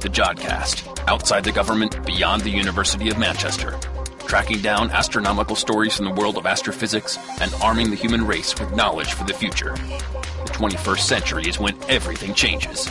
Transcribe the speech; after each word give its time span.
The 0.00 0.08
Jodcast, 0.08 1.06
outside 1.06 1.44
the 1.44 1.52
government, 1.52 2.04
beyond 2.06 2.40
the 2.40 2.50
University 2.50 3.10
of 3.10 3.18
Manchester. 3.18 3.78
Tracking 4.20 4.60
down 4.62 4.90
astronomical 4.90 5.56
stories 5.56 5.94
from 5.94 6.06
the 6.06 6.14
world 6.14 6.38
of 6.38 6.46
astrophysics 6.46 7.18
and 7.38 7.52
arming 7.62 7.90
the 7.90 7.96
human 7.96 8.26
race 8.26 8.58
with 8.58 8.74
knowledge 8.74 9.12
for 9.12 9.24
the 9.24 9.34
future. 9.34 9.74
The 9.74 10.52
21st 10.52 11.00
century 11.00 11.44
is 11.44 11.58
when 11.58 11.76
everything 11.90 12.32
changes. 12.32 12.88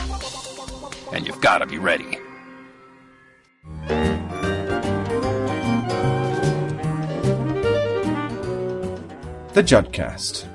And 1.12 1.26
you've 1.26 1.40
got 1.40 1.58
to 1.58 1.66
be 1.66 1.78
ready. 1.78 2.18
The 9.52 9.64
Jodcast 9.64 10.46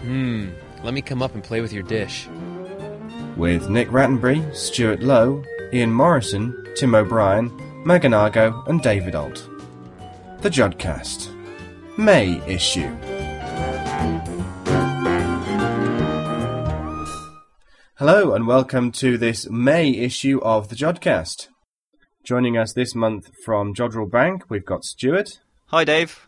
Hmm, 0.00 0.50
let 0.82 0.92
me 0.92 1.02
come 1.02 1.22
up 1.22 1.34
and 1.34 1.42
play 1.42 1.60
with 1.60 1.72
your 1.72 1.82
dish. 1.84 2.28
With 3.36 3.68
Nick 3.68 3.88
Rattenbury, 3.88 4.54
Stuart 4.54 5.00
Lowe, 5.00 5.44
Ian 5.70 5.92
Morison, 5.92 6.66
Tim 6.74 6.94
O'Brien, 6.94 7.52
Megan 7.84 8.14
Argo, 8.14 8.64
and 8.66 8.80
David 8.80 9.14
Alt. 9.14 9.46
The 10.40 10.48
Jodcast 10.48 11.30
May 11.98 12.40
issue. 12.46 12.88
Hello 17.98 18.32
and 18.32 18.46
welcome 18.46 18.90
to 18.92 19.18
this 19.18 19.50
May 19.50 19.90
issue 19.90 20.40
of 20.42 20.70
the 20.70 20.76
Jodcast. 20.76 21.48
Joining 22.24 22.56
us 22.56 22.72
this 22.72 22.94
month 22.94 23.30
from 23.44 23.74
Jodrell 23.74 24.10
Bank, 24.10 24.44
we've 24.48 24.64
got 24.64 24.84
Stuart. 24.84 25.40
Hi, 25.66 25.84
Dave. 25.84 26.26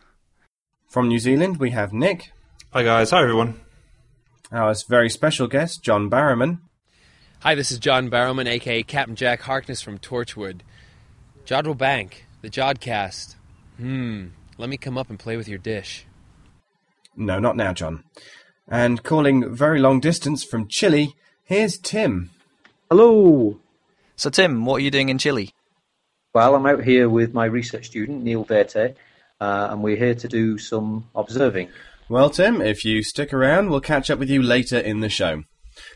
From 0.87 1.07
New 1.07 1.19
Zealand, 1.19 1.57
we 1.57 1.71
have 1.71 1.91
Nick. 1.91 2.31
Hi 2.71 2.83
guys, 2.83 3.09
hi 3.09 3.23
everyone. 3.23 3.59
Our 4.51 4.75
very 4.87 5.09
special 5.09 5.47
guest, 5.47 5.83
John 5.83 6.07
Barrowman. 6.07 6.59
Hi, 7.41 7.55
this 7.55 7.71
is 7.71 7.79
John 7.79 8.09
Barrowman, 8.09 8.49
aka 8.49 8.83
Captain 8.83 9.15
Jack 9.15 9.43
Harkness 9.43 9.81
from 9.81 9.97
Torchwood. 9.97 10.59
Jodrell 11.45 11.77
Bank, 11.77 12.25
the 12.41 12.49
Jodcast. 12.49 13.35
Hmm, 13.77 14.27
let 14.57 14.67
me 14.67 14.75
come 14.75 14.97
up 14.97 15.09
and 15.09 15.17
play 15.17 15.37
with 15.37 15.47
your 15.47 15.57
dish. 15.57 16.05
No, 17.15 17.39
not 17.39 17.55
now, 17.55 17.71
John. 17.71 18.03
And 18.67 19.03
calling 19.03 19.55
very 19.55 19.79
long 19.79 20.01
distance 20.01 20.43
from 20.43 20.67
Chile, 20.67 21.15
here's 21.45 21.77
Tim. 21.77 22.31
Hello. 22.89 23.61
So, 24.17 24.29
Tim, 24.29 24.65
what 24.65 24.75
are 24.75 24.83
you 24.83 24.91
doing 24.91 25.07
in 25.07 25.17
Chile? 25.17 25.53
Well, 26.33 26.55
I'm 26.55 26.65
out 26.65 26.83
here 26.83 27.07
with 27.07 27.33
my 27.33 27.45
research 27.45 27.85
student, 27.85 28.21
Neil 28.21 28.43
Verte, 28.43 28.95
uh, 29.39 29.67
and 29.71 29.81
we're 29.81 29.95
here 29.95 30.13
to 30.13 30.27
do 30.27 30.57
some 30.57 31.07
observing. 31.15 31.69
Well, 32.09 32.29
Tim, 32.31 32.61
if 32.61 32.83
you 32.83 33.01
stick 33.01 33.33
around, 33.33 33.69
we'll 33.69 33.79
catch 33.79 34.09
up 34.09 34.19
with 34.19 34.29
you 34.29 34.43
later 34.43 34.77
in 34.77 34.99
the 34.99 35.07
show. 35.07 35.43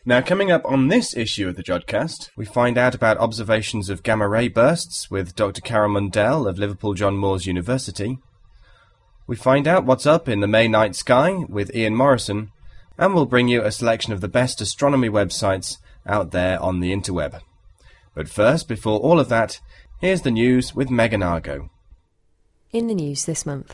Now, 0.05 0.19
coming 0.19 0.51
up 0.51 0.65
on 0.65 0.89
this 0.89 1.15
issue 1.15 1.47
of 1.47 1.55
the 1.55 1.63
Jodcast, 1.63 2.29
we 2.35 2.43
find 2.43 2.77
out 2.77 2.93
about 2.93 3.17
observations 3.19 3.89
of 3.89 4.03
gamma 4.03 4.27
ray 4.27 4.49
bursts 4.49 5.09
with 5.09 5.33
Dr. 5.33 5.61
Carole 5.61 5.93
Mundell 5.93 6.45
of 6.45 6.59
Liverpool 6.59 6.93
John 6.93 7.15
Moores 7.15 7.45
University. 7.45 8.17
We 9.27 9.37
find 9.37 9.65
out 9.65 9.85
what's 9.85 10.05
up 10.05 10.27
in 10.27 10.41
the 10.41 10.47
May 10.47 10.67
night 10.67 10.97
sky 10.97 11.45
with 11.47 11.73
Ian 11.73 11.95
Morison, 11.95 12.51
and 12.97 13.13
we'll 13.13 13.25
bring 13.25 13.47
you 13.47 13.63
a 13.63 13.71
selection 13.71 14.11
of 14.11 14.19
the 14.19 14.27
best 14.27 14.59
astronomy 14.59 15.07
websites 15.07 15.77
out 16.05 16.31
there 16.31 16.61
on 16.61 16.81
the 16.81 16.91
interweb. 16.91 17.39
But 18.13 18.27
first, 18.27 18.67
before 18.67 18.99
all 18.99 19.21
of 19.21 19.29
that, 19.29 19.61
here's 20.01 20.23
the 20.23 20.31
news 20.31 20.75
with 20.75 20.89
Megan 20.91 21.23
Argo. 21.23 21.69
In 22.71 22.87
the 22.87 22.95
news 22.95 23.23
this 23.23 23.45
month, 23.45 23.73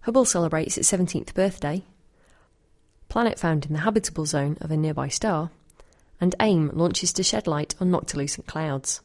Hubble 0.00 0.24
celebrates 0.24 0.76
its 0.76 0.90
17th 0.90 1.32
birthday, 1.32 1.84
planet 3.14 3.38
found 3.38 3.64
in 3.64 3.72
the 3.72 3.78
habitable 3.78 4.26
zone 4.26 4.58
of 4.60 4.72
a 4.72 4.76
nearby 4.76 5.06
star, 5.06 5.52
and 6.20 6.34
AIM 6.40 6.68
launches 6.74 7.12
to 7.12 7.22
shed 7.22 7.46
light 7.46 7.72
on 7.80 7.88
noctilucent 7.88 8.44
clouds. 8.46 9.02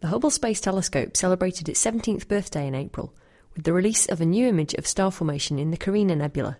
The 0.00 0.06
Hubble 0.06 0.30
Space 0.30 0.58
Telescope 0.58 1.18
celebrated 1.18 1.68
its 1.68 1.84
17th 1.84 2.26
birthday 2.26 2.66
in 2.66 2.74
April 2.74 3.12
with 3.54 3.64
the 3.64 3.74
release 3.74 4.06
of 4.06 4.22
a 4.22 4.24
new 4.24 4.48
image 4.48 4.72
of 4.72 4.86
star 4.86 5.10
formation 5.10 5.58
in 5.58 5.70
the 5.70 5.76
Carina 5.76 6.16
Nebula. 6.16 6.56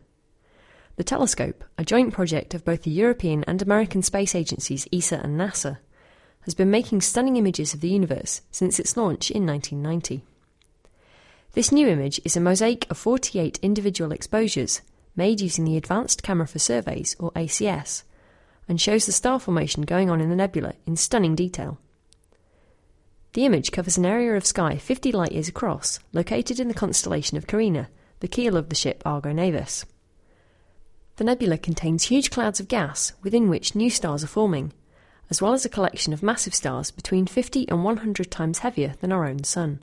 The 0.97 1.03
telescope, 1.03 1.65
a 1.79 1.83
joint 1.83 2.13
project 2.13 2.53
of 2.53 2.67
both 2.67 2.83
the 2.83 2.91
European 2.91 3.43
and 3.45 3.63
American 3.63 4.03
space 4.03 4.35
agencies 4.35 4.87
ESA 4.93 5.19
and 5.25 5.41
NASA, 5.41 5.79
has 6.43 6.53
been 6.53 6.71
making 6.71 7.01
stunning 7.01 7.39
images 7.39 7.73
of 7.73 7.81
the 7.81 7.89
universe 7.89 8.43
since 8.51 8.79
its 8.79 8.99
launch 8.99 9.31
in 9.31 9.47
1990. 9.47 10.27
This 11.53 11.73
new 11.73 11.89
image 11.89 12.21
is 12.23 12.37
a 12.37 12.41
mosaic 12.41 12.87
of 12.91 12.99
48 12.99 13.59
individual 13.63 14.13
exposures 14.13 14.83
made 15.19 15.41
using 15.43 15.65
the 15.65 15.77
Advanced 15.77 16.23
Camera 16.23 16.47
for 16.47 16.59
Surveys, 16.59 17.15
or 17.19 17.33
ACS, 17.33 18.05
and 18.69 18.81
shows 18.81 19.05
the 19.05 19.13
star 19.13 19.39
formation 19.39 19.83
going 19.83 20.09
on 20.09 20.21
in 20.21 20.31
the 20.31 20.37
nebula 20.37 20.75
in 20.87 20.97
stunning 20.97 21.35
detail. 21.35 21.79
The 23.35 23.45
image 23.45 23.73
covers 23.73 23.99
an 23.99 24.07
area 24.07 24.37
of 24.37 24.47
sky 24.47 24.77
50 24.77 25.13
light 25.13 25.33
years 25.33 25.49
across, 25.49 25.99
located 26.13 26.59
in 26.61 26.69
the 26.69 26.75
constellation 26.75 27.37
of 27.37 27.47
Carina, 27.47 27.89
the 28.21 28.29
keel 28.29 28.57
of 28.57 28.69
the 28.69 28.75
ship 28.75 29.03
Argo 29.05 29.33
Navis. 29.33 29.85
The 31.17 31.25
nebula 31.25 31.59
contains 31.59 32.05
huge 32.05 32.31
clouds 32.31 32.61
of 32.61 32.69
gas 32.69 33.13
within 33.23 33.49
which 33.49 33.75
new 33.75 33.91
stars 33.91 34.23
are 34.23 34.29
forming, 34.29 34.73
as 35.31 35.43
well 35.43 35.53
as 35.53 35.65
a 35.65 35.69
collection 35.69 36.13
of 36.13 36.23
massive 36.23 36.55
stars 36.55 36.91
between 36.91 37.27
50 37.27 37.69
and 37.69 37.85
100 37.85 38.31
times 38.31 38.61
heavier 38.61 38.95
than 39.01 39.13
our 39.13 39.27
own 39.27 39.45
Sun. 39.45 39.83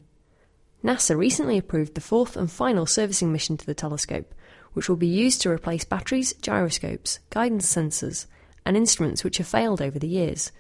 NASA 0.84 1.18
recently 1.18 1.57
approved 1.57 1.95
the 1.95 2.01
fourth 2.01 2.38
and 2.38 2.51
final 2.51 2.85
servicing 2.85 3.31
mission 3.31 3.57
to 3.57 3.66
the 3.66 3.74
telescope, 3.74 4.34
which 4.75 4.90
will 4.90 4.97
be 4.97 5.08
used 5.08 5.41
to 5.41 5.50
replace 5.50 5.86
batteries, 5.86 6.34
gyroscopes, 6.41 7.19
guidance 7.30 7.74
sensors, 7.74 8.25
and 8.66 8.75
instruments 8.75 9.24
which 9.24 9.38
have 9.38 9.47
failed 9.47 9.81
over 9.81 9.97
the 9.97 10.08
years, 10.08 10.52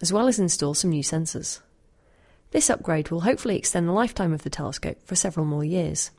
as 0.00 0.12
well 0.12 0.28
as 0.28 0.38
install 0.38 0.72
some 0.72 0.90
new 0.90 1.02
sensors. 1.02 1.60
This 2.52 2.70
upgrade 2.70 3.10
will 3.10 3.22
hopefully 3.22 3.56
extend 3.56 3.88
the 3.88 3.92
lifetime 3.92 4.32
of 4.32 4.44
the 4.44 4.50
telescope 4.50 4.98
for 5.04 5.16
several 5.16 5.44
more 5.44 5.64
years. 5.64 6.12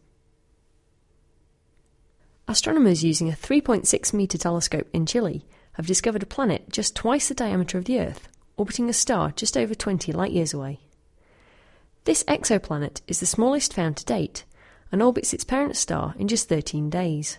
Astronomers 2.50 3.04
using 3.04 3.30
a 3.30 3.34
3.6 3.34 4.14
metre 4.14 4.38
telescope 4.38 4.88
in 4.92 5.06
Chile 5.06 5.46
have 5.74 5.88
discovered 5.88 6.24
a 6.24 6.28
planet 6.28 6.70
just 6.70 6.98
twice 6.98 7.30
the 7.30 7.34
diameter 7.34 7.78
of 7.78 7.86
the 7.86 8.00
Earth, 8.00 8.28
orbiting 8.58 8.90
a 8.90 8.94
star 8.94 9.32
just 9.32 9.56
over 9.56 9.74
20 9.74 10.12
light 10.12 10.34
years 10.34 10.54
away. 10.54 10.82
This 12.04 12.26
exoplanet 12.26 13.00
is 13.08 13.22
the 13.22 13.26
smallest 13.26 13.74
found 13.74 13.96
to 13.98 14.06
date 14.06 14.44
and 14.92 15.02
orbits 15.02 15.34
its 15.34 15.44
parent 15.44 15.76
star 15.76 16.16
in 16.18 16.28
just 16.28 16.50
13 16.50 16.90
days. 16.90 17.38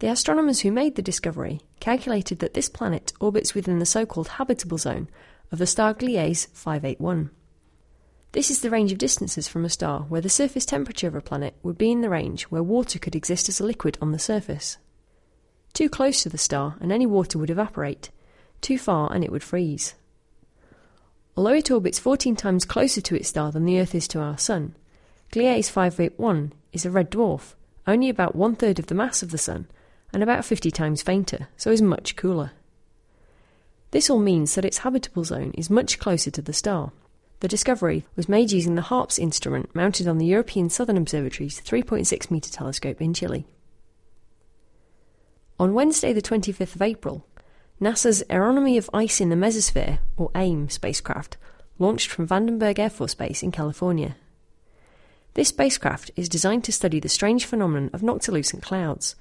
The 0.00 0.08
astronomers 0.08 0.60
who 0.60 0.70
made 0.70 0.94
the 0.94 1.02
discovery 1.02 1.60
calculated 1.80 2.38
that 2.38 2.54
this 2.54 2.68
planet 2.68 3.12
orbits 3.20 3.54
within 3.54 3.78
the 3.78 3.86
so 3.86 4.06
called 4.06 4.28
habitable 4.28 4.78
zone 4.78 5.08
of 5.50 5.58
the 5.58 5.66
star 5.66 5.94
Gliese 5.94 6.48
581. 6.52 7.30
This 8.32 8.50
is 8.50 8.60
the 8.60 8.70
range 8.70 8.92
of 8.92 8.98
distances 8.98 9.48
from 9.48 9.64
a 9.64 9.70
star 9.70 10.02
where 10.02 10.20
the 10.20 10.28
surface 10.28 10.66
temperature 10.66 11.08
of 11.08 11.14
a 11.14 11.20
planet 11.20 11.54
would 11.62 11.78
be 11.78 11.90
in 11.90 12.02
the 12.02 12.10
range 12.10 12.44
where 12.44 12.62
water 12.62 12.98
could 12.98 13.16
exist 13.16 13.48
as 13.48 13.58
a 13.58 13.64
liquid 13.64 13.96
on 14.00 14.12
the 14.12 14.18
surface. 14.18 14.76
Too 15.72 15.88
close 15.88 16.22
to 16.22 16.28
the 16.28 16.38
star 16.38 16.76
and 16.80 16.92
any 16.92 17.06
water 17.06 17.38
would 17.38 17.50
evaporate, 17.50 18.10
too 18.60 18.78
far 18.78 19.12
and 19.12 19.24
it 19.24 19.32
would 19.32 19.42
freeze. 19.42 19.94
Although 21.36 21.54
it 21.54 21.70
orbits 21.70 21.98
14 21.98 22.36
times 22.36 22.64
closer 22.64 23.00
to 23.00 23.14
its 23.14 23.28
star 23.28 23.50
than 23.50 23.64
the 23.64 23.80
Earth 23.80 23.94
is 23.94 24.08
to 24.08 24.20
our 24.20 24.36
Sun, 24.36 24.74
Gliese 25.30 25.70
581 25.70 26.52
is 26.72 26.86
a 26.86 26.90
red 26.90 27.10
dwarf, 27.10 27.54
only 27.86 28.08
about 28.08 28.34
one 28.34 28.56
third 28.56 28.78
of 28.78 28.86
the 28.86 28.94
mass 28.94 29.22
of 29.22 29.30
the 29.30 29.38
Sun, 29.38 29.66
and 30.12 30.22
about 30.22 30.44
50 30.44 30.70
times 30.70 31.02
fainter, 31.02 31.48
so 31.56 31.70
is 31.70 31.82
much 31.82 32.16
cooler. 32.16 32.52
This 33.90 34.08
all 34.08 34.20
means 34.20 34.54
that 34.54 34.64
its 34.64 34.78
habitable 34.78 35.24
zone 35.24 35.52
is 35.54 35.68
much 35.68 35.98
closer 35.98 36.30
to 36.30 36.42
the 36.42 36.52
star. 36.52 36.92
The 37.40 37.48
discovery 37.48 38.04
was 38.16 38.28
made 38.28 38.52
using 38.52 38.74
the 38.74 38.82
HARPS 38.82 39.18
instrument 39.18 39.74
mounted 39.74 40.08
on 40.08 40.18
the 40.18 40.26
European 40.26 40.70
Southern 40.70 40.96
Observatory's 40.96 41.60
3.6 41.60 42.30
metre 42.30 42.50
telescope 42.50 43.00
in 43.00 43.14
Chile. 43.14 43.46
On 45.60 45.74
Wednesday, 45.74 46.12
the 46.12 46.22
25th 46.22 46.74
of 46.74 46.82
April, 46.82 47.26
NASA's 47.80 48.22
Aeronomy 48.30 48.78
of 48.78 48.90
Ice 48.94 49.20
in 49.20 49.28
the 49.28 49.36
Mesosphere, 49.36 49.98
or 50.16 50.30
AIM 50.34 50.68
spacecraft, 50.68 51.36
launched 51.78 52.10
from 52.10 52.26
Vandenberg 52.26 52.78
Air 52.78 52.90
Force 52.90 53.14
Base 53.14 53.42
in 53.42 53.52
California. 53.52 54.16
This 55.38 55.50
spacecraft 55.50 56.10
is 56.16 56.28
designed 56.28 56.64
to 56.64 56.72
study 56.72 56.98
the 56.98 57.08
strange 57.08 57.44
phenomenon 57.44 57.90
of 57.92 58.00
noctilucent 58.00 58.60
clouds, 58.60 59.14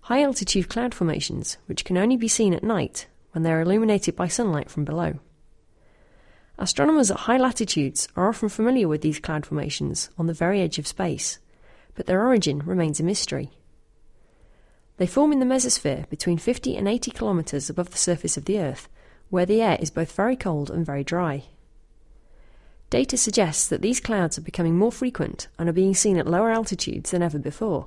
high 0.00 0.20
altitude 0.20 0.68
cloud 0.68 0.96
formations 0.96 1.58
which 1.66 1.84
can 1.84 1.96
only 1.96 2.16
be 2.16 2.26
seen 2.26 2.54
at 2.54 2.64
night 2.64 3.06
when 3.30 3.44
they 3.44 3.52
are 3.52 3.60
illuminated 3.60 4.16
by 4.16 4.26
sunlight 4.26 4.68
from 4.68 4.84
below. 4.84 5.20
Astronomers 6.58 7.12
at 7.12 7.18
high 7.18 7.36
latitudes 7.36 8.08
are 8.16 8.28
often 8.28 8.48
familiar 8.48 8.88
with 8.88 9.02
these 9.02 9.20
cloud 9.20 9.46
formations 9.46 10.10
on 10.18 10.26
the 10.26 10.34
very 10.34 10.60
edge 10.60 10.80
of 10.80 10.88
space, 10.88 11.38
but 11.94 12.06
their 12.06 12.26
origin 12.26 12.58
remains 12.66 12.98
a 12.98 13.04
mystery. 13.04 13.52
They 14.96 15.06
form 15.06 15.30
in 15.30 15.38
the 15.38 15.46
mesosphere 15.46 16.08
between 16.08 16.38
50 16.38 16.76
and 16.76 16.88
80 16.88 17.12
kilometres 17.12 17.70
above 17.70 17.90
the 17.90 17.96
surface 17.96 18.36
of 18.36 18.46
the 18.46 18.58
Earth, 18.58 18.88
where 19.28 19.46
the 19.46 19.62
air 19.62 19.78
is 19.80 19.92
both 19.92 20.10
very 20.16 20.34
cold 20.34 20.68
and 20.68 20.84
very 20.84 21.04
dry. 21.04 21.44
Data 22.90 23.16
suggests 23.16 23.68
that 23.68 23.82
these 23.82 24.00
clouds 24.00 24.36
are 24.36 24.42
becoming 24.42 24.76
more 24.76 24.90
frequent 24.90 25.46
and 25.58 25.68
are 25.68 25.72
being 25.72 25.94
seen 25.94 26.18
at 26.18 26.26
lower 26.26 26.50
altitudes 26.50 27.12
than 27.12 27.22
ever 27.22 27.38
before, 27.38 27.86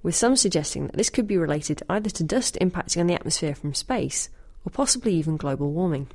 with 0.00 0.14
some 0.14 0.36
suggesting 0.36 0.86
that 0.86 0.96
this 0.96 1.10
could 1.10 1.26
be 1.26 1.36
related 1.36 1.82
either 1.90 2.08
to 2.08 2.22
dust 2.22 2.56
impacting 2.60 3.00
on 3.00 3.08
the 3.08 3.14
atmosphere 3.14 3.56
from 3.56 3.74
space 3.74 4.28
or 4.64 4.70
possibly 4.70 5.12
even 5.14 5.36
global 5.36 5.72
warming. 5.72 6.06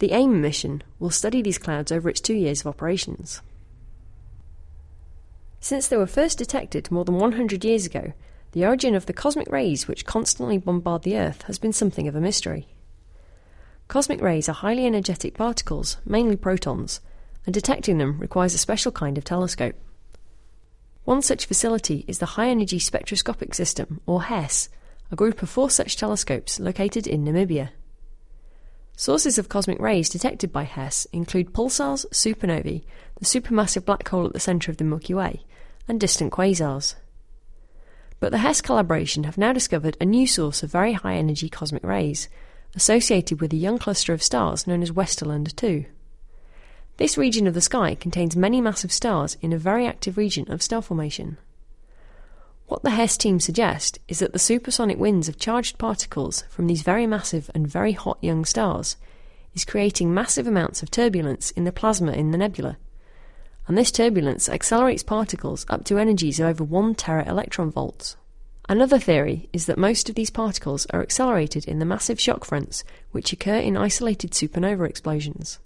The 0.00 0.12
AIM 0.12 0.40
mission 0.40 0.82
will 0.98 1.10
study 1.10 1.42
these 1.42 1.58
clouds 1.58 1.92
over 1.92 2.10
its 2.10 2.20
two 2.20 2.34
years 2.34 2.60
of 2.60 2.66
operations. 2.66 3.40
Since 5.60 5.88
they 5.88 5.96
were 5.96 6.06
first 6.06 6.38
detected 6.38 6.90
more 6.90 7.04
than 7.04 7.18
100 7.18 7.64
years 7.64 7.86
ago, 7.86 8.12
the 8.50 8.66
origin 8.66 8.94
of 8.96 9.06
the 9.06 9.12
cosmic 9.12 9.48
rays 9.48 9.86
which 9.86 10.06
constantly 10.06 10.58
bombard 10.58 11.02
the 11.02 11.16
Earth 11.16 11.42
has 11.42 11.58
been 11.58 11.72
something 11.72 12.08
of 12.08 12.16
a 12.16 12.20
mystery. 12.20 12.68
Cosmic 13.88 14.20
rays 14.20 14.48
are 14.48 14.52
highly 14.52 14.84
energetic 14.84 15.34
particles, 15.34 15.98
mainly 16.04 16.36
protons, 16.36 17.00
and 17.44 17.54
detecting 17.54 17.98
them 17.98 18.18
requires 18.18 18.54
a 18.54 18.58
special 18.58 18.90
kind 18.90 19.16
of 19.16 19.24
telescope. 19.24 19.76
One 21.04 21.22
such 21.22 21.46
facility 21.46 22.04
is 22.08 22.18
the 22.18 22.26
High 22.26 22.48
Energy 22.48 22.80
Spectroscopic 22.80 23.54
System, 23.54 24.00
or 24.04 24.24
HESS, 24.24 24.68
a 25.12 25.16
group 25.16 25.40
of 25.40 25.48
four 25.48 25.70
such 25.70 25.96
telescopes 25.96 26.58
located 26.58 27.06
in 27.06 27.24
Namibia. 27.24 27.68
Sources 28.96 29.38
of 29.38 29.48
cosmic 29.48 29.78
rays 29.78 30.08
detected 30.08 30.52
by 30.52 30.64
HESS 30.64 31.06
include 31.12 31.52
pulsars, 31.52 32.06
supernovae, 32.06 32.82
the 33.20 33.24
supermassive 33.24 33.84
black 33.84 34.08
hole 34.08 34.26
at 34.26 34.32
the 34.32 34.40
centre 34.40 34.70
of 34.70 34.78
the 34.78 34.84
Milky 34.84 35.14
Way, 35.14 35.44
and 35.86 36.00
distant 36.00 36.32
quasars. 36.32 36.96
But 38.18 38.32
the 38.32 38.38
HESS 38.38 38.62
collaboration 38.62 39.24
have 39.24 39.38
now 39.38 39.52
discovered 39.52 39.96
a 40.00 40.04
new 40.04 40.26
source 40.26 40.64
of 40.64 40.72
very 40.72 40.94
high 40.94 41.14
energy 41.14 41.48
cosmic 41.48 41.84
rays, 41.84 42.28
associated 42.76 43.40
with 43.40 43.52
a 43.52 43.56
young 43.56 43.78
cluster 43.78 44.12
of 44.12 44.22
stars 44.22 44.66
known 44.66 44.82
as 44.82 44.92
Westerlund 44.92 45.62
II. 45.62 45.88
This 46.98 47.18
region 47.18 47.46
of 47.46 47.54
the 47.54 47.60
sky 47.60 47.94
contains 47.94 48.36
many 48.36 48.60
massive 48.60 48.92
stars 48.92 49.36
in 49.40 49.52
a 49.52 49.58
very 49.58 49.86
active 49.86 50.16
region 50.16 50.50
of 50.50 50.62
star 50.62 50.82
formation. 50.82 51.38
What 52.68 52.82
the 52.82 52.90
HESS 52.90 53.16
team 53.16 53.40
suggest 53.40 53.98
is 54.08 54.18
that 54.18 54.32
the 54.32 54.38
supersonic 54.38 54.98
winds 54.98 55.28
of 55.28 55.38
charged 55.38 55.78
particles 55.78 56.44
from 56.48 56.66
these 56.66 56.82
very 56.82 57.06
massive 57.06 57.50
and 57.54 57.66
very 57.66 57.92
hot 57.92 58.18
young 58.20 58.44
stars 58.44 58.96
is 59.54 59.64
creating 59.64 60.12
massive 60.12 60.46
amounts 60.46 60.82
of 60.82 60.90
turbulence 60.90 61.50
in 61.52 61.64
the 61.64 61.72
plasma 61.72 62.12
in 62.12 62.30
the 62.30 62.38
nebula. 62.38 62.76
And 63.66 63.76
this 63.76 63.90
turbulence 63.90 64.48
accelerates 64.48 65.02
particles 65.02 65.64
up 65.68 65.84
to 65.84 65.98
energies 65.98 66.40
of 66.40 66.46
over 66.46 66.64
1 66.64 66.94
tera 66.94 67.28
electron 67.28 67.70
volts. 67.70 68.16
Another 68.68 68.98
theory 68.98 69.48
is 69.52 69.66
that 69.66 69.78
most 69.78 70.08
of 70.08 70.16
these 70.16 70.30
particles 70.30 70.86
are 70.86 71.02
accelerated 71.02 71.66
in 71.66 71.78
the 71.78 71.84
massive 71.84 72.20
shock 72.20 72.44
fronts 72.44 72.82
which 73.12 73.32
occur 73.32 73.58
in 73.58 73.76
isolated 73.76 74.32
supernova 74.32 74.88
explosions. 74.88 75.60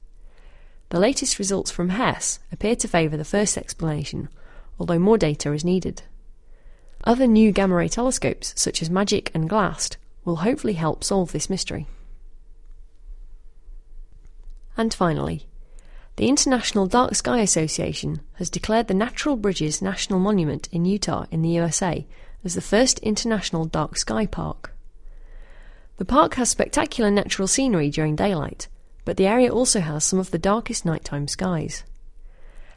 The 0.90 1.00
latest 1.00 1.38
results 1.38 1.70
from 1.70 1.90
HESS 1.90 2.40
appear 2.52 2.76
to 2.76 2.88
favour 2.88 3.16
the 3.16 3.24
first 3.24 3.56
explanation, 3.56 4.28
although 4.78 4.98
more 4.98 5.16
data 5.16 5.52
is 5.52 5.64
needed. 5.64 6.02
Other 7.04 7.26
new 7.26 7.52
gamma 7.52 7.76
ray 7.76 7.88
telescopes, 7.88 8.52
such 8.56 8.82
as 8.82 8.90
MAGIC 8.90 9.30
and 9.32 9.48
GLAST, 9.48 9.96
will 10.24 10.36
hopefully 10.36 10.74
help 10.74 11.02
solve 11.02 11.32
this 11.32 11.48
mystery. 11.48 11.86
And 14.76 14.92
finally, 14.92 15.46
the 16.16 16.28
International 16.28 16.86
Dark 16.86 17.14
Sky 17.14 17.40
Association 17.40 18.20
has 18.34 18.50
declared 18.50 18.88
the 18.88 18.94
Natural 18.94 19.36
Bridges 19.36 19.80
National 19.80 20.18
Monument 20.18 20.68
in 20.70 20.84
Utah 20.84 21.24
in 21.30 21.40
the 21.40 21.48
USA 21.50 22.06
as 22.44 22.54
the 22.54 22.60
first 22.60 22.98
international 23.00 23.64
dark 23.64 23.96
sky 23.96 24.26
park. 24.26 24.74
The 25.98 26.04
park 26.04 26.34
has 26.34 26.48
spectacular 26.48 27.10
natural 27.10 27.46
scenery 27.46 27.90
during 27.90 28.16
daylight, 28.16 28.68
but 29.04 29.16
the 29.16 29.26
area 29.26 29.52
also 29.52 29.80
has 29.80 30.04
some 30.04 30.18
of 30.18 30.30
the 30.30 30.38
darkest 30.38 30.84
nighttime 30.84 31.28
skies. 31.28 31.84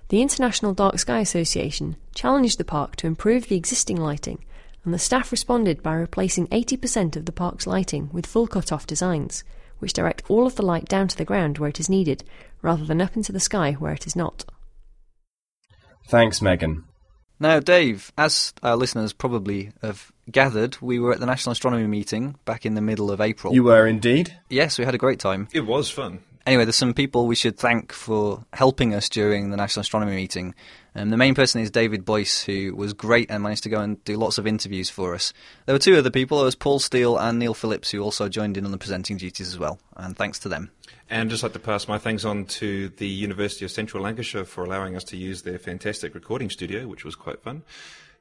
The 0.10 0.22
International 0.22 0.74
Dark 0.74 1.00
Sky 1.00 1.20
Association 1.20 1.96
challenged 2.14 2.58
the 2.58 2.66
park 2.66 2.98
to 2.98 3.08
improve 3.08 3.48
the 3.48 3.56
existing 3.56 3.98
lighting, 3.98 4.44
and 4.84 4.94
the 4.94 5.00
staff 5.00 5.32
responded 5.32 5.82
by 5.82 5.94
replacing 5.94 6.48
80% 6.48 7.16
of 7.16 7.26
the 7.26 7.32
park's 7.32 7.66
lighting 7.66 8.10
with 8.12 8.26
full 8.26 8.48
cut-off 8.48 8.86
designs, 8.86 9.44
which 9.80 9.94
direct 9.94 10.24
all 10.30 10.46
of 10.46 10.56
the 10.56 10.66
light 10.66 10.86
down 10.86 11.08
to 11.08 11.18
the 11.18 11.26
ground 11.26 11.58
where 11.58 11.70
it 11.70 11.80
is 11.80 11.90
needed, 11.90 12.24
rather 12.62 12.86
than 12.86 13.02
up 13.02 13.16
into 13.16 13.32
the 13.32 13.40
sky 13.40 13.74
where 13.74 13.94
it 13.94 14.06
is 14.06 14.16
not. 14.16 14.46
Thanks, 16.08 16.42
Megan. 16.42 16.84
Now, 17.40 17.60
Dave, 17.60 18.12
as 18.18 18.54
our 18.64 18.76
listeners 18.76 19.12
probably 19.12 19.72
have 19.82 20.12
gathered, 20.32 20.78
we 20.82 21.00
were 21.00 21.14
at 21.14 21.20
the 21.20 21.26
National 21.26 21.52
Astronomy 21.52 21.88
meeting 21.88 22.36
back 22.46 22.66
in 22.66 22.76
the 22.76 22.82
middle 22.82 23.12
of 23.12 23.20
April. 23.20 23.54
You 23.54 23.64
were 23.64 23.88
indeed. 23.88 24.38
Yes, 24.50 24.78
we 24.78 24.86
had 24.86 24.96
a 24.96 25.00
great 25.00 25.20
time. 25.20 25.48
It 25.52 25.66
was 25.66 25.90
fun. 25.90 26.20
Anyway, 26.46 26.66
there's 26.66 26.76
some 26.76 26.94
people 26.94 27.26
we 27.26 27.36
should 27.36 27.58
thank 27.58 27.94
for 27.94 28.44
helping 28.52 28.94
us 28.94 29.08
during 29.08 29.50
the 29.50 29.56
National 29.56 29.82
Astronomy 29.82 30.16
meeting. 30.16 30.54
Um, 30.94 31.10
the 31.10 31.16
main 31.16 31.36
person 31.36 31.62
is 31.62 31.72
David 31.72 32.04
Boyce, 32.04 32.44
who 32.44 32.76
was 32.76 32.92
great 32.92 33.32
and 33.32 33.42
managed 33.42 33.64
to 33.64 33.70
go 33.70 33.80
and 33.80 34.04
do 34.04 34.18
lots 34.18 34.38
of 34.38 34.46
interviews 34.46 34.90
for 34.90 35.16
us. 35.16 35.32
There 35.66 35.74
were 35.74 35.80
two 35.80 35.96
other 35.96 36.12
people. 36.12 36.38
There 36.38 36.46
was 36.46 36.56
Paul 36.56 36.80
Steele 36.80 37.18
and 37.18 37.40
Neil 37.40 37.54
Phillips, 37.54 37.92
who 37.92 38.02
also 38.02 38.28
joined 38.28 38.58
in 38.58 38.66
on 38.66 38.72
the 38.72 38.78
presenting 38.78 39.16
duties 39.16 39.48
as 39.48 39.58
well. 39.58 39.80
And 39.96 40.18
thanks 40.18 40.38
to 40.40 40.50
them. 40.50 40.70
And 41.14 41.30
just 41.30 41.44
like 41.44 41.54
to 41.54 41.60
pass 41.60 41.88
my 41.88 42.00
thanks 42.00 42.26
on 42.26 42.46
to 42.46 42.90
the 42.90 43.08
University 43.08 43.64
of 43.64 43.70
Central 43.70 44.02
Lancashire 44.02 44.46
for 44.46 44.64
allowing 44.64 44.96
us 44.96 45.04
to 45.06 45.16
use 45.16 45.44
their 45.44 45.60
fantastic 45.60 46.16
recording 46.16 46.50
studio, 46.50 46.88
which 46.88 47.06
was 47.06 47.14
quite 47.14 47.44
fun. 47.44 47.62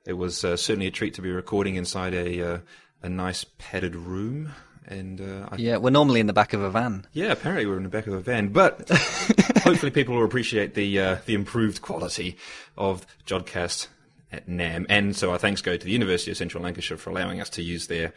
It 0.04 0.12
was 0.12 0.44
uh, 0.44 0.58
certainly 0.58 0.88
a 0.88 0.90
treat 0.90 1.14
to 1.14 1.22
be 1.22 1.30
recording 1.30 1.76
inside 1.76 2.12
a 2.12 2.42
uh, 2.42 2.58
a 3.02 3.08
nice 3.08 3.46
padded 3.56 3.96
room. 3.96 4.52
And 4.86 5.22
uh, 5.22 5.48
I, 5.50 5.56
Yeah, 5.56 5.78
we're 5.78 5.88
normally 5.88 6.20
in 6.20 6.26
the 6.26 6.34
back 6.34 6.52
of 6.52 6.60
a 6.60 6.68
van. 6.68 7.06
yeah, 7.14 7.32
apparently 7.32 7.64
we're 7.64 7.78
in 7.78 7.82
the 7.84 7.88
back 7.88 8.06
of 8.08 8.12
a 8.12 8.20
van, 8.20 8.48
but 8.48 8.86
hopefully 9.62 9.90
people 9.90 10.14
will 10.16 10.26
appreciate 10.26 10.74
the 10.74 11.00
uh, 11.00 11.16
the 11.24 11.32
improved 11.32 11.80
quality 11.80 12.36
of 12.76 13.06
Jodcast 13.24 13.86
at 14.30 14.48
NAM. 14.48 14.84
And 14.90 15.16
so 15.16 15.30
our 15.30 15.38
thanks 15.38 15.62
go 15.62 15.78
to 15.78 15.84
the 15.84 15.92
University 15.92 16.30
of 16.30 16.36
Central 16.36 16.62
Lancashire 16.62 16.98
for 16.98 17.08
allowing 17.08 17.40
us 17.40 17.48
to 17.48 17.62
use 17.62 17.86
their 17.86 18.12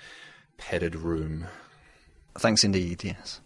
padded 0.58 0.98
room. 0.98 1.46
Thanks 2.38 2.66
indeed, 2.66 3.06
yes. 3.06 3.40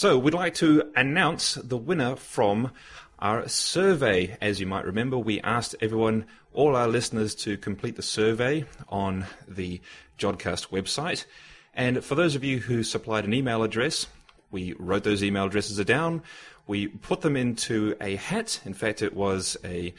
So 0.00 0.16
we'd 0.16 0.32
like 0.32 0.54
to 0.54 0.90
announce 0.96 1.56
the 1.56 1.76
winner 1.76 2.16
from 2.16 2.70
our 3.18 3.46
survey. 3.48 4.34
As 4.40 4.58
you 4.58 4.66
might 4.66 4.86
remember, 4.86 5.18
we 5.18 5.42
asked 5.42 5.76
everyone, 5.82 6.24
all 6.54 6.74
our 6.74 6.88
listeners, 6.88 7.34
to 7.34 7.58
complete 7.58 7.96
the 7.96 8.02
survey 8.02 8.64
on 8.88 9.26
the 9.46 9.82
Jodcast 10.18 10.70
website. 10.70 11.26
And 11.74 12.02
for 12.02 12.14
those 12.14 12.34
of 12.34 12.42
you 12.42 12.60
who 12.60 12.82
supplied 12.82 13.26
an 13.26 13.34
email 13.34 13.62
address, 13.62 14.06
we 14.50 14.72
wrote 14.78 15.04
those 15.04 15.22
email 15.22 15.44
addresses 15.44 15.84
down. 15.84 16.22
We 16.66 16.86
put 16.86 17.20
them 17.20 17.36
into 17.36 17.94
a 18.00 18.16
hat. 18.16 18.62
In 18.64 18.72
fact, 18.72 19.02
it 19.02 19.12
was 19.12 19.58
a 19.62 19.92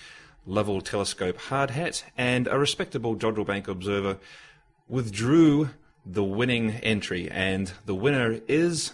Lovell 0.47 0.81
Telescope 0.81 1.37
hard 1.37 1.69
hat, 1.69 2.03
and 2.17 2.47
a 2.47 2.57
respectable 2.57 3.15
Jodrell 3.15 3.45
Bank 3.45 3.67
observer 3.67 4.17
withdrew 4.89 5.69
the 6.03 6.23
winning 6.23 6.71
entry. 6.71 7.29
And 7.29 7.71
the 7.85 7.93
winner 7.93 8.39
is 8.47 8.93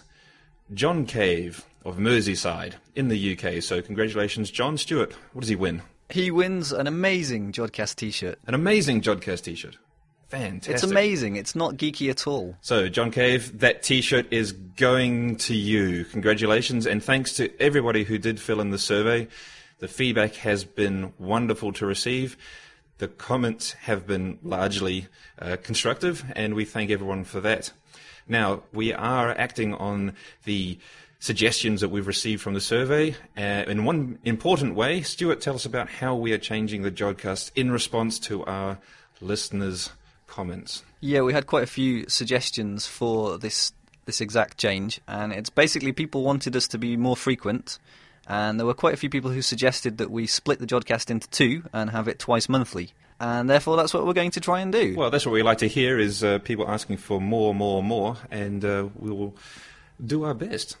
John 0.74 1.06
Cave 1.06 1.64
of 1.84 1.96
Merseyside 1.96 2.74
in 2.94 3.08
the 3.08 3.36
UK. 3.36 3.62
So 3.62 3.80
congratulations, 3.80 4.50
John 4.50 4.76
Stewart. 4.76 5.12
What 5.32 5.40
does 5.40 5.48
he 5.48 5.56
win? 5.56 5.82
He 6.10 6.30
wins 6.30 6.72
an 6.72 6.86
amazing 6.86 7.52
Jodcast 7.52 7.96
t-shirt. 7.96 8.38
An 8.46 8.54
amazing 8.54 9.02
Jodcast 9.02 9.42
t-shirt. 9.42 9.76
Fantastic. 10.28 10.74
It's 10.74 10.82
amazing. 10.82 11.36
It's 11.36 11.54
not 11.54 11.76
geeky 11.76 12.10
at 12.10 12.26
all. 12.26 12.56
So, 12.60 12.88
John 12.88 13.10
Cave, 13.10 13.60
that 13.60 13.82
t-shirt 13.82 14.30
is 14.30 14.52
going 14.52 15.36
to 15.36 15.54
you. 15.54 16.04
Congratulations 16.04 16.86
and 16.86 17.02
thanks 17.02 17.32
to 17.34 17.50
everybody 17.60 18.04
who 18.04 18.18
did 18.18 18.38
fill 18.38 18.60
in 18.60 18.70
the 18.70 18.78
survey. 18.78 19.28
The 19.78 19.88
feedback 19.88 20.34
has 20.36 20.64
been 20.64 21.14
wonderful 21.18 21.72
to 21.74 21.86
receive. 21.86 22.36
The 22.98 23.08
comments 23.08 23.72
have 23.72 24.06
been 24.06 24.38
largely 24.42 25.06
uh, 25.38 25.56
constructive 25.62 26.24
and 26.34 26.54
we 26.54 26.64
thank 26.64 26.90
everyone 26.90 27.24
for 27.24 27.40
that. 27.40 27.70
Now, 28.28 28.62
we 28.72 28.92
are 28.92 29.30
acting 29.30 29.74
on 29.74 30.14
the 30.44 30.78
suggestions 31.20 31.80
that 31.80 31.88
we've 31.88 32.06
received 32.06 32.42
from 32.42 32.54
the 32.54 32.60
survey. 32.60 33.16
Uh, 33.36 33.64
in 33.66 33.84
one 33.84 34.18
important 34.24 34.74
way, 34.74 35.02
Stuart, 35.02 35.40
tell 35.40 35.54
us 35.54 35.64
about 35.64 35.88
how 35.88 36.14
we 36.14 36.32
are 36.32 36.38
changing 36.38 36.82
the 36.82 36.90
Jodcast 36.90 37.50
in 37.56 37.70
response 37.70 38.18
to 38.20 38.44
our 38.44 38.78
listeners' 39.20 39.90
comments. 40.26 40.84
Yeah, 41.00 41.22
we 41.22 41.32
had 41.32 41.46
quite 41.46 41.64
a 41.64 41.68
few 41.68 42.08
suggestions 42.08 42.86
for 42.86 43.38
this 43.38 43.72
this 44.04 44.20
exact 44.22 44.56
change, 44.56 45.02
and 45.06 45.34
it's 45.34 45.50
basically 45.50 45.92
people 45.92 46.22
wanted 46.22 46.56
us 46.56 46.66
to 46.68 46.78
be 46.78 46.96
more 46.96 47.14
frequent, 47.14 47.78
and 48.26 48.58
there 48.58 48.66
were 48.66 48.72
quite 48.72 48.94
a 48.94 48.96
few 48.96 49.10
people 49.10 49.30
who 49.30 49.42
suggested 49.42 49.98
that 49.98 50.10
we 50.10 50.26
split 50.26 50.60
the 50.60 50.66
Jodcast 50.66 51.10
into 51.10 51.28
two 51.28 51.64
and 51.74 51.90
have 51.90 52.08
it 52.08 52.18
twice 52.18 52.48
monthly, 52.48 52.92
and 53.20 53.48
therefore 53.50 53.76
that's 53.76 53.92
what 53.94 54.06
we're 54.06 54.12
going 54.12 54.30
to 54.32 54.40
try 54.40 54.60
and 54.60 54.72
do. 54.72 54.94
Well, 54.96 55.10
that's 55.10 55.26
what 55.26 55.32
we 55.32 55.42
like 55.42 55.58
to 55.58 55.68
hear 55.68 55.98
is 55.98 56.22
uh, 56.24 56.38
people 56.38 56.68
asking 56.68 56.98
for 56.98 57.20
more, 57.20 57.54
more, 57.54 57.82
more, 57.82 58.16
and 58.30 58.64
uh, 58.64 58.88
we 58.98 59.10
will 59.10 59.34
do 60.04 60.24
our 60.24 60.34
best. 60.34 60.76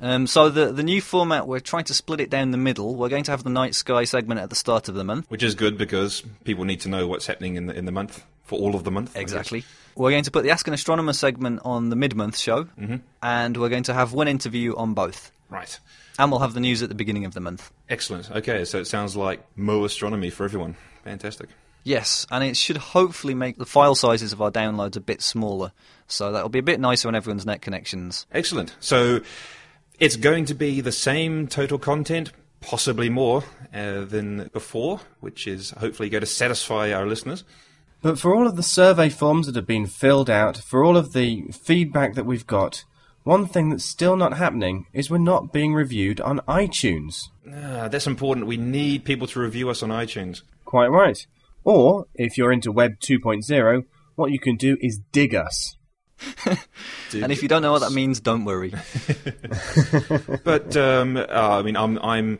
Um, 0.00 0.28
so 0.28 0.48
the 0.48 0.70
the 0.72 0.84
new 0.84 1.00
format, 1.00 1.48
we're 1.48 1.58
trying 1.58 1.84
to 1.84 1.94
split 1.94 2.20
it 2.20 2.30
down 2.30 2.52
the 2.52 2.56
middle. 2.56 2.94
We're 2.94 3.08
going 3.08 3.24
to 3.24 3.32
have 3.32 3.42
the 3.42 3.50
night 3.50 3.74
sky 3.74 4.04
segment 4.04 4.40
at 4.40 4.48
the 4.48 4.54
start 4.56 4.88
of 4.88 4.94
the 4.94 5.02
month. 5.02 5.26
Which 5.28 5.42
is 5.42 5.56
good 5.56 5.76
because 5.76 6.22
people 6.44 6.64
need 6.64 6.80
to 6.82 6.88
know 6.88 7.08
what's 7.08 7.26
happening 7.26 7.56
in 7.56 7.66
the 7.66 7.74
in 7.76 7.84
the 7.84 7.90
month 7.92 8.24
for 8.44 8.58
all 8.60 8.76
of 8.76 8.84
the 8.84 8.90
month. 8.92 9.16
Exactly. 9.16 9.64
We're 9.96 10.10
going 10.12 10.22
to 10.24 10.30
put 10.30 10.44
the 10.44 10.50
Ask 10.52 10.68
an 10.68 10.74
Astronomer 10.74 11.12
segment 11.12 11.60
on 11.64 11.90
the 11.90 11.96
mid-month 11.96 12.38
show, 12.38 12.64
Mm-hmm. 12.78 12.96
and 13.20 13.56
we're 13.56 13.68
going 13.68 13.82
to 13.84 13.94
have 13.94 14.12
one 14.12 14.28
interview 14.28 14.76
on 14.76 14.94
both. 14.94 15.32
Right. 15.50 15.76
And 16.20 16.30
we'll 16.30 16.40
have 16.40 16.54
the 16.54 16.60
news 16.60 16.80
at 16.84 16.88
the 16.88 16.94
beginning 16.94 17.24
of 17.24 17.34
the 17.34 17.40
month. 17.40 17.72
Excellent. 17.88 18.30
Okay, 18.30 18.64
so 18.64 18.78
it 18.78 18.84
sounds 18.86 19.16
like 19.16 19.42
Mo 19.56 19.84
astronomy 19.84 20.30
for 20.30 20.44
everyone. 20.44 20.76
Fantastic. 21.02 21.48
Yes, 21.88 22.26
and 22.30 22.44
it 22.44 22.54
should 22.54 22.76
hopefully 22.76 23.34
make 23.34 23.56
the 23.56 23.64
file 23.64 23.94
sizes 23.94 24.34
of 24.34 24.42
our 24.42 24.50
downloads 24.50 24.96
a 24.96 25.00
bit 25.00 25.22
smaller, 25.22 25.72
so 26.06 26.32
that'll 26.32 26.50
be 26.50 26.58
a 26.58 26.62
bit 26.62 26.80
nicer 26.80 27.08
on 27.08 27.14
everyone's 27.14 27.46
net 27.46 27.62
connections. 27.62 28.26
Excellent. 28.30 28.76
So 28.78 29.20
It's 29.98 30.16
going 30.16 30.44
to 30.44 30.54
be 30.54 30.82
the 30.82 30.92
same 30.92 31.48
total 31.48 31.78
content, 31.78 32.30
possibly 32.60 33.08
more 33.08 33.42
uh, 33.74 34.04
than 34.04 34.50
before, 34.52 35.00
which 35.20 35.46
is 35.46 35.70
hopefully 35.70 36.10
going 36.10 36.20
to 36.20 36.26
satisfy 36.26 36.92
our 36.92 37.06
listeners. 37.06 37.42
But 38.02 38.18
for 38.18 38.34
all 38.34 38.46
of 38.46 38.56
the 38.56 38.62
survey 38.62 39.08
forms 39.08 39.46
that 39.46 39.56
have 39.56 39.66
been 39.66 39.86
filled 39.86 40.28
out, 40.28 40.58
for 40.58 40.84
all 40.84 40.96
of 40.98 41.14
the 41.14 41.50
feedback 41.52 42.14
that 42.14 42.26
we've 42.26 42.46
got, 42.46 42.84
one 43.24 43.46
thing 43.46 43.70
that's 43.70 43.84
still 43.84 44.16
not 44.16 44.36
happening 44.36 44.86
is 44.92 45.10
we're 45.10 45.18
not 45.18 45.52
being 45.54 45.72
reviewed 45.72 46.20
on 46.20 46.40
iTunes. 46.46 47.28
Ah, 47.50 47.88
that's 47.88 48.06
important. 48.06 48.46
We 48.46 48.58
need 48.58 49.04
people 49.04 49.26
to 49.28 49.40
review 49.40 49.70
us 49.70 49.82
on 49.82 49.88
iTunes. 49.88 50.42
Quite 50.64 50.90
right. 50.90 51.26
Or, 51.64 52.06
if 52.14 52.38
you're 52.38 52.52
into 52.52 52.72
Web 52.72 52.98
2.0, 53.00 53.84
what 54.14 54.30
you 54.30 54.38
can 54.38 54.56
do 54.56 54.76
is 54.80 55.00
dig 55.12 55.34
us. 55.34 55.76
And 57.12 57.32
if 57.32 57.42
you 57.42 57.48
don't 57.48 57.62
know 57.62 57.72
what 57.72 57.80
that 57.80 57.92
means, 57.92 58.20
don't 58.20 58.44
worry. 58.44 58.74
But 60.44 60.76
um, 60.76 61.16
uh, 61.16 61.22
I 61.30 61.62
mean, 61.62 61.76
I'm 61.76 61.98
I'm 62.00 62.38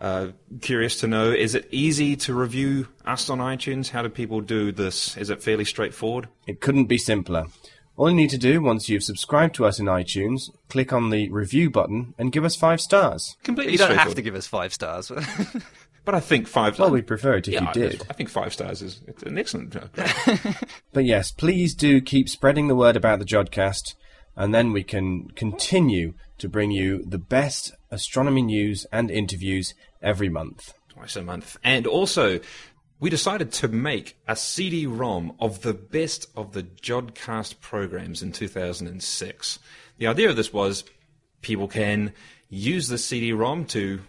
uh, 0.00 0.28
curious 0.62 1.00
to 1.00 1.06
know: 1.06 1.30
is 1.30 1.54
it 1.54 1.68
easy 1.70 2.16
to 2.16 2.32
review 2.32 2.88
us 3.04 3.28
on 3.28 3.38
iTunes? 3.38 3.90
How 3.90 4.02
do 4.02 4.08
people 4.08 4.40
do 4.40 4.72
this? 4.72 5.16
Is 5.16 5.28
it 5.28 5.42
fairly 5.42 5.64
straightforward? 5.64 6.28
It 6.46 6.60
couldn't 6.60 6.86
be 6.86 6.96
simpler. 6.96 7.46
All 7.98 8.08
you 8.08 8.14
need 8.14 8.30
to 8.30 8.38
do 8.38 8.62
once 8.62 8.88
you've 8.88 9.02
subscribed 9.02 9.56
to 9.56 9.66
us 9.66 9.80
in 9.80 9.86
iTunes, 9.86 10.50
click 10.68 10.92
on 10.92 11.10
the 11.10 11.28
review 11.30 11.68
button 11.68 12.14
and 12.16 12.30
give 12.30 12.44
us 12.44 12.54
five 12.54 12.80
stars. 12.80 13.36
Completely 13.42 13.72
you 13.72 13.78
don't 13.78 13.96
have 13.96 14.14
to 14.14 14.22
give 14.22 14.36
us 14.36 14.46
five 14.46 14.72
stars. 14.72 15.10
But 16.08 16.14
I 16.14 16.20
think 16.20 16.48
five. 16.48 16.78
Well, 16.78 16.88
we'd 16.88 17.06
prefer 17.06 17.34
it 17.34 17.48
if 17.48 17.52
yeah, 17.52 17.60
you 17.64 17.68
I- 17.68 17.72
did. 17.74 18.02
I 18.08 18.14
think 18.14 18.30
five 18.30 18.54
stars 18.54 18.80
is 18.80 19.02
it's 19.06 19.22
an 19.24 19.36
excellent. 19.36 19.68
grade. 19.68 20.56
But 20.94 21.04
yes, 21.04 21.30
please 21.30 21.74
do 21.74 22.00
keep 22.00 22.30
spreading 22.30 22.66
the 22.66 22.74
word 22.74 22.96
about 22.96 23.18
the 23.18 23.26
Jodcast, 23.26 23.94
and 24.34 24.54
then 24.54 24.72
we 24.72 24.82
can 24.82 25.28
continue 25.32 26.14
to 26.38 26.48
bring 26.48 26.70
you 26.70 27.04
the 27.04 27.18
best 27.18 27.72
astronomy 27.90 28.40
news 28.40 28.86
and 28.90 29.10
interviews 29.10 29.74
every 30.00 30.30
month. 30.30 30.72
twice 30.88 31.14
a 31.14 31.20
month. 31.22 31.58
And 31.62 31.86
also, 31.86 32.40
we 32.98 33.10
decided 33.10 33.52
to 33.52 33.68
make 33.68 34.16
a 34.26 34.34
CD-ROM 34.34 35.36
of 35.38 35.60
the 35.60 35.74
best 35.74 36.24
of 36.34 36.54
the 36.54 36.62
Jodcast 36.62 37.60
programs 37.60 38.22
in 38.22 38.32
2006. 38.32 39.58
The 39.98 40.06
idea 40.06 40.30
of 40.30 40.36
this 40.36 40.54
was 40.54 40.84
people 41.42 41.68
can 41.68 42.14
use 42.48 42.88
the 42.88 42.96
CD-ROM 42.96 43.66
to 43.66 44.00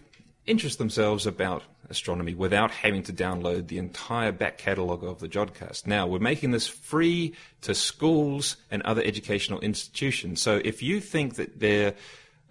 interest 0.46 0.78
themselves 0.78 1.26
about 1.26 1.62
astronomy 1.88 2.34
without 2.34 2.70
having 2.70 3.02
to 3.02 3.12
download 3.12 3.66
the 3.66 3.78
entire 3.78 4.32
back 4.32 4.58
catalogue 4.58 5.04
of 5.04 5.20
the 5.20 5.28
Jodcast. 5.28 5.86
Now, 5.86 6.06
we're 6.06 6.18
making 6.18 6.52
this 6.52 6.66
free 6.66 7.34
to 7.62 7.74
schools 7.74 8.56
and 8.70 8.82
other 8.82 9.02
educational 9.02 9.60
institutions. 9.60 10.40
So 10.40 10.60
if 10.64 10.82
you 10.82 11.00
think 11.00 11.34
that 11.36 11.94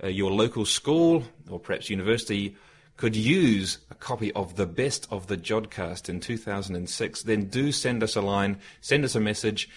uh, 0.03 0.08
your 0.08 0.31
local 0.31 0.65
school 0.65 1.24
or 1.50 1.60
perhaps 1.60 1.89
university 1.89 2.55
could 2.98 3.15
use 3.15 3.77
a 3.89 3.96
copy 3.96 4.31
of 4.34 4.58
the 4.58 4.65
best 4.65 5.08
of 5.10 5.27
the 5.27 5.38
Jodcast 5.38 6.10
in 6.10 6.19
2006, 6.19 7.24
then 7.24 7.46
do 7.46 7.72
send 7.72 8.03
us 8.03 8.17
a 8.17 8.22
line, 8.22 8.58
send 8.81 9.05
us 9.05 9.15
a 9.15 9.22
message, 9.22 9.69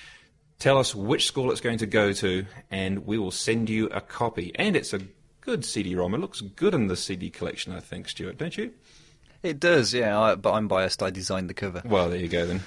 tell 0.59 0.77
us 0.77 0.93
which 0.93 1.27
school 1.27 1.53
it's 1.53 1.61
going 1.61 1.79
to 1.79 1.87
go 1.87 2.13
to, 2.13 2.45
and 2.69 3.07
we 3.07 3.19
will 3.19 3.31
send 3.31 3.71
you 3.71 3.87
a 3.91 4.01
copy. 4.01 4.51
And 4.57 4.75
it's 4.75 4.93
a 4.93 5.03
good 5.43 5.65
CD-ROM. 5.65 6.15
It 6.15 6.19
looks 6.19 6.41
good 6.41 6.73
in 6.73 6.87
the 6.87 6.97
CD 6.97 7.29
collection, 7.29 7.73
I 7.73 7.81
think, 7.81 8.09
Stuart, 8.09 8.39
don't 8.39 8.57
you? 8.57 8.73
it 9.43 9.59
does, 9.59 9.93
yeah, 9.93 10.19
I, 10.19 10.35
but 10.37 10.53
I'm 10.53 10.69
biased. 10.69 11.03
I 11.03 11.11
designed 11.11 11.51
the 11.51 11.55
cover. 11.55 11.83
Well, 11.85 12.09
there 12.09 12.19
you 12.19 12.29
go 12.29 12.47
then. 12.47 12.63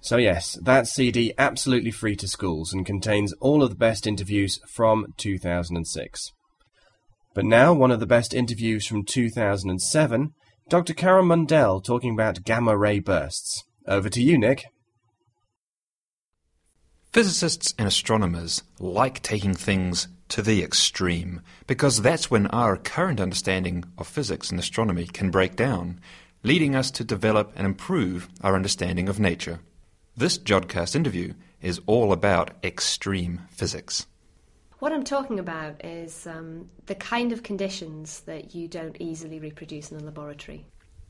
So 0.00 0.16
yes, 0.16 0.58
that 0.62 0.88
CD 0.88 1.32
absolutely 1.38 1.90
free 1.90 2.16
to 2.16 2.26
schools 2.26 2.72
and 2.72 2.86
contains 2.86 3.32
all 3.34 3.62
of 3.62 3.70
the 3.70 3.76
best 3.76 4.06
interviews 4.06 4.58
from 4.68 5.06
2006. 5.16 6.32
But 7.34 7.44
now 7.44 7.72
one 7.72 7.90
of 7.90 8.00
the 8.00 8.06
best 8.06 8.34
interviews 8.34 8.86
from 8.86 9.04
2007, 9.04 10.32
Dr. 10.68 10.94
Carole 10.94 11.24
Mundell 11.24 11.82
talking 11.82 12.14
about 12.14 12.44
gamma 12.44 12.76
ray 12.76 12.98
bursts. 12.98 13.64
Over 13.86 14.08
to 14.08 14.22
you, 14.22 14.38
Nick. 14.38 14.64
Physicists 17.12 17.74
and 17.78 17.86
astronomers 17.86 18.62
like 18.78 19.22
taking 19.22 19.54
things 19.54 20.08
to 20.32 20.40
the 20.40 20.62
extreme 20.62 21.42
because 21.66 22.00
that's 22.00 22.30
when 22.30 22.46
our 22.46 22.78
current 22.78 23.20
understanding 23.20 23.84
of 23.98 24.06
physics 24.06 24.50
and 24.50 24.58
astronomy 24.58 25.04
can 25.04 25.30
break 25.30 25.56
down, 25.56 26.00
leading 26.42 26.74
us 26.74 26.90
to 26.90 27.04
develop 27.04 27.52
and 27.54 27.66
improve 27.66 28.30
our 28.42 28.54
understanding 28.54 29.10
of 29.10 29.20
nature. 29.20 29.60
This 30.16 30.38
Jodcast 30.38 30.96
interview 30.96 31.34
is 31.60 31.82
all 31.84 32.14
about 32.14 32.52
extreme 32.64 33.42
physics. 33.50 34.06
What 34.78 34.90
I'm 34.94 35.04
talking 35.04 35.38
about 35.38 35.84
is 35.84 36.26
um, 36.26 36.70
the 36.86 36.94
kind 36.94 37.32
of 37.32 37.42
conditions 37.42 38.20
that 38.20 38.54
you 38.54 38.68
don't 38.68 38.96
easily 38.98 39.38
reproduce 39.38 39.92
in 39.92 40.00
a 40.00 40.02
laboratory. 40.02 40.64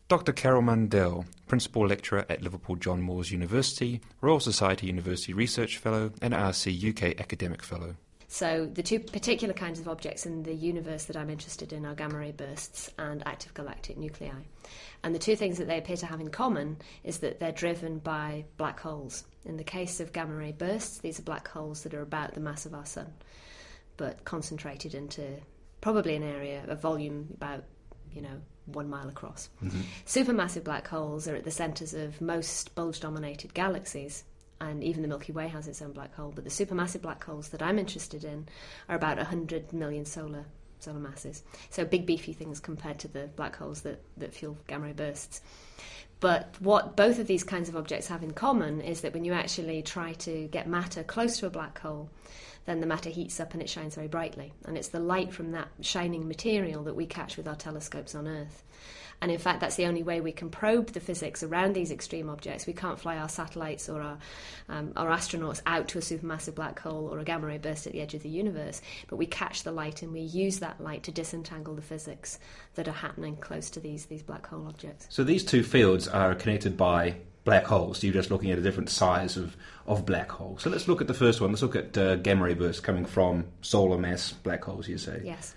Dr. 0.09 0.33
Carole 0.33 0.65
Mundell, 0.65 1.27
Principal 1.47 1.87
Lecturer 1.87 2.27
at 2.29 2.43
Liverpool 2.43 2.75
John 2.75 3.01
Moores 3.01 3.31
University, 3.31 4.01
Royal 4.21 4.41
Society 4.41 4.89
University 4.89 5.33
Research 5.33 5.79
Fellow, 5.79 6.11
and 6.21 6.35
RC 6.35 6.91
UK 6.91 7.21
Academic 7.21 7.63
Fellow. 7.63 7.95
So, 8.33 8.65
the 8.65 8.83
two 8.83 8.99
particular 8.99 9.53
kinds 9.53 9.79
of 9.79 9.89
objects 9.89 10.25
in 10.25 10.43
the 10.43 10.55
universe 10.55 11.05
that 11.05 11.19
I'm 11.19 11.29
interested 11.29 11.71
in 11.71 11.85
are 11.85 11.95
gamma 11.95 12.17
ray 12.17 12.33
bursts 12.33 12.91
and 12.99 13.23
active 13.27 13.53
galactic 13.53 13.99
nuclei. 13.99 14.31
And 15.05 15.15
the 15.15 15.19
two 15.19 15.37
things 15.37 15.59
that 15.59 15.67
they 15.67 15.77
appear 15.77 15.99
to 15.99 16.07
have 16.07 16.19
in 16.19 16.31
common 16.31 16.79
is 17.05 17.19
that 17.19 17.41
they're 17.41 17.53
driven 17.53 17.99
by 17.99 18.47
black 18.57 18.81
holes. 18.81 19.25
In 19.45 19.59
the 19.59 19.65
case 19.65 20.01
of 20.01 20.15
gamma 20.15 20.35
ray 20.35 20.53
bursts, 20.53 21.01
these 21.01 21.19
are 21.19 21.25
black 21.25 21.47
holes 21.47 21.83
that 21.83 21.93
are 21.93 22.01
about 22.01 22.33
the 22.33 22.41
mass 22.41 22.65
of 22.65 22.73
our 22.73 22.87
sun, 22.87 23.13
but 23.99 24.25
concentrated 24.25 24.95
into 24.95 25.37
probably 25.83 26.17
an 26.17 26.23
area, 26.23 26.65
a 26.69 26.75
volume 26.75 27.29
about, 27.35 27.65
you 28.15 28.23
know, 28.23 28.41
one 28.65 28.89
mile 28.89 29.11
across. 29.11 29.51
Mm-hmm. 29.63 29.81
Supermassive 30.07 30.65
black 30.65 30.89
holes 30.89 31.29
are 31.29 31.37
at 31.37 31.45
the 31.45 31.51
centres 31.51 31.93
of 31.93 32.19
most 32.23 32.75
bulge 32.75 32.99
dominated 32.99 33.53
galaxies, 33.53 34.25
and 34.63 34.83
even 34.85 35.03
the 35.03 35.09
Milky 35.09 35.33
Way 35.33 35.49
has 35.49 35.67
its 35.67 35.83
own 35.83 35.93
black 35.93 36.15
hole. 36.15 36.33
But 36.35 36.45
the 36.45 36.51
supermassive 36.51 37.03
black 37.03 37.23
holes 37.25 37.49
that 37.49 37.63
I'm 37.63 37.79
interested 37.79 38.25
in 38.25 38.47
are 38.89 38.97
about 38.97 39.17
100 39.17 39.73
million 39.73 40.05
solar 40.05 40.47
solar 40.79 40.99
masses. 40.99 41.43
So 41.71 41.85
big, 41.85 42.07
beefy 42.07 42.33
things 42.33 42.59
compared 42.59 42.99
to 43.01 43.09
the 43.09 43.29
black 43.37 43.57
holes 43.57 43.83
that, 43.83 44.03
that 44.17 44.35
fuel 44.35 44.57
gamma 44.67 44.87
ray 44.87 44.93
bursts. 44.93 45.41
But 46.19 46.57
what 46.61 46.97
both 46.97 47.19
of 47.19 47.27
these 47.27 47.45
kinds 47.45 47.69
of 47.69 47.77
objects 47.77 48.07
have 48.09 48.23
in 48.23 48.33
common 48.33 48.81
is 48.81 49.01
that 49.01 49.13
when 49.13 49.25
you 49.25 49.33
actually 49.33 49.83
try 49.83 50.13
to 50.15 50.49
get 50.49 50.69
matter 50.69 51.03
close 51.03 51.39
to 51.39 51.47
a 51.47 51.51
black 51.51 51.79
hole, 51.79 52.11
then 52.65 52.81
the 52.81 52.87
matter 52.87 53.11
heats 53.11 53.41
up 53.41 53.53
and 53.55 53.63
it 53.63 53.69
shines 53.69 53.97
very 53.97 54.09
brightly. 54.09 54.53
And 54.65 54.77
it's 54.77 54.89
the 54.89 55.01
light 55.01 55.33
from 55.33 55.53
that 55.53 55.69
shining 55.81 56.29
material 56.29 56.85
that 56.85 56.95
we 56.95 57.07
catch 57.07 57.37
with 57.37 57.49
our 57.49 57.57
telescopes 57.57 58.15
on 58.15 58.29
Earth. 58.29 58.63
And 59.23 59.31
in 59.31 59.39
fact, 59.39 59.61
that's 59.61 59.77
the 59.77 59.87
only 59.87 60.03
way 60.03 60.21
we 60.21 60.33
can 60.33 60.51
probe 60.51 60.89
the 60.89 60.99
physics 60.99 61.45
around 61.45 61.75
these 61.75 61.93
extreme 61.93 62.29
objects. 62.29 62.67
We 62.67 62.73
can't 62.73 62.99
fly 62.99 63.19
our 63.19 63.29
satellites 63.29 63.89
or 63.89 64.03
our, 64.03 64.19
um, 64.69 64.93
our 64.97 65.09
astronauts 65.09 65.63
out 65.65 65.87
to 65.89 65.99
a 65.99 66.01
supermassive 66.01 66.57
black 66.57 66.81
hole 66.81 67.07
or 67.07 67.21
a 67.21 67.25
gamma 67.25 67.47
ray 67.47 67.59
burst 67.59 67.87
at 67.87 67.93
the 67.93 68.01
edge 68.01 68.15
of 68.15 68.25
the 68.25 68.29
universe, 68.29 68.83
but 69.07 69.17
we 69.17 69.27
catch 69.27 69.63
the 69.63 69.71
light 69.71 70.03
and 70.03 70.13
we 70.13 70.23
use 70.23 70.59
that 70.59 70.81
light 70.81 71.05
to 71.05 71.13
disentangle 71.13 71.77
the 71.77 71.83
physics 71.83 72.41
that 72.75 72.89
are 72.89 72.93
happening 72.93 73.37
close 73.37 73.71
to 73.71 73.79
these, 73.79 74.07
these 74.07 74.25
black 74.25 74.45
hole 74.45 74.67
objects. 74.67 75.07
So 75.09 75.23
these 75.23 75.45
two 75.45 75.63
fields 75.63 76.09
are 76.09 76.35
connected 76.35 76.77
by 76.77 77.15
black 77.45 77.65
holes. 77.65 78.03
You're 78.03 78.13
just 78.13 78.33
looking 78.33 78.51
at 78.51 78.59
a 78.59 78.63
different 78.63 78.91
size 78.91 79.37
of, 79.37 79.57
of 79.87 80.05
black 80.05 80.33
hole. 80.33 80.59
So 80.59 80.69
let's 80.69 80.89
look 80.89 81.01
at 81.01 81.07
the 81.07 81.15
first 81.15 81.41
one. 81.41 81.51
Let's 81.51 81.63
look 81.63 81.77
at 81.77 81.97
uh, 81.97 82.17
gamma 82.17 82.43
ray 82.43 82.55
bursts 82.55 82.81
coming 82.81 83.07
from 83.07 83.47
solar 83.61 83.99
mass 83.99 84.33
black 84.33 84.65
holes, 84.65 84.89
you 84.89 84.99
say. 84.99 85.21
Yes. 85.25 85.55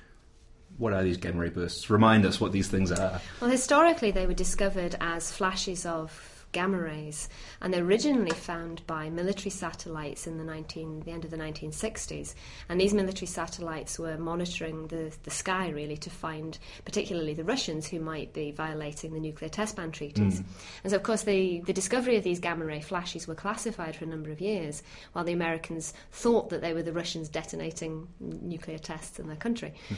What 0.78 0.94
are 0.94 1.04
these 1.04 1.18
gamma 1.18 1.40
ray 1.40 1.50
bursts? 1.50 1.90
Remind 1.90 2.26
us 2.26 2.42
what 2.42 2.52
these 2.52 2.68
things 2.68 2.92
are. 2.92 3.22
Well, 3.40 3.50
historically, 3.50 4.12
they 4.12 4.28
were 4.28 4.34
discovered 4.34 4.96
as 5.00 5.32
flashes 5.32 5.86
of 5.86 6.36
gamma 6.56 6.80
rays, 6.80 7.28
and 7.62 7.74
they're 7.74 7.84
originally 7.84 8.32
found 8.32 8.82
by 8.88 9.10
military 9.10 9.50
satellites 9.50 10.26
in 10.26 10.38
the 10.38 10.44
19, 10.46 11.02
the 11.02 11.12
end 11.12 11.26
of 11.26 11.32
the 11.32 11.38
1960s. 11.38 12.34
And 12.70 12.80
these 12.80 12.94
military 12.94 13.28
satellites 13.28 14.00
were 14.00 14.18
monitoring 14.18 14.88
the, 14.88 15.14
the 15.24 15.32
sky 15.32 15.68
really 15.68 15.98
to 15.98 16.10
find, 16.10 16.58
particularly 16.86 17.34
the 17.34 17.44
Russians, 17.44 17.88
who 17.88 18.00
might 18.00 18.32
be 18.32 18.52
violating 18.52 19.14
the 19.14 19.20
nuclear 19.20 19.50
test 19.50 19.76
ban 19.76 19.92
treaties. 19.92 20.40
Hmm. 20.40 20.46
And 20.86 20.92
so, 20.92 20.96
of 20.96 21.04
course, 21.04 21.24
the, 21.24 21.60
the 21.60 21.74
discovery 21.74 22.16
of 22.16 22.24
these 22.24 22.40
gamma 22.40 22.64
ray 22.64 22.80
flashes 22.80 23.28
were 23.28 23.36
classified 23.36 23.98
for 23.98 24.06
a 24.06 24.08
number 24.08 24.32
of 24.32 24.40
years, 24.40 24.82
while 25.12 25.26
the 25.26 25.34
Americans 25.34 25.94
thought 26.14 26.50
that 26.52 26.62
they 26.62 26.74
were 26.74 26.84
the 26.84 26.94
Russians 26.94 27.28
detonating 27.28 28.08
nuclear 28.22 28.78
tests 28.78 29.20
in 29.20 29.28
their 29.28 29.36
country. 29.36 29.74
Hmm. 29.90 29.96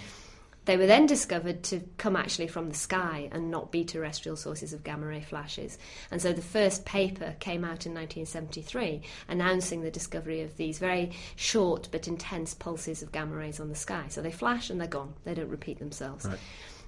They 0.68 0.76
were 0.76 0.86
then 0.86 1.06
discovered 1.06 1.64
to 1.64 1.80
come 1.98 2.18
actually 2.18 2.48
from 2.48 2.68
the 2.68 2.76
sky 2.76 3.30
and 3.32 3.50
not 3.50 3.72
be 3.72 3.86
terrestrial 3.86 4.36
sources 4.36 4.74
of 4.74 4.84
gamma 4.84 5.08
ray 5.08 5.22
flashes. 5.22 5.78
And 6.12 6.22
so 6.22 6.34
the 6.34 6.42
first 6.42 6.84
paper 6.84 7.36
came 7.40 7.64
out 7.64 7.86
in 7.86 7.94
1973 7.94 9.02
announcing 9.30 9.82
the 9.82 9.90
discovery 9.90 10.42
of 10.42 10.58
these 10.58 10.78
very 10.78 11.14
short 11.38 11.88
but 11.90 12.10
intense 12.10 12.54
pulses 12.54 13.02
of 13.02 13.14
gamma 13.14 13.38
rays 13.38 13.62
on 13.62 13.70
the 13.70 13.76
sky. 13.76 14.08
So 14.10 14.22
they 14.22 14.30
flash 14.30 14.70
and 14.70 14.80
they're 14.80 14.90
gone, 14.90 15.14
they 15.24 15.34
don't 15.34 15.48
repeat 15.48 15.80
themselves. 15.80 16.28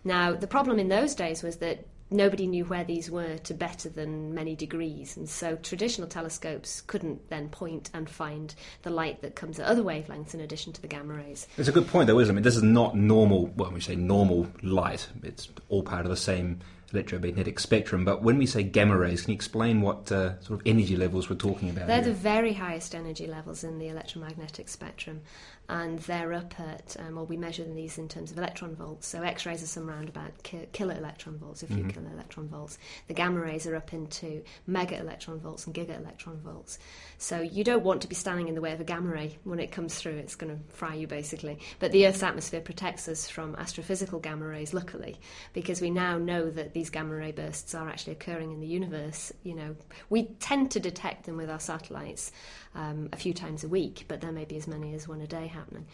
Now, 0.03 0.33
the 0.33 0.45
problem 0.45 0.77
in 0.77 0.89
those 0.89 1.15
days 1.15 1.41
was 1.41 1.55
that 1.57 1.85
nobody 2.11 2.47
knew 2.47 2.65
where 2.65 2.83
these 2.83 3.09
were 3.09 3.37
to 3.37 3.53
better 3.53 3.89
than 3.89 4.33
many 4.33 4.55
degrees, 4.55 5.17
and 5.17 5.29
so 5.29 5.55
traditional 5.57 6.07
telescopes 6.07 6.81
couldn't 6.81 7.29
then 7.29 7.49
point 7.49 7.89
and 7.93 8.09
find 8.09 8.55
the 8.83 8.89
light 8.89 9.21
that 9.21 9.35
comes 9.35 9.59
at 9.59 9.65
other 9.65 9.83
wavelengths 9.83 10.33
in 10.33 10.41
addition 10.41 10.73
to 10.73 10.81
the 10.81 10.87
gamma 10.87 11.13
rays. 11.13 11.47
It's 11.57 11.69
a 11.69 11.73
good 11.73 11.87
point, 11.87 12.07
though, 12.07 12.19
isn't 12.19 12.33
it? 12.33 12.33
I 12.33 12.35
mean, 12.35 12.43
this 12.43 12.55
is 12.55 12.63
not 12.63 12.95
normal. 12.95 13.47
Well, 13.55 13.67
when 13.67 13.73
we 13.75 13.81
say 13.81 13.95
normal 13.95 14.47
light, 14.61 15.07
it's 15.23 15.49
all 15.69 15.83
part 15.83 16.05
of 16.05 16.09
the 16.09 16.17
same 16.17 16.59
electromagnetic 16.93 17.59
spectrum. 17.59 18.05
But 18.05 18.21
when 18.23 18.37
we 18.37 18.45
say 18.45 18.63
gamma 18.63 18.97
rays, 18.97 19.21
can 19.21 19.31
you 19.31 19.35
explain 19.35 19.81
what 19.81 20.11
uh, 20.11 20.39
sort 20.41 20.59
of 20.59 20.67
energy 20.67 20.95
levels 20.95 21.29
we're 21.29 21.35
talking 21.35 21.69
about? 21.69 21.87
They're 21.87 21.97
here? 21.97 22.05
the 22.05 22.13
very 22.13 22.53
highest 22.53 22.95
energy 22.95 23.27
levels 23.27 23.63
in 23.63 23.79
the 23.79 23.87
electromagnetic 23.87 24.69
spectrum, 24.69 25.21
and 25.67 25.99
they're 25.99 26.33
up 26.33 26.59
at, 26.59 26.95
um, 26.99 27.15
well, 27.15 27.25
we 27.27 27.37
measure 27.37 27.63
these 27.63 27.97
in 27.99 28.07
terms 28.07 28.31
of 28.31 28.37
electron 28.37 28.75
volts. 28.75 29.07
So 29.07 29.21
X 29.21 29.45
rays 29.45 29.61
are 29.61 29.67
some 29.67 29.87
round 29.87 30.09
about 30.09 30.41
ki- 30.43 30.67
kilo 30.73 30.95
electron 30.95 31.37
volts, 31.37 31.61
a 31.63 31.67
few 31.67 31.83
Mhm. 31.83 31.93
kilo 31.93 32.09
electron 32.11 32.47
volts. 32.47 32.79
The 33.07 33.13
gamma 33.13 33.39
rays 33.39 33.67
are 33.67 33.75
up 33.75 33.93
into 33.93 34.43
mega 34.65 34.97
electron 34.99 35.39
volts 35.39 35.65
and 35.67 35.75
giga 35.75 35.95
electron 35.99 36.39
volts. 36.41 36.79
So 37.19 37.41
you 37.41 37.63
don't 37.63 37.83
want 37.83 38.01
to 38.01 38.07
be 38.07 38.15
standing 38.15 38.47
in 38.47 38.55
the 38.55 38.61
way 38.61 38.71
of 38.71 38.79
a 38.81 38.83
gamma 38.83 39.11
ray 39.11 39.37
when 39.43 39.59
it 39.59 39.71
comes 39.71 39.95
through, 39.95 40.13
it's 40.17 40.35
going 40.35 40.55
to 40.57 40.73
fry 40.73 40.95
you 40.95 41.05
basically. 41.05 41.59
But 41.79 41.91
the 41.91 42.07
Earth's 42.07 42.23
atmosphere 42.23 42.61
protects 42.61 43.07
us 43.07 43.29
from 43.29 43.55
astrophysical 43.55 44.21
gamma 44.23 44.47
rays, 44.47 44.73
luckily, 44.73 45.17
because 45.53 45.81
we 45.81 45.91
now 45.91 46.17
know 46.17 46.49
that 46.49 46.73
these 46.79 46.89
gamma 46.89 47.13
ray 47.13 47.33
bursts 47.33 47.75
are 47.75 47.89
actually 47.89 48.13
occurring 48.13 48.53
in 48.53 48.61
the 48.61 48.67
universe. 48.67 49.33
You 49.43 49.53
know, 49.53 49.75
we 50.09 50.23
tend 50.39 50.71
to 50.71 50.79
detect 50.79 51.25
them 51.25 51.35
with 51.35 51.49
our 51.49 51.59
satellites 51.59 52.31
um, 52.73 53.09
a 53.11 53.17
few 53.17 53.33
times 53.33 53.65
a 53.65 53.67
week, 53.67 54.05
but 54.07 54.21
there 54.21 54.31
may 54.31 54.45
be 54.45 54.55
as 54.55 54.65
many 54.65 54.93
as 54.93 55.05
one 55.05 55.19
a 55.19 55.27
day 55.27 55.47
happening. 55.47 55.87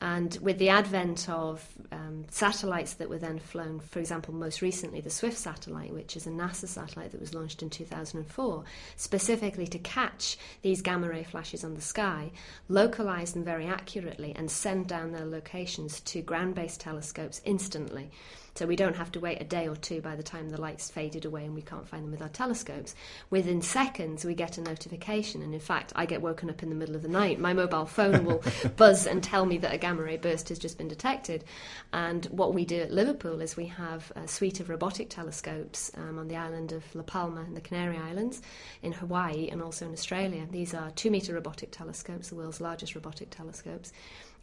And 0.00 0.38
with 0.40 0.58
the 0.58 0.70
advent 0.70 1.28
of 1.28 1.66
um, 1.92 2.24
satellites 2.30 2.94
that 2.94 3.10
were 3.10 3.18
then 3.18 3.38
flown, 3.38 3.80
for 3.80 3.98
example, 3.98 4.32
most 4.32 4.62
recently 4.62 5.02
the 5.02 5.10
SWIFT 5.10 5.36
satellite, 5.36 5.92
which 5.92 6.16
is 6.16 6.26
a 6.26 6.30
NASA 6.30 6.66
satellite 6.66 7.12
that 7.12 7.20
was 7.20 7.34
launched 7.34 7.62
in 7.62 7.68
2004, 7.68 8.64
specifically 8.96 9.66
to 9.66 9.78
catch 9.78 10.38
these 10.62 10.80
gamma 10.80 11.10
ray 11.10 11.24
flashes 11.24 11.62
on 11.62 11.74
the 11.74 11.80
sky, 11.82 12.30
localize 12.68 13.32
them 13.32 13.44
very 13.44 13.66
accurately, 13.66 14.32
and 14.34 14.50
send 14.50 14.86
down 14.86 15.12
their 15.12 15.26
locations 15.26 16.00
to 16.00 16.22
ground 16.22 16.54
based 16.54 16.80
telescopes 16.80 17.42
instantly. 17.44 18.10
So 18.56 18.66
we 18.66 18.76
don't 18.76 18.96
have 18.96 19.12
to 19.12 19.20
wait 19.20 19.40
a 19.40 19.44
day 19.44 19.68
or 19.68 19.76
two 19.76 20.00
by 20.00 20.16
the 20.16 20.22
time 20.22 20.48
the 20.48 20.60
light's 20.60 20.90
faded 20.90 21.24
away 21.26 21.44
and 21.44 21.54
we 21.54 21.62
can't 21.62 21.86
find 21.86 22.04
them 22.04 22.10
with 22.10 22.22
our 22.22 22.28
telescopes. 22.30 22.94
Within 23.28 23.60
seconds, 23.60 24.24
we 24.24 24.34
get 24.34 24.56
a 24.56 24.62
notification, 24.62 25.42
and 25.42 25.52
in 25.52 25.60
fact, 25.60 25.92
I 25.94 26.06
get 26.06 26.22
woken 26.22 26.48
up 26.48 26.62
in 26.62 26.70
the 26.70 26.74
middle 26.74 26.96
of 26.96 27.02
the 27.02 27.08
night. 27.08 27.38
My 27.38 27.52
mobile 27.52 27.84
phone 27.84 28.24
will 28.24 28.42
buzz 28.76 29.06
and 29.06 29.22
tell 29.22 29.44
me 29.44 29.58
that 29.58 29.74
a 29.74 29.78
gamma 29.78 30.02
ray 30.02 30.16
burst 30.16 30.48
has 30.48 30.58
just 30.58 30.78
been 30.78 30.88
detected. 30.88 31.44
And 31.92 32.24
what 32.26 32.54
we 32.54 32.64
do 32.64 32.80
at 32.80 32.90
Liverpool 32.90 33.42
is 33.42 33.56
we 33.56 33.66
have 33.66 34.10
a 34.16 34.26
suite 34.26 34.60
of 34.60 34.70
robotic 34.70 35.10
telescopes 35.10 35.90
um, 35.96 36.18
on 36.18 36.28
the 36.28 36.36
island 36.36 36.72
of 36.72 36.82
La 36.94 37.02
Palma 37.02 37.42
in 37.42 37.54
the 37.54 37.60
Canary 37.60 37.98
Islands, 37.98 38.40
in 38.82 38.92
Hawaii, 38.92 39.48
and 39.50 39.60
also 39.60 39.86
in 39.86 39.92
Australia. 39.92 40.46
These 40.50 40.72
are 40.72 40.90
two 40.92 41.10
metre 41.10 41.34
robotic 41.34 41.72
telescopes, 41.72 42.30
the 42.30 42.36
world's 42.36 42.60
largest 42.60 42.94
robotic 42.94 43.30
telescopes. 43.30 43.92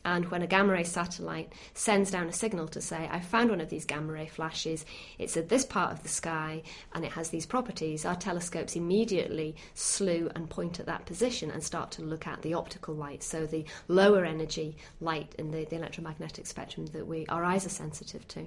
And 0.06 0.30
when 0.30 0.42
a 0.42 0.48
gamma 0.48 0.74
ray 0.74 0.84
satellite 0.84 1.54
sends 1.74 2.12
down 2.12 2.28
a 2.28 2.34
signal 2.34 2.68
to 2.70 2.82
say, 2.82 3.08
I 3.12 3.22
found 3.22 3.50
one 3.50 3.62
of 3.62 3.70
these 3.70 3.86
gamma 3.86 4.12
ray 4.12 4.28
flashes, 4.28 4.86
it's 5.18 5.38
at 5.38 5.50
this 5.50 5.66
part 5.66 5.94
of 5.94 6.04
the 6.04 6.10
sky 6.10 6.64
and 6.94 7.06
it 7.06 7.14
has 7.14 7.30
these 7.30 7.46
properties, 7.46 8.06
our 8.06 8.16
telescopes 8.16 8.76
immediately 8.76 9.56
slew 9.74 10.30
and 10.36 10.50
point 10.50 10.80
at 10.80 10.88
that 10.88 11.06
position 11.06 11.52
and 11.52 11.64
start 11.64 11.92
to 11.92 12.02
look 12.02 12.28
at 12.28 12.42
the 12.42 12.54
optical 12.54 12.94
light, 12.94 13.24
so 13.24 13.46
the 13.46 13.66
lower 13.88 14.26
energy 14.26 14.76
light 15.00 15.34
in 15.38 15.52
the, 15.52 15.66
the 15.66 15.78
electromagnetic 15.78 16.48
spectrum 16.48 16.86
that 16.88 17.08
we 17.08 17.26
our 17.28 17.44
eyes 17.44 17.66
are 17.66 17.70
sensitive 17.70 18.28
to. 18.28 18.46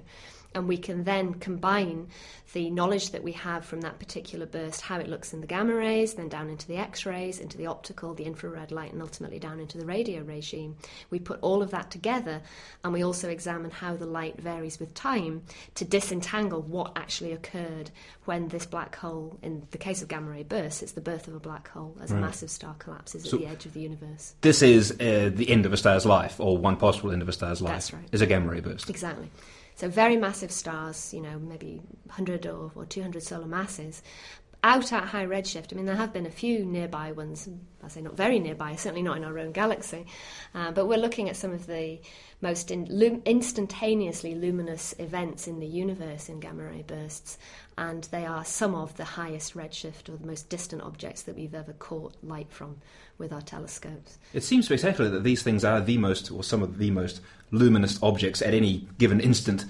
And 0.57 0.67
we 0.67 0.77
can 0.77 1.03
then 1.03 1.35
combine 1.35 2.07
the 2.53 2.69
knowledge 2.71 3.11
that 3.11 3.23
we 3.23 3.33
have 3.33 3.63
from 3.63 3.81
that 3.81 3.99
particular 3.99 4.45
burst, 4.45 4.81
how 4.81 4.99
it 4.99 5.07
looks 5.07 5.33
in 5.33 5.41
the 5.41 5.47
gamma 5.47 5.75
rays, 5.75 6.15
then 6.15 6.29
down 6.29 6.49
into 6.49 6.67
the 6.67 6.77
X 6.77 7.05
rays, 7.05 7.39
into 7.39 7.57
the 7.57 7.67
optical, 7.67 8.15
the 8.15 8.23
infrared 8.23 8.71
light, 8.71 8.91
and 8.91 9.01
ultimately 9.01 9.37
down 9.37 9.59
into 9.59 9.77
the 9.77 9.85
radio 9.85 10.23
regime. 10.23 10.75
We 11.09 11.19
put 11.19 11.39
all 11.41 11.61
of 11.61 11.71
that 11.71 11.91
together 11.91 12.41
and 12.83 12.91
we 12.91 13.03
also 13.03 13.29
examine 13.29 13.69
how 13.69 13.95
the 13.95 14.05
light 14.07 14.41
varies 14.41 14.79
with 14.79 14.93
time 14.93 15.43
to 15.75 15.85
disentangle 15.85 16.61
what 16.61 16.93
actually 16.95 17.33
occurred 17.33 17.91
when 18.25 18.47
this 18.47 18.65
black 18.65 18.95
hole, 18.95 19.37
in 19.43 19.67
the 19.71 19.77
case 19.77 20.01
of 20.01 20.07
gamma 20.07 20.31
ray 20.31 20.43
bursts, 20.43 20.81
it's 20.81 20.93
the 20.93 21.01
birth 21.01 21.27
of 21.27 21.35
a 21.35 21.39
black 21.39 21.67
hole 21.67 21.95
as 22.01 22.11
a 22.11 22.15
massive 22.15 22.49
star 22.49 22.75
collapses 22.79 23.31
at 23.31 23.39
the 23.39 23.45
edge 23.45 23.65
of 23.65 23.73
the 23.73 23.81
universe. 23.81 24.33
This 24.41 24.61
is 24.61 24.91
uh, 24.91 25.29
the 25.33 25.49
end 25.49 25.65
of 25.65 25.73
a 25.73 25.77
star's 25.77 26.05
life, 26.05 26.39
or 26.39 26.57
one 26.57 26.77
possible 26.77 27.11
end 27.11 27.21
of 27.21 27.29
a 27.29 27.33
star's 27.33 27.61
life. 27.61 27.73
That's 27.73 27.93
right. 27.93 28.07
Is 28.11 28.21
a 28.21 28.25
gamma 28.25 28.51
ray 28.51 28.59
burst. 28.59 28.89
Exactly. 28.89 29.29
So 29.77 29.87
very 29.87 30.17
massive 30.17 30.51
stars, 30.51 31.13
you 31.13 31.21
know, 31.21 31.37
maybe 31.37 31.79
100 32.05 32.47
or, 32.47 32.71
or 32.73 32.85
200 32.85 33.21
solar 33.21 33.45
masses, 33.45 34.01
out 34.63 34.91
at 34.91 35.03
high 35.03 35.25
redshift. 35.25 35.71
I 35.71 35.75
mean, 35.75 35.85
there 35.85 35.95
have 35.95 36.11
been 36.11 36.25
a 36.25 36.31
few 36.31 36.65
nearby 36.65 37.11
ones. 37.11 37.47
I 37.83 37.87
say 37.87 38.01
not 38.01 38.17
very 38.17 38.39
nearby, 38.39 38.75
certainly 38.75 39.03
not 39.03 39.17
in 39.17 39.23
our 39.23 39.37
own 39.37 39.51
galaxy, 39.51 40.07
uh, 40.55 40.71
but 40.71 40.87
we're 40.87 40.97
looking 40.97 41.29
at 41.29 41.35
some 41.35 41.51
of 41.53 41.67
the 41.67 42.01
most 42.41 42.71
in, 42.71 42.87
lum- 42.89 43.21
instantaneously 43.23 44.33
luminous 44.33 44.95
events 44.97 45.47
in 45.47 45.59
the 45.59 45.67
universe 45.67 46.27
in 46.27 46.39
gamma 46.39 46.63
ray 46.63 46.81
bursts, 46.81 47.37
and 47.77 48.05
they 48.05 48.25
are 48.25 48.43
some 48.43 48.73
of 48.73 48.97
the 48.97 49.05
highest 49.05 49.53
redshift 49.53 50.09
or 50.09 50.17
the 50.17 50.25
most 50.25 50.49
distant 50.49 50.81
objects 50.81 51.21
that 51.21 51.35
we've 51.35 51.53
ever 51.53 51.73
caught 51.73 52.15
light 52.23 52.51
from 52.51 52.77
with 53.17 53.33
our 53.33 53.41
telescopes. 53.41 54.17
It 54.33 54.43
seems 54.43 54.65
spectacular 54.65 55.09
that 55.09 55.23
these 55.23 55.43
things 55.43 55.63
are 55.63 55.81
the 55.81 55.97
most, 55.97 56.31
or 56.31 56.43
some 56.43 56.61
of 56.61 56.77
the 56.77 56.91
most 56.91 57.21
luminous 57.51 58.01
objects 58.03 58.41
at 58.41 58.53
any 58.53 58.87
given 58.97 59.19
instant. 59.19 59.65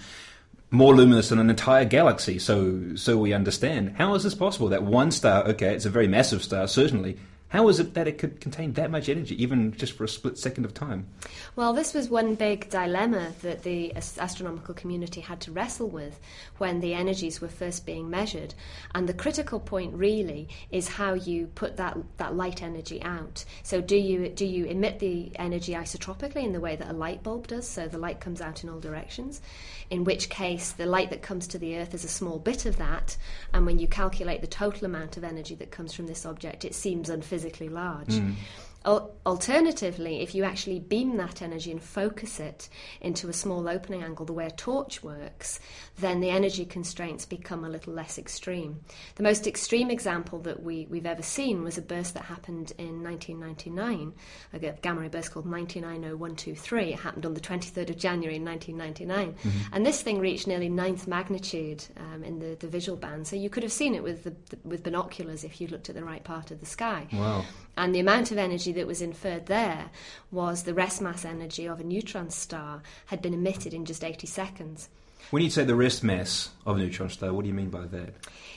More 0.70 0.94
luminous 0.96 1.30
than 1.30 1.40
an 1.40 1.50
entire 1.50 1.86
galaxy, 1.86 2.40
so 2.40 2.96
so 2.96 3.18
we 3.18 3.32
understand. 3.32 3.96
How 3.98 4.16
is 4.16 4.24
this 4.24 4.36
possible? 4.36 4.68
That 4.68 4.84
one 4.84 5.12
star, 5.12 5.46
okay, 5.48 5.74
it's 5.74 5.86
a 5.86 5.90
very 5.90 6.08
massive 6.08 6.44
star, 6.44 6.68
certainly. 6.68 7.18
How 7.50 7.70
is 7.70 7.80
it 7.80 7.94
that 7.94 8.08
it 8.10 8.18
could 8.18 8.42
contain 8.42 8.74
that 8.74 8.92
much 8.92 9.08
energy, 9.08 9.42
even 9.42 9.72
just 9.72 9.94
for 9.94 10.04
a 10.04 10.10
split 10.10 10.38
second 10.38 10.66
of 10.66 10.74
time? 10.74 11.08
Well, 11.56 11.72
this 11.72 11.94
was 11.94 12.10
one 12.10 12.36
big 12.36 12.70
dilemma 12.70 13.34
that 13.42 13.64
the 13.64 13.96
astronomical 13.96 14.74
community 14.74 15.22
had 15.22 15.40
to 15.42 15.52
wrestle 15.54 15.88
with 15.88 16.20
when 16.58 16.82
the 16.82 16.94
energies 16.94 17.40
were 17.40 17.48
first 17.48 17.86
being 17.86 18.10
measured. 18.10 18.54
And 18.94 19.08
the 19.08 19.14
critical 19.14 19.62
point 19.62 19.94
really 19.94 20.50
is 20.72 20.90
how 20.90 21.14
you 21.14 21.48
put 21.48 21.78
that, 21.78 21.98
that 22.18 22.36
light 22.36 22.62
energy 22.62 23.02
out. 23.02 23.46
So 23.64 23.80
do 23.80 23.96
you 23.96 24.28
do 24.30 24.46
you 24.46 24.66
emit 24.66 25.00
the 25.00 25.32
energy 25.36 25.74
isotropically 25.74 26.44
in 26.44 26.52
the 26.52 26.60
way 26.60 26.76
that 26.76 26.90
a 26.90 26.94
light 26.94 27.24
bulb 27.24 27.48
does, 27.48 27.68
so 27.68 27.88
the 27.88 27.98
light 27.98 28.20
comes 28.20 28.42
out 28.42 28.64
in 28.64 28.70
all 28.70 28.80
directions? 28.80 29.42
In 29.90 30.04
which 30.04 30.30
case 30.30 30.72
the 30.72 30.86
light 30.86 31.10
that 31.12 31.22
comes 31.22 31.48
to 31.48 31.58
the 31.58 31.78
earth 31.78 31.94
is 31.94 32.04
a 32.04 32.10
small 32.10 32.40
bit 32.40 32.66
of 32.66 32.78
that, 32.78 33.16
and 33.54 33.66
when 33.66 33.80
you 33.80 33.88
calculate 33.88 34.42
the 34.42 34.48
total 34.48 34.86
amount 34.86 35.16
of 35.16 35.24
energy 35.24 35.56
that 35.56 35.72
comes 35.72 35.94
from 35.94 36.08
this 36.08 36.26
object, 36.26 36.66
it 36.66 36.76
seems 36.76 37.10
unphysically 37.10 37.72
large. 37.72 38.14
Al- 38.14 38.36
Alternatively, 38.86 40.22
if 40.22 40.34
you 40.34 40.46
actually 40.46 40.80
beam 40.80 41.18
that 41.18 41.42
energy 41.42 41.72
and 41.72 41.82
focus 41.82 42.40
it 42.40 42.70
into 43.02 43.28
a 43.28 43.34
small 43.34 43.68
opening 43.68 44.02
angle, 44.02 44.26
the 44.26 44.32
way 44.32 44.46
a 44.46 44.52
torch 44.52 45.04
works, 45.04 45.60
then 46.00 46.22
the 46.22 46.30
energy 46.30 46.64
constraints 46.64 47.26
become 47.26 47.66
a 47.66 47.70
little 47.70 47.92
less 47.92 48.18
extreme. 48.18 48.80
The 49.16 49.24
most 49.24 49.46
extreme 49.46 49.92
example 49.92 50.40
that 50.40 50.64
we, 50.64 50.88
we've 50.90 51.06
ever 51.06 51.22
seen 51.22 51.64
was 51.64 51.78
a 51.78 51.82
burst 51.82 52.14
that 52.14 52.24
happened 52.24 52.72
in 52.78 53.04
1999, 53.04 54.14
a 54.54 54.60
gamma 54.82 55.02
ray 55.02 55.10
burst 55.10 55.32
called 55.32 55.46
990123. 55.46 56.94
It 56.94 57.00
happened 57.00 57.26
on 57.26 57.34
the 57.34 57.42
23rd 57.42 57.90
of 57.90 57.98
January 57.98 58.38
in 58.38 58.46
1999. 58.46 59.36
And 59.74 59.86
this 59.86 60.02
thing 60.02 60.20
reached 60.20 60.48
nearly 60.48 60.70
ninth 60.70 61.08
magnitude 61.08 61.84
um, 61.98 62.24
in 62.24 62.40
the, 62.40 62.56
the 62.60 62.68
visual 62.68 62.98
band. 62.98 63.28
So 63.28 63.36
you 63.36 63.50
could 63.50 63.64
have 63.64 63.72
seen 63.72 63.96
it 63.96 64.04
with, 64.04 64.24
the, 64.24 64.36
with 64.64 64.84
binoculars 64.84 65.44
if 65.44 65.60
you 65.60 65.68
looked 65.68 65.90
at 65.90 65.96
the 65.96 66.04
right 66.04 66.24
part 66.24 66.52
of 66.52 66.62
the 66.62 66.66
sky. 66.66 67.08
Wow. 67.12 67.44
And 67.78 67.94
the 67.94 68.00
amount 68.00 68.32
of 68.32 68.40
energy 68.40 68.72
that 68.72 68.88
was 68.88 69.04
inferred 69.04 69.46
there 69.46 69.92
was 70.32 70.64
the 70.64 70.74
rest 70.74 71.00
mass 71.00 71.24
energy 71.24 71.68
of 71.68 71.80
a 71.80 71.84
neutron 71.84 72.32
star 72.32 72.82
had 73.06 73.22
been 73.22 73.36
emitted 73.36 73.72
in 73.72 73.86
just 73.86 74.04
80 74.04 74.26
seconds. 74.26 74.90
When 75.30 75.44
you 75.44 75.50
say 75.50 75.66
the 75.66 75.76
rest 75.76 76.04
mass 76.04 76.50
of 76.66 76.78
a 76.78 76.80
neutron 76.80 77.10
star, 77.10 77.34
what 77.34 77.42
do 77.42 77.50
you 77.50 77.54
mean 77.54 77.70
by 77.70 77.86
that? 77.88 78.14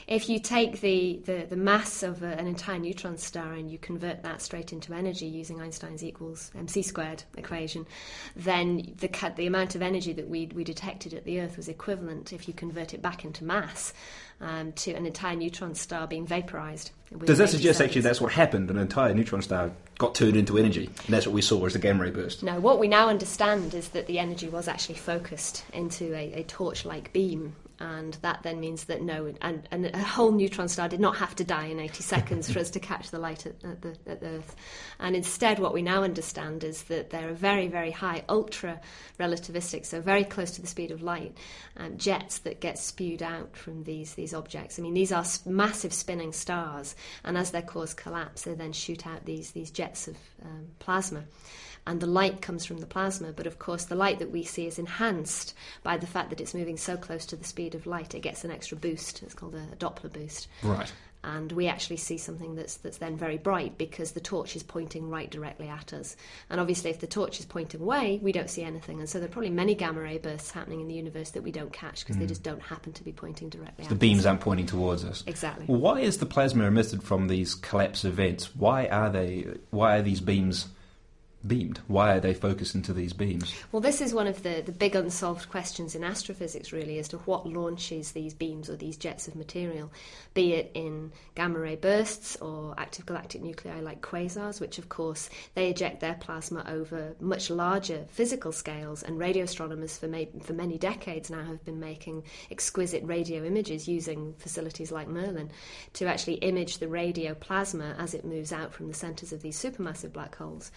If 0.06 0.28
you 0.28 0.38
take 0.38 0.80
the, 0.80 1.20
the, 1.24 1.46
the 1.48 1.56
mass 1.56 2.02
of 2.02 2.22
a, 2.22 2.38
an 2.38 2.46
entire 2.46 2.78
neutron 2.78 3.16
star 3.16 3.52
and 3.54 3.70
you 3.70 3.78
convert 3.78 4.22
that 4.22 4.42
straight 4.42 4.72
into 4.72 4.92
energy 4.92 5.26
using 5.26 5.60
Einstein's 5.60 6.04
equals 6.04 6.50
mc 6.54 6.82
squared 6.82 7.24
equation, 7.36 7.86
then 8.36 8.94
the, 8.98 9.08
the 9.36 9.46
amount 9.46 9.74
of 9.74 9.82
energy 9.82 10.12
that 10.12 10.28
we, 10.28 10.46
we 10.54 10.64
detected 10.64 11.14
at 11.14 11.24
the 11.24 11.40
Earth 11.40 11.56
was 11.56 11.68
equivalent, 11.68 12.32
if 12.32 12.46
you 12.46 12.54
convert 12.54 12.94
it 12.94 13.02
back 13.02 13.24
into 13.24 13.44
mass, 13.44 13.92
um, 14.40 14.72
to 14.72 14.92
an 14.92 15.06
entire 15.06 15.36
neutron 15.36 15.74
star 15.74 16.06
being 16.06 16.26
vaporized. 16.26 16.90
Does 17.24 17.38
that 17.38 17.48
80 17.48 17.56
suggest 17.56 17.80
actually 17.80 18.02
that's 18.02 18.20
what 18.20 18.32
happened? 18.32 18.70
An 18.70 18.78
entire 18.78 19.12
neutron 19.14 19.42
star 19.42 19.72
got 20.00 20.14
turned 20.14 20.34
into 20.34 20.56
energy, 20.56 20.86
and 20.86 21.14
that's 21.14 21.26
what 21.26 21.34
we 21.34 21.42
saw 21.42 21.66
as 21.66 21.74
the 21.74 21.78
gamma 21.78 22.02
ray 22.02 22.10
burst. 22.10 22.42
No, 22.42 22.58
what 22.58 22.78
we 22.78 22.88
now 22.88 23.10
understand 23.10 23.74
is 23.74 23.90
that 23.90 24.06
the 24.06 24.18
energy 24.18 24.48
was 24.48 24.66
actually 24.66 24.94
focused 24.94 25.62
into 25.74 26.14
a, 26.14 26.32
a 26.32 26.42
torch-like 26.44 27.12
beam, 27.12 27.54
and 27.80 28.14
that 28.20 28.42
then 28.42 28.60
means 28.60 28.84
that 28.84 29.00
no, 29.02 29.32
and, 29.40 29.66
and 29.70 29.86
a 29.86 29.98
whole 29.98 30.32
neutron 30.32 30.68
star 30.68 30.88
did 30.88 31.00
not 31.00 31.16
have 31.16 31.34
to 31.36 31.44
die 31.44 31.64
in 31.64 31.80
80 31.80 32.02
seconds 32.02 32.52
for 32.52 32.58
us 32.58 32.70
to 32.70 32.80
catch 32.80 33.10
the 33.10 33.18
light 33.18 33.46
at, 33.46 33.64
at, 33.64 33.80
the, 33.80 33.96
at 34.06 34.22
Earth. 34.22 34.54
And 34.98 35.16
instead, 35.16 35.58
what 35.58 35.72
we 35.72 35.80
now 35.80 36.02
understand 36.02 36.62
is 36.62 36.82
that 36.84 37.08
there 37.08 37.30
are 37.30 37.34
very, 37.34 37.68
very 37.68 37.90
high, 37.90 38.22
ultra 38.28 38.80
relativistic, 39.18 39.86
so 39.86 40.02
very 40.02 40.24
close 40.24 40.50
to 40.52 40.60
the 40.60 40.66
speed 40.66 40.90
of 40.90 41.02
light, 41.02 41.36
um, 41.78 41.96
jets 41.96 42.38
that 42.40 42.60
get 42.60 42.78
spewed 42.78 43.22
out 43.22 43.56
from 43.56 43.84
these, 43.84 44.14
these 44.14 44.34
objects. 44.34 44.78
I 44.78 44.82
mean, 44.82 44.94
these 44.94 45.12
are 45.12 45.24
massive 45.46 45.94
spinning 45.94 46.32
stars, 46.32 46.94
and 47.24 47.38
as 47.38 47.50
their 47.50 47.62
cores 47.62 47.94
collapse, 47.94 48.42
they 48.42 48.54
then 48.54 48.72
shoot 48.72 49.06
out 49.06 49.24
these, 49.24 49.52
these 49.52 49.70
jets 49.70 50.06
of 50.06 50.16
um, 50.44 50.66
plasma 50.80 51.24
and 51.90 51.98
the 51.98 52.06
light 52.06 52.40
comes 52.40 52.64
from 52.64 52.78
the 52.78 52.86
plasma. 52.86 53.32
But 53.32 53.48
of 53.48 53.58
course, 53.58 53.86
the 53.86 53.96
light 53.96 54.20
that 54.20 54.30
we 54.30 54.44
see 54.44 54.64
is 54.64 54.78
enhanced 54.78 55.54
by 55.82 55.96
the 55.96 56.06
fact 56.06 56.30
that 56.30 56.40
it's 56.40 56.54
moving 56.54 56.76
so 56.76 56.96
close 56.96 57.26
to 57.26 57.36
the 57.36 57.42
speed 57.42 57.74
of 57.74 57.84
light. 57.84 58.14
It 58.14 58.20
gets 58.20 58.44
an 58.44 58.52
extra 58.52 58.76
boost. 58.76 59.24
It's 59.24 59.34
called 59.34 59.56
a, 59.56 59.66
Doppler 59.74 60.12
boost. 60.12 60.46
Right. 60.62 60.90
And 61.24 61.50
we 61.50 61.66
actually 61.66 61.96
see 61.96 62.16
something 62.16 62.54
that's 62.54 62.76
that's 62.76 62.98
then 62.98 63.16
very 63.16 63.38
bright 63.38 63.76
because 63.76 64.12
the 64.12 64.20
torch 64.20 64.54
is 64.54 64.62
pointing 64.62 65.10
right 65.10 65.28
directly 65.28 65.68
at 65.68 65.92
us. 65.92 66.14
And 66.48 66.60
obviously, 66.60 66.90
if 66.90 67.00
the 67.00 67.08
torch 67.08 67.40
is 67.40 67.44
pointing 67.44 67.80
away, 67.80 68.20
we 68.22 68.30
don't 68.30 68.48
see 68.48 68.62
anything. 68.62 69.00
And 69.00 69.08
so 69.08 69.18
there 69.18 69.28
are 69.28 69.32
probably 69.32 69.50
many 69.50 69.74
gamma 69.74 70.00
ray 70.00 70.18
bursts 70.18 70.52
happening 70.52 70.80
in 70.80 70.86
the 70.86 70.94
universe 70.94 71.30
that 71.30 71.42
we 71.42 71.50
don't 71.50 71.72
catch 71.72 72.04
because 72.04 72.16
mm. 72.16 72.20
they 72.20 72.26
just 72.26 72.44
don't 72.44 72.62
happen 72.62 72.92
to 72.92 73.02
be 73.02 73.12
pointing 73.12 73.48
directly. 73.48 73.84
So 73.84 73.90
the 73.90 73.96
beams 73.96 74.24
aren't 74.26 74.40
pointing 74.40 74.66
towards 74.66 75.04
us. 75.04 75.24
Exactly. 75.26 75.66
Well, 75.66 75.80
why 75.80 76.00
is 76.00 76.18
the 76.18 76.26
plasma 76.26 76.66
emitted 76.66 77.02
from 77.02 77.26
these 77.26 77.56
collapse 77.56 78.04
events? 78.04 78.54
Why 78.54 78.86
are 78.86 79.10
they? 79.10 79.58
Why 79.70 79.98
are 79.98 80.02
these 80.02 80.20
beams? 80.20 80.68
Beamed? 81.46 81.80
Why 81.86 82.14
are 82.14 82.20
they 82.20 82.34
focused 82.34 82.74
into 82.74 82.92
these 82.92 83.12
beams? 83.12 83.54
Well, 83.72 83.80
this 83.80 84.00
is 84.00 84.12
one 84.12 84.26
of 84.26 84.42
the, 84.42 84.62
the 84.64 84.72
big 84.72 84.94
unsolved 84.94 85.48
questions 85.48 85.94
in 85.94 86.04
astrophysics, 86.04 86.72
really, 86.72 86.98
as 86.98 87.08
to 87.08 87.18
what 87.18 87.46
launches 87.46 88.12
these 88.12 88.34
beams 88.34 88.68
or 88.68 88.76
these 88.76 88.96
jets 88.96 89.26
of 89.26 89.34
material, 89.34 89.90
be 90.34 90.52
it 90.52 90.70
in 90.74 91.12
gamma 91.34 91.58
ray 91.58 91.76
bursts 91.76 92.36
or 92.36 92.74
active 92.76 93.06
galactic 93.06 93.42
nuclei 93.42 93.80
like 93.80 94.02
quasars, 94.02 94.60
which, 94.60 94.78
of 94.78 94.88
course, 94.88 95.30
they 95.54 95.70
eject 95.70 96.00
their 96.00 96.14
plasma 96.14 96.64
over 96.68 97.14
much 97.20 97.50
larger 97.50 98.04
physical 98.10 98.52
scales. 98.52 99.02
And 99.02 99.18
radio 99.18 99.44
astronomers 99.44 99.96
for, 99.96 100.08
ma- 100.08 100.24
for 100.42 100.52
many 100.52 100.78
decades 100.78 101.30
now 101.30 101.44
have 101.44 101.64
been 101.64 101.80
making 101.80 102.24
exquisite 102.50 103.02
radio 103.04 103.44
images 103.44 103.88
using 103.88 104.34
facilities 104.38 104.92
like 104.92 105.08
Merlin 105.08 105.50
to 105.94 106.06
actually 106.06 106.34
image 106.34 106.78
the 106.78 106.88
radio 106.88 107.34
plasma 107.34 107.94
as 107.98 108.14
it 108.14 108.24
moves 108.24 108.52
out 108.52 108.72
from 108.72 108.88
the 108.88 108.94
centres 108.94 109.32
of 109.32 109.42
these 109.42 109.58
supermassive 109.58 110.12
black 110.12 110.36
holes. 110.36 110.70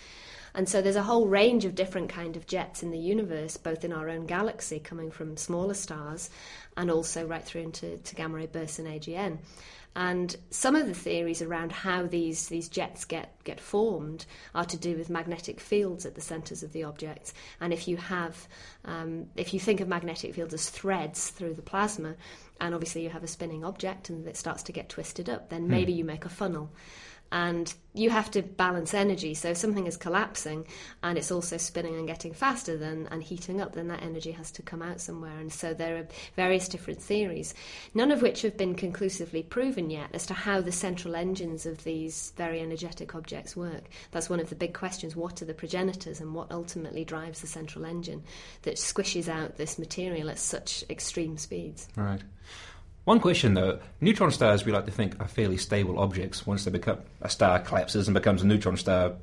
And 0.56 0.70
so 0.70 0.82
there's 0.82 0.96
a 0.96 1.04
whole 1.04 1.28
range 1.28 1.66
of 1.66 1.76
different 1.76 2.10
kind 2.10 2.38
of 2.38 2.46
jets 2.46 2.84
in 2.84 2.92
the 2.92 2.98
universe, 2.98 3.58
both 3.58 3.84
in 3.84 3.92
our 3.92 4.10
own 4.10 4.26
galaxy, 4.26 4.80
coming 4.80 5.10
from 5.10 5.36
smaller 5.36 5.74
stars, 5.74 6.30
and 6.78 6.92
also 6.92 7.26
right 7.26 7.44
through 7.44 7.62
into 7.62 7.98
to 7.98 8.16
gamma 8.16 8.36
ray 8.36 8.46
bursts 8.46 8.80
and 8.80 8.88
AGN. 8.88 9.40
And 9.96 10.36
some 10.50 10.76
of 10.76 10.88
the 10.88 10.94
theories 10.94 11.44
around 11.44 11.72
how 11.72 12.08
these, 12.08 12.48
these 12.48 12.68
jets 12.68 13.06
get, 13.06 13.36
get 13.44 13.60
formed 13.60 14.26
are 14.56 14.66
to 14.66 14.78
do 14.78 14.98
with 14.98 15.10
magnetic 15.10 15.60
fields 15.60 16.06
at 16.06 16.16
the 16.16 16.22
centres 16.22 16.64
of 16.64 16.72
the 16.72 16.84
objects. 16.84 17.34
And 17.62 17.72
if 17.72 17.88
you 17.88 17.98
have, 17.98 18.48
um, 18.86 19.28
if 19.36 19.54
you 19.54 19.60
think 19.60 19.82
of 19.82 19.88
magnetic 19.88 20.34
fields 20.34 20.54
as 20.54 20.70
threads 20.70 21.30
through 21.30 21.54
the 21.54 21.62
plasma, 21.62 22.16
and 22.60 22.74
obviously 22.74 23.04
you 23.04 23.10
have 23.10 23.24
a 23.24 23.28
spinning 23.28 23.64
object 23.64 24.10
and 24.10 24.28
it 24.28 24.36
starts 24.38 24.64
to 24.64 24.72
get 24.72 24.90
twisted 24.90 25.30
up, 25.30 25.50
then 25.50 25.64
hmm. 25.64 25.72
maybe 25.72 25.94
you 25.94 26.04
make 26.04 26.26
a 26.26 26.30
funnel 26.30 26.72
and 27.34 27.74
you 27.96 28.12
have 28.12 28.30
to 28.30 28.44
balance 28.44 28.94
energy. 28.94 29.34
So 29.34 29.50
if 29.50 29.58
something 29.58 29.88
is 29.88 29.98
collapsing 29.98 30.68
and 31.02 31.18
it's 31.18 31.32
also 31.32 31.58
spinning 31.58 31.96
and 31.96 32.08
getting 32.08 32.32
faster 32.32 32.78
than 32.78 33.08
and 33.08 33.24
heating 33.24 33.60
up, 33.60 33.74
then 33.74 33.88
that 33.88 34.04
energy 34.04 34.32
has 34.32 34.52
to 34.52 34.62
come 34.62 34.84
out 34.84 35.02
somewhere. 35.02 35.40
And 35.40 35.52
so 35.52 35.74
there 35.74 35.98
are 35.98 36.08
various 36.36 36.70
different 36.70 37.02
theories, 37.02 37.56
none 37.96 38.12
of 38.12 38.22
which 38.22 38.44
have 38.44 38.56
been 38.56 38.76
conclusively 38.76 39.42
proven 39.42 39.90
yet 39.90 40.10
as 40.14 40.28
to 40.28 40.36
how 40.36 40.62
the 40.62 40.72
central 40.72 41.16
engines 41.16 41.66
of 41.66 41.84
these 41.84 42.34
very 42.38 42.62
energetic 42.62 43.16
objects 43.16 43.56
work. 43.56 43.90
That's 44.12 44.30
one 44.30 44.40
of 44.40 44.50
the 44.50 44.56
big 44.56 44.76
questions. 44.76 45.16
What 45.16 45.42
are 45.42 45.46
the 45.46 45.56
progenitors 45.56 46.22
and 46.22 46.36
what 46.36 46.52
ultimately 46.52 47.04
drives 47.04 47.42
the 47.42 47.48
central 47.48 47.84
engine 47.84 48.24
that 48.62 48.76
squishes 48.76 49.28
out 49.28 49.58
this 49.58 49.80
material 49.80 50.30
at 50.30 50.38
such 50.38 50.84
extreme 50.88 51.40
speeds? 51.40 51.88
Right. 51.96 52.22
One 53.06 53.20
question 53.20 53.54
though, 53.54 53.80
neutron 54.00 54.32
stars 54.32 54.66
we 54.66 54.72
like 54.72 54.86
to 54.86 54.92
think 54.92 55.20
are 55.20 55.28
fairly 55.28 55.58
stable 55.58 56.00
objects. 56.00 56.48
Once 56.48 56.64
they 56.64 56.72
become 56.72 57.00
a 57.22 57.30
star 57.30 57.60
collapses 57.60 58.08
and 58.08 58.14
becomes 58.14 58.42
a 58.42 58.48
neutron 58.48 58.78
star, 58.78 59.14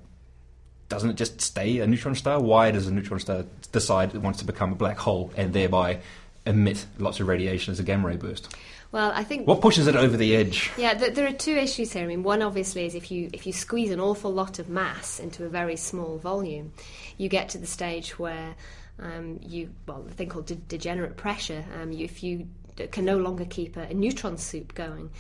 doesn't 0.89 1.11
it 1.11 1.17
just 1.17 1.41
stay 1.41 1.79
a 1.79 1.87
neutron 1.87 2.15
star? 2.15 2.41
Why 2.41 2.71
does 2.71 2.87
a 2.87 2.93
neutron 2.93 3.21
star 3.21 3.45
decide 3.73 4.15
it 4.15 4.21
wants 4.21 4.41
to 4.41 4.45
become 4.45 4.73
a 4.73 4.75
black 4.75 4.99
hole 4.99 5.33
and 5.37 5.53
thereby 5.53 6.01
emit 6.45 6.85
lots 6.99 7.21
of 7.21 7.29
radiation 7.29 7.73
as 7.73 7.81
a 7.81 7.83
gamma 7.83 8.09
ray 8.09 8.17
burst? 8.17 8.55
Well, 8.93 9.13
I 9.15 9.23
think 9.23 9.47
what 9.47 9.61
pushes 9.61 9.87
it 9.87 9.95
over 9.95 10.17
the 10.17 10.35
edge. 10.35 10.71
Yeah, 10.77 10.95
th- 10.95 11.15
there 11.15 11.27
are 11.27 11.33
two 11.33 11.55
issues 11.55 11.93
here. 11.93 12.03
I 12.03 12.07
mean, 12.07 12.25
one 12.25 12.43
obviously 12.43 12.87
is 12.87 12.95
if 12.95 13.11
you 13.11 13.31
if 13.33 13.47
you 13.47 13.53
squeeze 13.53 13.93
an 13.93 14.01
awful 14.01 14.33
lot 14.33 14.59
of 14.59 14.69
mass 14.69 15.21
into 15.21 15.45
a 15.45 15.49
very 15.49 15.77
small 15.77 16.19
volume, 16.19 16.73
you 17.17 17.29
get 17.29 17.49
to 17.51 17.59
the 17.59 17.69
stage 17.69 18.19
where 18.19 18.57
um, 18.99 19.39
you 19.47 19.71
well, 19.87 20.03
the 20.03 20.13
thing 20.13 20.29
called 20.29 20.47
de- 20.47 20.57
degenerate 20.57 21.17
pressure. 21.17 21.65
Um, 21.81 21.93
you, 21.93 22.05
if 22.05 22.25
you 22.25 22.49
can 22.89 23.05
no 23.05 23.19
longer 23.19 23.45
keep 23.45 23.77
a, 23.77 23.83
a 23.83 23.95
neutron 23.95 24.37
soup 24.37 24.75
going. 24.75 25.11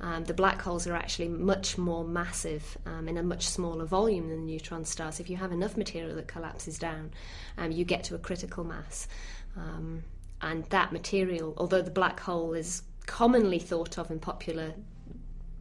Um, 0.00 0.24
the 0.24 0.34
black 0.34 0.62
holes 0.62 0.86
are 0.86 0.94
actually 0.94 1.28
much 1.28 1.76
more 1.76 2.04
massive 2.04 2.78
um, 2.86 3.06
in 3.08 3.18
a 3.18 3.22
much 3.22 3.46
smaller 3.46 3.84
volume 3.84 4.28
than 4.28 4.46
neutron 4.46 4.84
stars. 4.84 5.20
If 5.20 5.28
you 5.28 5.36
have 5.36 5.52
enough 5.52 5.76
material 5.76 6.16
that 6.16 6.26
collapses 6.26 6.78
down, 6.78 7.10
um, 7.58 7.70
you 7.70 7.84
get 7.84 8.04
to 8.04 8.14
a 8.14 8.18
critical 8.18 8.64
mass. 8.64 9.08
Um, 9.56 10.04
and 10.40 10.64
that 10.66 10.92
material, 10.92 11.52
although 11.58 11.82
the 11.82 11.90
black 11.90 12.20
hole 12.20 12.54
is 12.54 12.82
commonly 13.06 13.58
thought 13.58 13.98
of 13.98 14.10
in 14.10 14.20
popular 14.20 14.72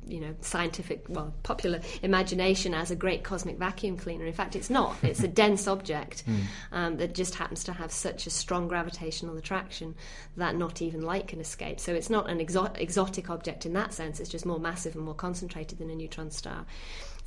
you 0.08 0.20
know 0.20 0.36
scientific 0.42 1.06
well 1.08 1.34
popular 1.44 1.80
imagination 2.02 2.74
as 2.74 2.92
a 2.92 2.96
great 2.96 3.24
cosmic 3.24 3.58
vacuum 3.58 3.98
cleaner. 3.98 4.26
In 4.26 4.34
fact 4.34 4.56
it's 4.56 4.70
not. 4.70 4.96
It's 5.04 5.24
a 5.24 5.28
dense 5.40 5.68
object 5.68 6.24
mm. 6.26 6.42
um, 6.72 6.98
that 6.98 7.14
just 7.14 7.36
happens 7.36 7.64
to 7.66 7.74
have 7.74 7.92
such 7.92 8.28
a 8.28 8.30
strong 8.30 8.68
gravitational 8.68 9.38
attraction 9.38 9.96
that 10.38 10.56
not 10.56 10.82
even 10.82 11.02
light 11.02 11.28
can 11.28 11.40
escape. 11.40 11.80
So 11.80 11.94
it's 11.94 12.10
not 12.10 12.30
an 12.30 12.40
exo- 12.40 12.76
exotic 12.78 13.30
object 13.30 13.66
in 13.66 13.74
that 13.74 13.94
sense. 13.94 14.20
It's 14.20 14.30
just 14.30 14.46
more 14.46 14.60
massive 14.60 14.96
and 14.96 15.04
more 15.04 15.16
concentrated 15.16 15.80
than 15.80 15.90
a 15.90 15.96
neutron 15.96 16.32
star 16.32 16.66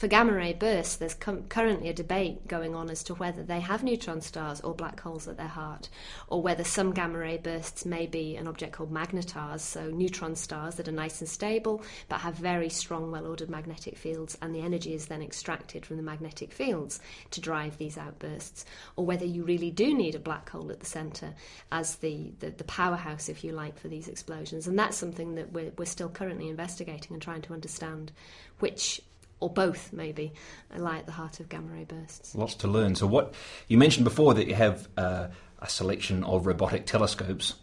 for 0.03 0.09
gamma 0.09 0.33
ray 0.33 0.53
bursts, 0.53 0.97
there's 0.97 1.15
com- 1.15 1.45
currently 1.45 1.89
a 1.89 1.93
debate 1.93 2.49
going 2.49 2.75
on 2.75 2.91
as 2.91 3.05
to 3.05 3.15
whether 3.15 3.45
they 3.45 3.61
have 3.61 3.85
neutron 3.85 4.21
stars 4.21 4.61
or 4.63 4.75
black 4.75 4.99
holes 4.99 5.29
at 5.29 5.37
their 5.37 5.47
heart, 5.47 5.89
or 6.27 6.43
whether 6.43 6.65
some 6.65 6.93
gamma 6.93 7.19
ray 7.19 7.37
bursts 7.37 7.87
may 7.87 8.05
be 8.09 8.35
an 8.35 8.49
object 8.49 8.73
called 8.73 8.91
magnetars, 8.91 9.63
so 9.63 9.91
neutron 9.91 10.35
stars 10.35 10.75
that 10.75 10.89
are 10.89 10.91
nice 10.91 11.21
and 11.21 11.29
stable 11.29 11.85
but 12.09 12.19
have 12.19 12.35
very 12.35 12.69
strong, 12.69 13.13
well 13.13 13.29
ordered 13.29 13.49
magnetic 13.49 13.97
fields, 13.97 14.37
and 14.43 14.53
the 14.53 14.61
energy 14.61 14.93
is 14.93 15.07
then 15.07 15.23
extracted 15.23 15.87
from 15.87 15.99
the 15.99 16.03
magnetic 16.03 16.53
fields 16.53 16.99
to 17.31 17.41
drive 17.41 17.79
these 17.79 17.97
outbursts, 17.97 18.65
or 18.97 19.07
whether 19.07 19.25
you 19.25 19.45
really 19.45 19.71
do 19.71 19.95
need 19.95 20.17
a 20.17 20.19
black 20.19 20.51
hole 20.51 20.73
at 20.73 20.81
the 20.81 20.87
centre 20.87 21.33
as 21.71 21.95
the, 21.95 22.33
the, 22.41 22.51
the 22.51 22.65
powerhouse, 22.65 23.29
if 23.29 23.45
you 23.45 23.53
like, 23.53 23.79
for 23.79 23.87
these 23.87 24.09
explosions. 24.09 24.67
And 24.67 24.77
that's 24.77 24.97
something 24.97 25.37
that 25.37 25.53
we're, 25.53 25.71
we're 25.79 25.85
still 25.85 26.09
currently 26.09 26.49
investigating 26.49 27.13
and 27.13 27.23
trying 27.23 27.43
to 27.43 27.53
understand 27.53 28.11
which 28.59 29.01
or 29.43 29.51
both 29.51 29.93
maybe, 29.93 30.33
lie 30.77 30.99
at 30.99 31.07
the 31.07 31.13
heart 31.13 31.41
of 31.41 31.49
gamma 31.49 31.73
ray 31.73 31.85
bursts. 31.85 32.35
Lots 32.35 32.55
to 32.57 32.69
learn. 32.69 32.95
So, 32.95 33.07
what 33.07 33.35
you 33.69 33.77
mentioned 33.77 34.05
before 34.05 34.35
that 34.35 34.47
you 34.47 34.55
have 34.55 34.89
uh, 34.97 35.29
a 35.59 35.69
selection 35.69 36.25
of 36.25 36.47
robotic 36.47 36.87
telescopes 36.87 37.55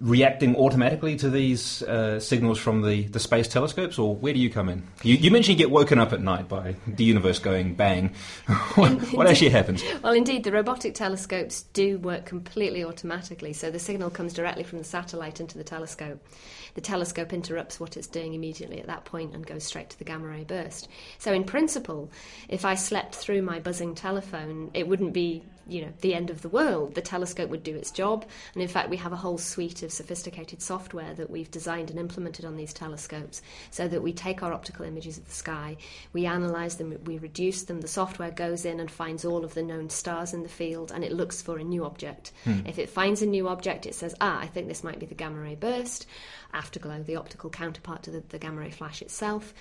reacting 0.00 0.56
automatically 0.56 1.16
to 1.16 1.30
these 1.30 1.82
uh, 1.82 2.18
signals 2.18 2.58
from 2.58 2.82
the, 2.82 3.04
the 3.08 3.20
space 3.20 3.46
telescopes, 3.46 3.98
or 3.98 4.16
where 4.16 4.32
do 4.32 4.40
you 4.40 4.50
come 4.50 4.68
in? 4.68 4.82
You, 5.02 5.16
you, 5.16 5.30
mentioned 5.30 5.58
you 5.58 5.64
get 5.64 5.70
woken 5.70 5.98
up 5.98 6.12
at 6.12 6.20
night 6.20 6.48
by 6.48 6.76
the 6.86 7.04
universe 7.04 7.38
going 7.38 7.74
bang. 7.74 8.14
what, 8.74 8.90
what 9.12 9.26
actually 9.26 9.50
happens? 9.50 9.82
Well, 10.02 10.12
indeed, 10.12 10.44
the 10.44 10.52
robotic 10.52 10.94
telescopes 10.94 11.62
do 11.72 11.98
work 11.98 12.26
completely 12.26 12.84
automatically. 12.84 13.52
So 13.52 13.70
the 13.70 13.78
signal 13.78 14.10
comes 14.10 14.32
directly 14.32 14.64
from 14.64 14.78
the 14.78 14.84
satellite 14.84 15.40
into 15.40 15.56
the 15.56 15.64
telescope 15.64 16.20
the 16.74 16.80
telescope 16.80 17.32
interrupts 17.32 17.78
what 17.78 17.96
it's 17.96 18.06
doing 18.06 18.34
immediately 18.34 18.80
at 18.80 18.86
that 18.86 19.04
point 19.04 19.34
and 19.34 19.46
goes 19.46 19.64
straight 19.64 19.90
to 19.90 19.98
the 19.98 20.04
gamma 20.04 20.26
ray 20.26 20.44
burst. 20.44 20.88
So, 21.18 21.32
in 21.32 21.44
principle, 21.44 22.10
if 22.48 22.64
I 22.64 22.74
slept 22.74 23.14
through 23.14 23.42
my 23.42 23.60
buzzing 23.60 23.94
telephone, 23.94 24.70
it 24.74 24.88
wouldn't 24.88 25.12
be 25.12 25.42
you 25.66 25.82
know 25.82 25.92
the 26.00 26.14
end 26.14 26.30
of 26.30 26.42
the 26.42 26.48
world. 26.48 26.94
The 26.94 27.00
telescope 27.00 27.50
would 27.50 27.62
do 27.62 27.74
its 27.74 27.90
job, 27.90 28.24
and 28.54 28.62
in 28.62 28.68
fact, 28.68 28.90
we 28.90 28.96
have 28.98 29.12
a 29.12 29.16
whole 29.16 29.38
suite 29.38 29.82
of 29.82 29.92
sophisticated 29.92 30.62
software 30.62 31.14
that 31.14 31.30
we've 31.30 31.50
designed 31.50 31.90
and 31.90 31.98
implemented 31.98 32.44
on 32.44 32.56
these 32.56 32.72
telescopes, 32.72 33.42
so 33.70 33.88
that 33.88 34.02
we 34.02 34.12
take 34.12 34.42
our 34.42 34.52
optical 34.52 34.84
images 34.84 35.18
of 35.18 35.26
the 35.26 35.32
sky, 35.32 35.76
we 36.12 36.26
analyze 36.26 36.76
them, 36.76 36.98
we 37.04 37.18
reduce 37.18 37.62
them. 37.64 37.80
The 37.80 37.88
software 37.88 38.30
goes 38.30 38.64
in 38.64 38.80
and 38.80 38.90
finds 38.90 39.24
all 39.24 39.44
of 39.44 39.54
the 39.54 39.62
known 39.62 39.90
stars 39.90 40.32
in 40.34 40.42
the 40.42 40.48
field, 40.48 40.92
and 40.92 41.04
it 41.04 41.12
looks 41.12 41.42
for 41.42 41.58
a 41.58 41.64
new 41.64 41.84
object. 41.84 42.32
Hmm. 42.44 42.60
If 42.66 42.78
it 42.78 42.90
finds 42.90 43.22
a 43.22 43.26
new 43.26 43.48
object, 43.48 43.86
it 43.86 43.94
says, 43.94 44.14
"Ah, 44.20 44.40
I 44.40 44.46
think 44.46 44.68
this 44.68 44.84
might 44.84 44.98
be 44.98 45.06
the 45.06 45.14
gamma 45.14 45.40
ray 45.40 45.54
burst." 45.54 46.06
afterglow, 46.52 47.02
the 47.02 47.16
optical 47.16 47.50
counterpart 47.50 48.02
to 48.04 48.10
the, 48.10 48.22
the 48.28 48.38
gamma 48.38 48.60
ray 48.60 48.70
flash 48.70 49.02
itself. 49.02 49.54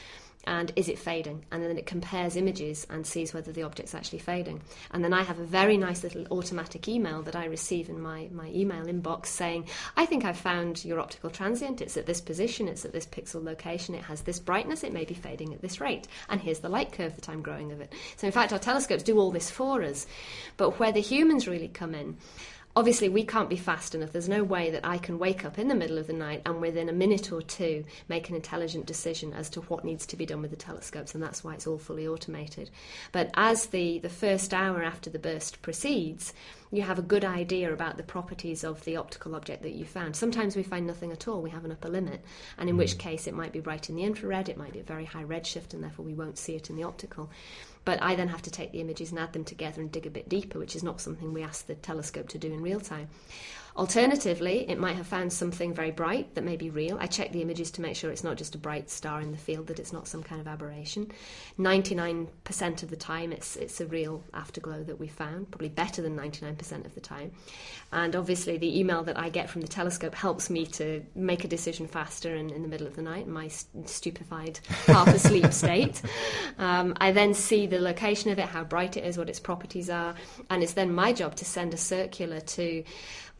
And 0.46 0.72
is 0.76 0.90
it 0.90 0.98
fading? 0.98 1.46
And 1.52 1.64
then 1.64 1.78
it 1.78 1.86
compares 1.86 2.36
images 2.36 2.88
and 2.90 3.06
sees 3.06 3.34
whether 3.34 3.52
the 3.52 3.64
object's 3.64 3.94
actually 3.94 4.20
fading. 4.20 4.62
And 4.92 5.04
then 5.04 5.14
I 5.14 5.24
have 5.24 5.40
a 5.40 5.46
very 5.46 5.78
nice 5.78 6.04
little 6.04 6.26
automatic 6.32 6.88
email 6.88 7.22
that 7.24 7.36
I 7.36 7.46
receive 7.46 7.90
in 7.90 8.02
my, 8.02 8.28
my 8.32 8.50
email 8.50 8.86
inbox 8.86 9.28
saying, 9.28 9.68
I 9.96 10.06
think 10.06 10.26
I've 10.26 10.38
found 10.38 10.84
your 10.84 11.00
optical 11.00 11.30
transient. 11.30 11.82
It's 11.82 11.98
at 11.98 12.06
this 12.06 12.22
position, 12.22 12.68
it's 12.68 12.86
at 12.86 12.94
this 12.94 13.06
pixel 13.06 13.44
location, 13.44 13.96
it 13.96 14.04
has 14.04 14.22
this 14.22 14.40
brightness, 14.40 14.84
it 14.84 14.94
may 14.94 15.06
be 15.06 15.14
fading 15.14 15.54
at 15.54 15.62
this 15.62 15.80
rate. 15.80 16.08
And 16.30 16.42
here's 16.42 16.60
the 16.60 16.70
light 16.70 16.92
curve 16.92 17.16
that 17.16 17.30
I'm 17.30 17.42
growing 17.42 17.72
of 17.72 17.82
it. 17.82 17.94
So, 18.18 18.28
in 18.28 18.34
fact, 18.34 18.54
our 18.54 18.60
telescopes 18.60 19.04
do 19.04 19.20
all 19.20 19.32
this 19.32 19.52
for 19.52 19.84
us. 19.84 20.08
But 20.58 20.80
where 20.80 20.92
the 20.92 21.02
humans 21.02 21.48
really 21.48 21.68
come 21.68 21.94
in, 21.94 22.18
obviously 22.76 23.10
we 23.10 23.24
can't 23.24 23.50
be 23.50 23.58
fast 23.58 23.96
enough. 23.96 24.12
There's 24.12 24.30
no 24.30 24.44
way 24.44 24.72
that 24.72 24.86
I 24.86 24.98
can 24.98 25.20
wake 25.20 25.46
up 25.46 25.60
in 25.60 25.68
the 25.68 25.76
middle 25.76 25.98
of 25.98 26.08
the 26.08 26.14
night 26.14 26.42
and 26.46 26.62
within 26.62 26.90
a 26.90 26.94
minute 26.94 27.32
or 27.32 27.42
two 27.42 27.84
make 28.08 28.30
an 28.30 28.36
intelligent 28.36 28.86
decision 28.86 29.34
as 29.34 29.50
to 29.52 29.62
what 29.62 29.86
needs 29.86 30.06
to 30.08 30.16
be 30.16 30.26
done 30.26 30.42
with 30.42 30.52
the 30.52 30.58
telescopes, 30.58 31.14
and 31.14 31.24
that's 31.24 31.44
why 31.44 31.54
it's 31.54 31.68
all 31.68 31.78
fully 31.78 32.08
automated. 32.08 32.70
But 33.12 33.32
as 33.34 33.68
the, 33.68 34.00
the 34.00 34.10
first 34.10 34.54
hour 34.54 34.84
after 34.84 35.10
the 35.10 35.20
burst 35.20 35.62
proceeds, 35.62 36.34
you 36.72 36.82
have 36.84 36.98
a 36.98 37.04
good 37.04 37.26
idea 37.26 37.74
about 37.74 37.98
the 37.98 38.04
properties 38.04 38.64
of 38.64 38.84
the 38.86 38.96
optical 38.96 39.36
object 39.36 39.62
that 39.64 39.74
you 39.74 39.86
found. 39.86 40.16
Sometimes 40.16 40.56
we 40.56 40.64
find 40.64 40.88
nothing 40.88 41.12
at 41.12 41.28
all, 41.28 41.42
we 41.42 41.50
have 41.50 41.66
an 41.66 41.72
upper 41.72 41.90
limit, 41.90 42.24
and 42.58 42.70
in 42.70 42.76
hmm. 42.76 42.80
which 42.80 42.98
case 42.98 43.28
it 43.28 43.34
might 43.34 43.52
be 43.52 43.60
bright 43.60 43.90
in 43.90 43.96
the 43.96 44.04
infrared, 44.04 44.48
it 44.48 44.58
might 44.58 44.74
be 44.74 44.80
a 44.80 44.84
very 44.84 45.06
high 45.06 45.24
redshift, 45.24 45.74
and 45.74 45.84
therefore 45.84 46.06
we 46.06 46.14
won't 46.14 46.38
see 46.38 46.56
it 46.56 46.70
in 46.70 46.76
the 46.76 46.84
optical. 46.84 47.30
But 47.84 48.02
I 48.02 48.16
then 48.16 48.28
have 48.28 48.44
to 48.44 48.52
take 48.52 48.72
the 48.72 48.82
images 48.82 49.10
and 49.10 49.20
add 49.20 49.34
them 49.34 49.44
together 49.44 49.82
and 49.82 49.92
dig 49.92 50.06
a 50.06 50.12
bit 50.12 50.30
deeper, 50.30 50.60
which 50.60 50.76
is 50.76 50.84
not 50.84 51.02
something 51.02 51.34
we 51.34 51.42
ask 51.42 51.66
the 51.66 51.76
telescope 51.76 52.30
to 52.30 52.38
do 52.38 52.54
in 52.54 52.62
real 52.62 52.80
time. 52.80 53.10
Alternatively, 53.78 54.70
it 54.70 54.78
might 54.78 54.98
have 54.98 55.08
found 55.08 55.32
something 55.32 55.74
very 55.74 55.92
bright 55.92 56.36
that 56.36 56.44
may 56.44 56.58
be 56.58 56.70
real. 56.70 56.98
I 57.00 57.08
check 57.08 57.32
the 57.32 57.42
images 57.42 57.72
to 57.72 57.82
make 57.82 57.96
sure 57.96 58.12
it's 58.12 58.24
not 58.24 58.38
just 58.38 58.54
a 58.54 58.58
bright 58.58 58.90
star 58.90 59.22
in 59.22 59.32
the 59.32 59.38
field, 59.38 59.68
that 59.68 59.80
it's 59.80 59.94
not 59.94 60.08
some 60.08 60.22
kind 60.24 60.42
of 60.42 60.48
aberration. 60.48 61.10
99% 61.58 62.84
of 62.84 62.90
the 62.90 62.96
time, 62.98 63.32
it's, 63.32 63.56
it's 63.56 63.80
a 63.80 63.86
real 63.86 64.24
afterglow 64.34 64.84
that 64.84 65.00
we 65.00 65.08
found, 65.08 65.50
probably 65.52 65.70
better 65.70 66.02
than 66.02 66.18
99% 66.18 66.86
of 66.86 66.94
the 66.96 67.02
time. 67.02 67.32
And 67.94 68.16
obviously, 68.16 68.58
the 68.58 68.80
email 68.80 69.04
that 69.04 69.18
I 69.18 69.30
get 69.30 69.50
from 69.50 69.62
the 69.62 69.68
telescope 69.68 70.16
helps 70.16 70.50
me 70.50 70.66
to 70.68 71.06
make 71.16 71.46
a 71.46 71.48
decision 71.48 71.88
faster 71.88 72.36
and 72.36 72.52
in 72.52 72.64
the 72.64 72.68
middle 72.68 72.88
of 72.88 72.98
the 72.98 73.02
night, 73.02 73.26
in 73.26 73.32
my 73.32 73.48
st- 73.48 73.88
stupefied, 73.88 74.60
half 74.88 75.08
asleep 75.08 75.52
state. 75.54 76.02
Um, 76.58 76.94
I 77.00 77.14
then 77.14 77.34
see 77.34 77.68
the 77.68 77.80
location 77.80 78.32
of 78.32 78.40
it, 78.40 78.46
how 78.46 78.66
bright 78.66 78.98
it 78.98 79.06
is, 79.06 79.18
what 79.18 79.30
its 79.30 79.40
properties 79.40 79.90
are, 79.90 80.14
and 80.50 80.62
it's 80.62 80.74
then 80.74 80.94
my 80.94 81.14
job 81.14 81.36
to 81.36 81.46
send 81.46 81.74
a 81.74 81.78
circular 81.78 82.42
to 82.42 82.84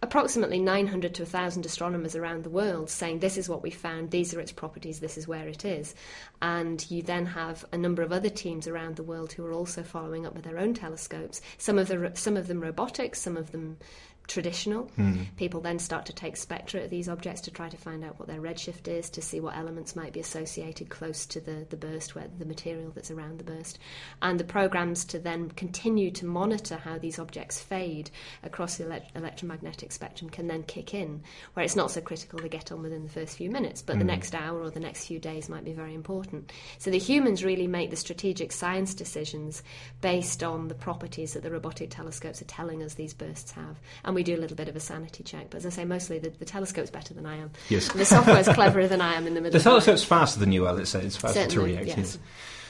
approximately 0.04 0.60
900 0.60 1.14
to 1.14 1.24
1,000 1.24 1.66
astronomers 1.66 2.16
around 2.16 2.44
the 2.44 2.50
world 2.50 2.90
saying 2.90 3.20
this 3.20 3.38
is 3.38 3.48
what 3.48 3.62
we 3.62 3.70
found, 3.70 4.10
these 4.10 4.34
are 4.34 4.40
its 4.40 4.52
properties, 4.52 5.00
this 5.00 5.18
is 5.18 5.28
where 5.28 5.48
it 5.48 5.64
is. 5.64 5.94
And 6.42 6.90
you 6.90 7.04
then 7.04 7.28
have 7.28 7.66
a 7.72 7.78
number 7.78 8.02
of 8.02 8.12
other 8.12 8.30
teams 8.30 8.68
around 8.68 8.96
the 8.96 9.04
world 9.04 9.34
who 9.34 9.46
are 9.46 9.54
also 9.54 9.84
following 9.84 10.26
up 10.26 10.34
with 10.34 10.44
their 10.44 10.58
own 10.58 10.74
telescopes. 10.74 11.42
Some 11.58 11.78
of, 11.78 11.88
the, 11.88 12.12
some 12.16 12.36
of 12.36 12.48
them 12.48 12.62
robotics, 12.62 13.22
some 13.22 13.38
of 13.38 13.52
them 13.52 13.78
traditional. 14.28 14.84
Hmm. 14.96 15.24
People 15.38 15.62
then 15.62 15.80
start 15.80 16.06
to 16.06 16.14
take 16.14 16.38
spectra 16.38 16.84
of 16.84 16.90
these 16.90 17.10
objects 17.10 17.42
to 17.42 17.52
try 17.52 17.70
to 17.70 17.78
find 17.78 18.04
out 18.04 18.20
what 18.20 18.28
their 18.28 18.42
redshift 18.42 18.88
is, 18.88 19.10
to 19.12 19.22
see 19.22 19.40
what 19.40 19.56
elements 19.56 19.96
might 19.96 20.14
be 20.14 20.20
associated 20.20 20.90
close 20.90 21.26
to 21.28 21.40
the, 21.40 21.66
the 21.70 21.78
burst, 21.78 22.16
where 22.16 22.28
the 22.40 22.46
material 22.46 22.92
that's 22.94 23.12
around 23.12 23.40
the 23.40 23.44
burst. 23.44 23.80
And 24.22 24.40
the 24.40 24.46
programs 24.46 25.06
to 25.06 25.20
then 25.20 25.52
continue 25.52 26.12
to 26.12 26.26
monitor 26.26 26.78
how 26.78 26.98
these 26.98 27.20
objects 27.20 27.62
fade 27.62 28.10
across 28.44 28.78
the 28.78 28.86
elect- 28.86 29.16
electromagnetic 29.16 29.92
spectrum 29.92 30.30
can 30.30 30.48
then 30.48 30.64
kick 30.64 30.94
in, 30.94 31.24
where 31.54 31.66
it's 31.66 31.76
not 31.76 31.92
so 31.92 32.02
critical 32.02 32.40
to 32.40 32.48
get 32.48 32.72
on 32.72 32.82
within 32.82 33.04
the 33.04 33.10
first 33.10 33.38
few 33.38 33.50
minutes, 33.50 33.82
but 33.82 33.98
the 33.98 34.06
next 34.06 34.34
hour 34.34 34.62
or 34.62 34.70
the 34.70 34.80
next 34.80 35.06
few 35.06 35.20
days 35.20 35.50
might 35.50 35.66
be 35.66 35.74
very 35.74 35.94
important. 35.94 36.52
So 36.78 36.90
the 36.90 36.98
humans 36.98 37.44
really 37.44 37.68
make 37.68 37.90
the 37.90 37.96
strategic 37.96 38.52
science 38.52 38.94
decisions 38.94 39.64
based 40.02 40.44
on 40.44 40.68
the 40.68 40.76
properties 40.76 41.34
that 41.34 41.44
the 41.44 41.52
robotic 41.52 41.90
telescopes 41.90 42.42
are 42.42 42.46
telling 42.46 42.82
us 42.84 42.94
these 42.94 43.14
bursts 43.14 43.52
have. 43.52 43.80
And 44.04 44.11
we 44.14 44.24
do 44.24 44.36
a 44.36 44.42
little 44.42 44.58
bit 44.58 44.68
of 44.68 44.76
a 44.76 44.80
sanity 44.80 45.24
check. 45.24 45.50
But 45.50 45.58
as 45.58 45.66
I 45.66 45.70
say, 45.70 45.86
mostly 45.86 46.20
the, 46.20 46.30
the 46.30 46.46
telescope's 46.46 46.90
better 46.90 47.14
than 47.14 47.26
I 47.26 47.38
am. 47.38 47.52
Yes. 47.70 47.90
And 47.90 48.00
the 48.00 48.06
software's 48.06 48.48
cleverer 48.48 48.88
than 48.88 49.02
I 49.02 49.14
am 49.14 49.28
in 49.28 49.34
the 49.34 49.42
middle 49.42 49.58
The 49.58 49.64
telescope's 49.64 50.04
faster 50.04 50.40
than 50.40 50.52
you 50.52 50.68
are, 50.68 50.74
let's 50.74 50.90
say. 50.90 51.02
It's 51.02 51.16
faster 51.18 51.44
to 51.44 51.50
Certainly, 51.50 51.74
react. 51.78 51.98
yes. 51.98 52.20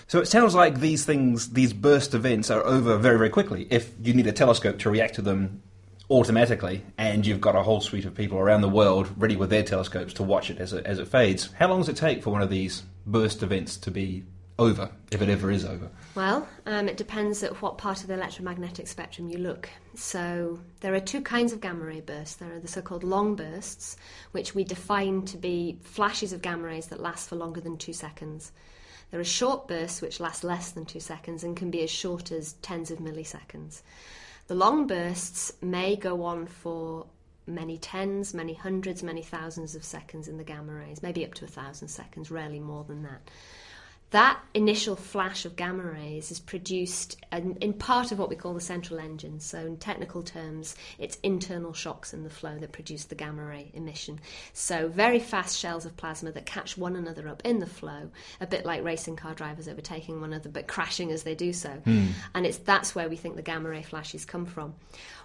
So 0.08 0.20
it 0.20 0.28
sounds 0.28 0.54
like 0.54 0.80
these 0.80 1.06
things, 1.06 1.52
these 1.54 1.72
burst 1.72 2.14
events, 2.14 2.50
are 2.50 2.66
over 2.66 2.98
very, 2.98 3.18
very 3.18 3.30
quickly. 3.30 3.68
If 3.70 3.94
you 4.02 4.14
need 4.14 4.28
a 4.28 4.34
telescope 4.34 4.80
to 4.80 4.90
react 4.90 5.16
to 5.16 5.22
them 5.22 5.62
automatically, 6.10 6.84
and 6.98 7.26
you've 7.26 7.40
got 7.40 7.56
a 7.56 7.64
whole 7.64 7.80
suite 7.80 8.04
of 8.04 8.14
people 8.14 8.38
around 8.38 8.60
the 8.62 8.70
world 8.70 9.10
ready 9.18 9.38
with 9.38 9.50
their 9.50 9.64
telescopes 9.64 10.14
to 10.16 10.24
watch 10.24 10.50
it 10.50 10.58
as 10.60 10.74
it, 10.74 10.86
as 10.86 11.00
it 11.00 11.08
fades, 11.08 11.50
how 11.58 11.70
long 11.70 11.80
does 11.80 11.88
it 11.88 11.96
take 11.96 12.22
for 12.22 12.32
one 12.32 12.42
of 12.42 12.50
these 12.50 12.84
burst 13.06 13.42
events 13.42 13.78
to 13.78 13.90
be 13.90 14.24
over, 14.62 14.90
if 15.12 15.22
it 15.22 15.30
ever 15.30 15.52
is 15.52 15.66
over? 15.66 15.90
Well, 16.16 16.48
um, 16.66 16.88
it 16.88 16.98
depends 16.98 17.42
at 17.44 17.62
what 17.62 17.78
part 17.78 18.02
of 18.02 18.08
the 18.08 18.14
electromagnetic 18.14 18.88
spectrum 18.88 19.28
you 19.28 19.38
look. 19.38 19.70
So 19.96 20.60
there 20.82 20.94
are 20.94 21.00
two 21.00 21.22
kinds 21.22 21.52
of 21.52 21.62
gamma 21.62 21.84
ray 21.84 22.02
bursts. 22.02 22.36
There 22.36 22.54
are 22.54 22.60
the 22.60 22.68
so-called 22.68 23.04
long 23.04 23.36
bursts, 23.36 23.98
which 24.32 24.54
we 24.54 24.64
define 24.64 25.24
to 25.26 25.38
be 25.38 25.80
flashes 25.82 26.32
of 26.32 26.42
gamma 26.42 26.64
rays 26.64 26.88
that 26.88 27.00
last 27.00 27.28
for 27.28 27.36
longer 27.36 27.62
than 27.62 27.78
two 27.78 27.94
seconds. 27.94 28.52
There 29.10 29.20
are 29.20 29.26
short 29.26 29.68
bursts 29.68 30.02
which 30.02 30.20
last 30.20 30.44
less 30.44 30.72
than 30.72 30.86
two 30.86 31.02
seconds 31.02 31.44
and 31.44 31.58
can 31.58 31.72
be 31.72 31.82
as 31.82 31.90
short 31.90 32.32
as 32.32 32.54
tens 32.62 32.92
of 32.92 33.00
milliseconds. 33.00 33.82
The 34.48 34.56
long 34.56 34.88
bursts 34.88 35.52
may 35.62 35.96
go 35.96 36.24
on 36.24 36.46
for 36.46 37.08
many 37.48 37.78
tens, 37.78 38.34
many 38.34 38.54
hundreds, 38.54 39.04
many 39.04 39.22
thousands 39.22 39.76
of 39.76 39.84
seconds 39.84 40.28
in 40.28 40.38
the 40.38 40.44
gamma 40.44 40.74
rays, 40.74 41.02
maybe 41.02 41.26
up 41.26 41.34
to 41.36 41.46
a 41.46 41.48
thousand 41.48 41.88
seconds, 41.88 42.32
rarely 42.32 42.60
more 42.60 42.84
than 42.84 43.04
that. 43.04 43.30
That 44.12 44.42
initial 44.54 44.98
flash 44.98 45.46
of 45.46 45.56
gamma 45.56 45.84
rays 45.84 46.32
is 46.32 46.40
produced 46.40 47.18
in, 47.32 47.56
in 47.62 47.72
part 47.72 48.12
of 48.12 48.20
what 48.20 48.30
we 48.30 48.36
call 48.36 48.54
the 48.54 48.60
central 48.60 49.00
engine. 49.00 49.40
So, 49.40 49.60
in 49.60 49.78
technical 49.78 50.22
terms, 50.22 50.76
it's 51.00 51.18
internal 51.24 51.72
shocks 51.72 52.14
in 52.14 52.24
the 52.24 52.30
flow 52.30 52.58
that 52.60 52.74
produce 52.74 53.06
the 53.06 53.16
gamma 53.16 53.46
ray 53.46 53.72
emission. 53.74 54.20
So, 54.52 54.90
very 54.90 55.20
fast 55.20 55.58
shells 55.58 55.86
of 55.86 55.96
plasma 55.96 56.34
that 56.34 56.46
catch 56.46 56.78
one 56.78 56.98
another 56.98 57.30
up 57.30 57.42
in 57.46 57.60
the 57.60 57.66
flow, 57.66 58.12
a 58.42 58.48
bit 58.48 58.66
like 58.66 58.84
racing 58.84 59.16
car 59.16 59.34
drivers 59.34 59.70
overtaking 59.70 60.20
one 60.20 60.34
another 60.34 60.50
but 60.50 60.68
crashing 60.68 61.12
as 61.12 61.24
they 61.24 61.36
do 61.36 61.54
so. 61.54 61.70
Hmm. 61.70 62.08
And 62.36 62.46
it's 62.46 62.58
that's 62.58 62.94
where 62.94 63.08
we 63.08 63.16
think 63.16 63.38
the 63.38 63.42
gamma 63.42 63.70
ray 63.70 63.84
flashes 63.84 64.26
come 64.26 64.46
from. 64.46 64.76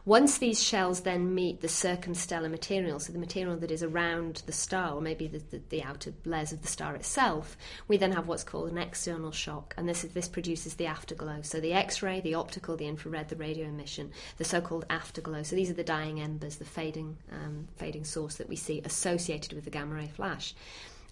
Once 0.06 0.38
these 0.38 0.62
shells 0.62 1.00
then 1.00 1.34
meet 1.34 1.60
the 1.60 1.66
circumstellar 1.66 2.48
material, 2.48 3.00
so 3.00 3.12
the 3.12 3.18
material 3.18 3.56
that 3.56 3.72
is 3.72 3.82
around 3.82 4.40
the 4.46 4.52
star, 4.52 4.94
or 4.94 5.00
maybe 5.00 5.26
the, 5.26 5.40
the, 5.50 5.60
the 5.70 5.82
outer 5.82 6.12
layers 6.24 6.52
of 6.52 6.62
the 6.62 6.68
star 6.68 6.94
itself, 6.94 7.56
we 7.88 7.96
then 7.96 8.12
have 8.12 8.28
what's 8.28 8.44
called 8.44 8.70
an 8.70 8.78
external 8.78 9.32
shock, 9.32 9.74
and 9.76 9.88
this 9.88 10.04
is, 10.04 10.12
this 10.12 10.28
produces 10.28 10.74
the 10.74 10.86
afterglow. 10.86 11.42
So 11.42 11.58
the 11.58 11.72
X-ray, 11.72 12.20
the 12.20 12.34
optical, 12.34 12.76
the 12.76 12.86
infrared, 12.86 13.30
the 13.30 13.34
radio 13.34 13.66
emission, 13.66 14.12
the 14.36 14.44
so-called 14.44 14.86
afterglow. 14.88 15.42
So 15.42 15.56
these 15.56 15.70
are 15.70 15.74
the 15.74 15.82
dying 15.82 16.20
embers, 16.20 16.58
the 16.58 16.64
fading 16.64 17.16
um, 17.32 17.66
fading 17.76 18.04
source 18.04 18.36
that 18.36 18.48
we 18.48 18.54
see 18.54 18.80
associated 18.84 19.54
with 19.54 19.64
the 19.64 19.70
gamma 19.70 19.96
ray 19.96 20.06
flash. 20.06 20.54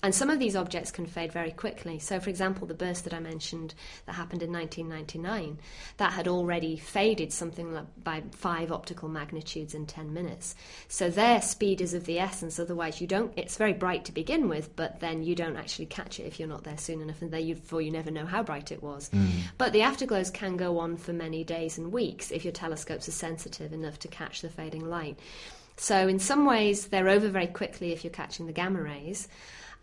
And 0.03 0.15
some 0.15 0.29
of 0.29 0.39
these 0.39 0.55
objects 0.55 0.91
can 0.91 1.07
fade 1.07 1.33
very 1.33 1.51
quickly. 1.51 1.99
So, 1.99 2.21
for 2.21 2.29
example, 2.29 2.67
the 2.67 2.75
burst 2.75 3.05
that 3.05 3.15
I 3.15 3.21
mentioned 3.21 3.75
that 4.05 4.13
happened 4.13 4.43
in 4.43 4.53
1999, 4.53 5.59
that 5.97 6.13
had 6.13 6.29
already 6.29 6.77
faded 6.77 7.33
something 7.33 7.73
like 7.73 7.87
by 8.03 8.23
five 8.33 8.71
optical 8.71 9.09
magnitudes 9.09 9.75
in 9.75 9.87
10 9.87 10.13
minutes. 10.13 10.55
So 10.89 11.09
their 11.09 11.41
speed 11.41 11.81
is 11.81 11.95
of 11.95 12.05
the 12.05 12.19
essence. 12.19 12.59
Otherwise, 12.59 13.01
you 13.01 13.07
don't. 13.07 13.33
It's 13.37 13.57
very 13.57 13.73
bright 13.73 14.05
to 14.05 14.13
begin 14.13 14.49
with, 14.49 14.77
but 14.77 15.01
then 15.01 15.23
you 15.23 15.35
don't 15.35 15.57
actually 15.57 15.87
catch 15.87 16.21
it 16.21 16.25
if 16.25 16.39
you're 16.39 16.49
not 16.49 16.65
there 16.65 16.79
soon 16.79 17.01
enough, 17.01 17.23
and 17.23 17.31
therefore 17.31 17.81
you 17.81 17.91
never 17.91 18.11
know 18.11 18.27
how 18.27 18.43
bright 18.43 18.73
it 18.73 18.83
was. 18.83 19.09
Hmm. 19.09 19.27
But 19.57 19.73
the 19.73 19.81
afterglows 19.81 20.33
can 20.33 20.59
go 20.59 20.79
on 20.79 20.99
for 20.99 21.13
many 21.13 21.45
days 21.45 21.79
and 21.79 21.93
weeks 21.93 22.31
if 22.31 22.45
your 22.45 22.53
telescopes 22.53 23.09
are 23.09 23.13
sensitive 23.13 23.73
enough 23.73 23.99
to 24.01 24.09
catch 24.09 24.43
the 24.43 24.51
fading 24.51 24.89
light. 24.89 25.19
So, 25.77 26.07
in 26.07 26.19
some 26.19 26.45
ways, 26.45 26.89
they're 26.89 27.09
over 27.09 27.29
very 27.29 27.49
quickly 27.49 27.93
if 27.93 28.05
you're 28.05 28.13
catching 28.13 28.47
the 28.47 28.53
gamma 28.53 28.83
rays. 28.83 29.29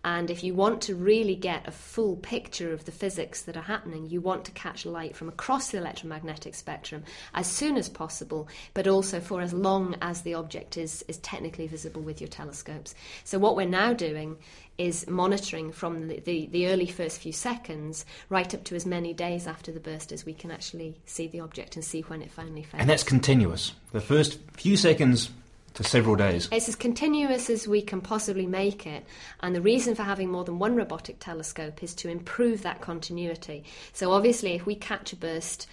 And 0.03 0.31
if 0.31 0.43
you 0.43 0.55
want 0.55 0.81
to 0.83 0.95
really 0.95 1.35
get 1.35 1.67
a 1.67 1.71
full 1.71 2.15
picture 2.17 2.73
of 2.73 2.85
the 2.85 2.91
physics 2.91 3.43
that 3.43 3.55
are 3.55 3.61
happening, 3.61 4.09
you 4.09 4.19
want 4.19 4.45
to 4.45 4.51
catch 4.51 4.85
light 4.85 5.15
from 5.15 5.29
across 5.29 5.69
the 5.69 5.77
electromagnetic 5.77 6.55
spectrum 6.55 7.03
as 7.33 7.47
soon 7.47 7.77
as 7.77 7.87
possible, 7.87 8.47
but 8.73 8.87
also 8.87 9.19
for 9.19 9.41
as 9.41 9.53
long 9.53 9.95
as 10.01 10.21
the 10.21 10.33
object 10.33 10.77
is, 10.77 11.05
is 11.07 11.17
technically 11.19 11.67
visible 11.67 12.01
with 12.01 12.19
your 12.19 12.29
telescopes. 12.29 12.95
So, 13.23 13.37
what 13.37 13.55
we're 13.55 13.67
now 13.67 13.93
doing 13.93 14.37
is 14.77 15.07
monitoring 15.07 15.71
from 15.71 16.07
the, 16.07 16.19
the, 16.21 16.47
the 16.47 16.67
early 16.67 16.87
first 16.87 17.19
few 17.19 17.31
seconds 17.31 18.05
right 18.29 18.53
up 18.55 18.63
to 18.63 18.75
as 18.75 18.85
many 18.85 19.13
days 19.13 19.45
after 19.45 19.71
the 19.71 19.79
burst 19.79 20.11
as 20.11 20.25
we 20.25 20.33
can 20.33 20.49
actually 20.49 20.95
see 21.05 21.27
the 21.27 21.39
object 21.39 21.75
and 21.75 21.85
see 21.85 22.01
when 22.01 22.21
it 22.21 22.31
finally 22.31 22.63
fades. 22.63 22.81
And 22.81 22.89
that's 22.89 23.03
continuous. 23.03 23.73
The 23.91 24.01
first 24.01 24.39
few 24.53 24.77
seconds 24.77 25.29
to 25.73 25.83
several 25.83 26.15
days. 26.15 26.49
It's 26.51 26.67
as 26.67 26.75
continuous 26.75 27.49
as 27.49 27.67
we 27.67 27.81
can 27.81 28.01
possibly 28.01 28.45
make 28.45 28.85
it, 28.85 29.05
and 29.41 29.55
the 29.55 29.61
reason 29.61 29.95
for 29.95 30.03
having 30.03 30.29
more 30.29 30.43
than 30.43 30.59
one 30.59 30.75
robotic 30.75 31.19
telescope 31.19 31.83
is 31.83 31.93
to 31.95 32.09
improve 32.09 32.63
that 32.63 32.81
continuity. 32.81 33.63
So, 33.93 34.11
obviously, 34.11 34.53
if 34.53 34.65
we 34.65 34.75
catch 34.75 35.13
a 35.13 35.15
burst 35.15 35.67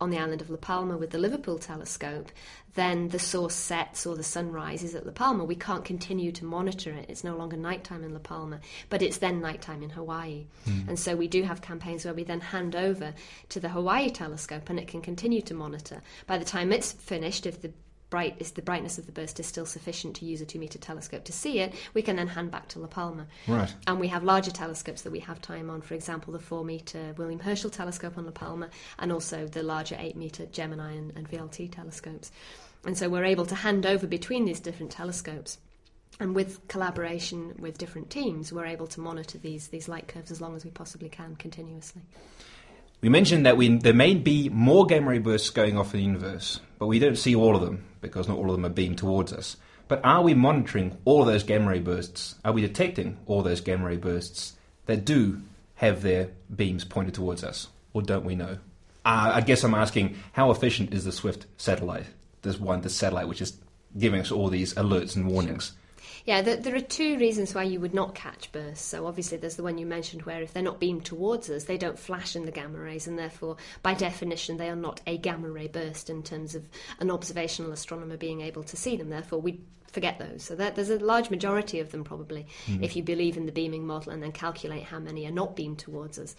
on 0.00 0.10
the 0.10 0.18
island 0.18 0.40
of 0.40 0.50
La 0.50 0.56
Palma 0.56 0.96
with 0.96 1.10
the 1.10 1.18
Liverpool 1.18 1.58
telescope, 1.58 2.32
then 2.74 3.08
the 3.08 3.18
source 3.18 3.54
sets 3.54 4.04
or 4.04 4.16
the 4.16 4.22
sun 4.22 4.50
rises 4.50 4.94
at 4.94 5.06
La 5.06 5.12
Palma. 5.12 5.44
We 5.44 5.54
can't 5.54 5.84
continue 5.84 6.32
to 6.32 6.44
monitor 6.44 6.90
it. 6.90 7.06
It's 7.08 7.22
no 7.22 7.36
longer 7.36 7.56
nighttime 7.56 8.02
in 8.02 8.12
La 8.12 8.18
Palma, 8.18 8.60
but 8.88 9.00
it's 9.00 9.18
then 9.18 9.40
nighttime 9.40 9.82
in 9.82 9.90
Hawaii. 9.90 10.46
Mm. 10.66 10.88
And 10.88 10.98
so 10.98 11.14
we 11.14 11.28
do 11.28 11.44
have 11.44 11.62
campaigns 11.62 12.04
where 12.04 12.14
we 12.14 12.24
then 12.24 12.40
hand 12.40 12.74
over 12.74 13.14
to 13.50 13.60
the 13.60 13.68
Hawaii 13.68 14.10
telescope 14.10 14.68
and 14.70 14.78
it 14.78 14.88
can 14.88 15.02
continue 15.02 15.42
to 15.42 15.54
monitor. 15.54 16.02
By 16.26 16.38
the 16.38 16.44
time 16.44 16.72
it's 16.72 16.92
finished, 16.92 17.46
if 17.46 17.62
the 17.62 17.72
bright 18.12 18.36
is 18.38 18.50
the 18.50 18.60
brightness 18.60 18.98
of 18.98 19.06
the 19.06 19.12
burst 19.12 19.40
is 19.40 19.46
still 19.46 19.64
sufficient 19.64 20.14
to 20.16 20.26
use 20.26 20.42
a 20.42 20.44
two 20.44 20.58
meter 20.58 20.78
telescope 20.78 21.24
to 21.24 21.32
see 21.32 21.60
it, 21.60 21.72
we 21.94 22.02
can 22.02 22.16
then 22.16 22.28
hand 22.28 22.50
back 22.50 22.68
to 22.68 22.78
La 22.78 22.86
Palma. 22.86 23.26
Right. 23.48 23.74
And 23.86 23.98
we 23.98 24.08
have 24.08 24.22
larger 24.22 24.50
telescopes 24.50 25.00
that 25.02 25.10
we 25.10 25.20
have 25.20 25.40
time 25.40 25.70
on. 25.70 25.80
For 25.80 25.94
example, 25.94 26.34
the 26.34 26.38
four 26.38 26.62
meter 26.62 27.14
William 27.16 27.40
Herschel 27.40 27.70
telescope 27.70 28.18
on 28.18 28.26
La 28.26 28.30
Palma, 28.30 28.68
and 28.98 29.10
also 29.10 29.46
the 29.46 29.62
larger 29.62 29.96
eight 29.98 30.14
meter 30.14 30.44
Gemini 30.44 30.92
and, 30.92 31.16
and 31.16 31.26
VLT 31.26 31.72
telescopes. 31.72 32.30
And 32.84 32.98
so 32.98 33.08
we're 33.08 33.24
able 33.24 33.46
to 33.46 33.54
hand 33.54 33.86
over 33.86 34.06
between 34.06 34.44
these 34.44 34.60
different 34.60 34.92
telescopes. 34.92 35.56
And 36.20 36.34
with 36.34 36.68
collaboration 36.68 37.54
with 37.58 37.78
different 37.78 38.10
teams, 38.10 38.52
we're 38.52 38.66
able 38.66 38.88
to 38.88 39.00
monitor 39.00 39.38
these 39.38 39.68
these 39.68 39.88
light 39.88 40.06
curves 40.06 40.30
as 40.30 40.42
long 40.42 40.54
as 40.54 40.66
we 40.66 40.70
possibly 40.70 41.08
can 41.08 41.34
continuously. 41.36 42.02
We 43.00 43.08
mentioned 43.08 43.46
that 43.46 43.56
we, 43.56 43.78
there 43.78 43.94
may 43.94 44.14
be 44.14 44.48
more 44.48 44.86
gamma 44.86 45.10
ray 45.10 45.18
bursts 45.18 45.50
going 45.50 45.76
off 45.76 45.92
in 45.92 45.98
the 45.98 46.06
universe, 46.06 46.60
but 46.82 46.88
we 46.88 46.98
don't 46.98 47.16
see 47.16 47.32
all 47.32 47.54
of 47.54 47.62
them 47.62 47.84
because 48.00 48.26
not 48.26 48.36
all 48.36 48.50
of 48.50 48.56
them 48.56 48.66
are 48.66 48.68
beamed 48.68 48.98
towards 48.98 49.32
us. 49.32 49.56
But 49.86 50.04
are 50.04 50.20
we 50.20 50.34
monitoring 50.34 50.98
all 51.04 51.24
those 51.24 51.44
gamma 51.44 51.70
ray 51.70 51.78
bursts? 51.78 52.34
Are 52.44 52.50
we 52.50 52.60
detecting 52.60 53.18
all 53.26 53.42
those 53.42 53.60
gamma 53.60 53.86
ray 53.86 53.96
bursts 53.96 54.54
that 54.86 55.04
do 55.04 55.42
have 55.76 56.02
their 56.02 56.30
beams 56.52 56.84
pointed 56.84 57.14
towards 57.14 57.44
us? 57.44 57.68
Or 57.92 58.02
don't 58.02 58.24
we 58.24 58.34
know? 58.34 58.58
Uh, 59.04 59.30
I 59.34 59.42
guess 59.42 59.62
I'm 59.62 59.76
asking 59.76 60.16
how 60.32 60.50
efficient 60.50 60.92
is 60.92 61.04
the 61.04 61.12
SWIFT 61.12 61.46
satellite? 61.56 62.06
This 62.42 62.58
one, 62.58 62.80
the 62.80 62.90
satellite 62.90 63.28
which 63.28 63.42
is 63.42 63.56
giving 63.96 64.20
us 64.20 64.32
all 64.32 64.48
these 64.48 64.74
alerts 64.74 65.14
and 65.14 65.28
warnings. 65.28 65.74
Yeah, 66.24 66.40
there, 66.40 66.56
there, 66.56 66.76
are 66.76 66.80
two 66.80 67.18
reasons 67.18 67.54
why 67.54 67.64
you 67.64 67.80
would 67.80 67.94
not 67.94 68.14
catch 68.14 68.52
bursts. 68.52 68.84
So 68.84 69.06
obviously, 69.06 69.38
there's 69.38 69.56
the 69.56 69.64
one 69.64 69.78
you 69.78 69.86
mentioned 69.86 70.22
where 70.22 70.40
if 70.40 70.52
they're 70.52 70.62
not 70.62 70.78
beamed 70.78 71.04
towards 71.04 71.50
us, 71.50 71.64
they 71.64 71.76
don't 71.76 71.98
flash 71.98 72.36
in 72.36 72.44
the 72.44 72.52
gamma 72.52 72.78
rays, 72.78 73.08
and 73.08 73.18
therefore, 73.18 73.56
by 73.82 73.94
definition, 73.94 74.56
they 74.56 74.68
are 74.68 74.76
not 74.76 75.00
a 75.06 75.18
gamma 75.18 75.50
ray 75.50 75.66
burst 75.66 76.08
in 76.08 76.22
terms 76.22 76.54
of 76.54 76.64
an 77.00 77.10
observational 77.10 77.72
astronomer 77.72 78.16
being 78.16 78.40
able 78.40 78.62
to 78.62 78.76
see 78.76 78.96
them. 78.96 79.10
Therefore, 79.10 79.40
we 79.40 79.60
forget 79.92 80.18
those. 80.18 80.42
So 80.42 80.56
that, 80.56 80.74
there's 80.74 80.90
a 80.90 80.98
large 80.98 81.30
majority 81.30 81.78
of 81.78 81.92
them 81.92 82.02
probably, 82.02 82.46
mm. 82.66 82.82
if 82.82 82.96
you 82.96 83.02
believe 83.02 83.36
in 83.36 83.46
the 83.46 83.52
beaming 83.52 83.86
model 83.86 84.12
and 84.12 84.22
then 84.22 84.32
calculate 84.32 84.84
how 84.84 84.98
many 84.98 85.26
are 85.26 85.30
not 85.30 85.54
beamed 85.54 85.78
towards 85.78 86.18
us. 86.18 86.34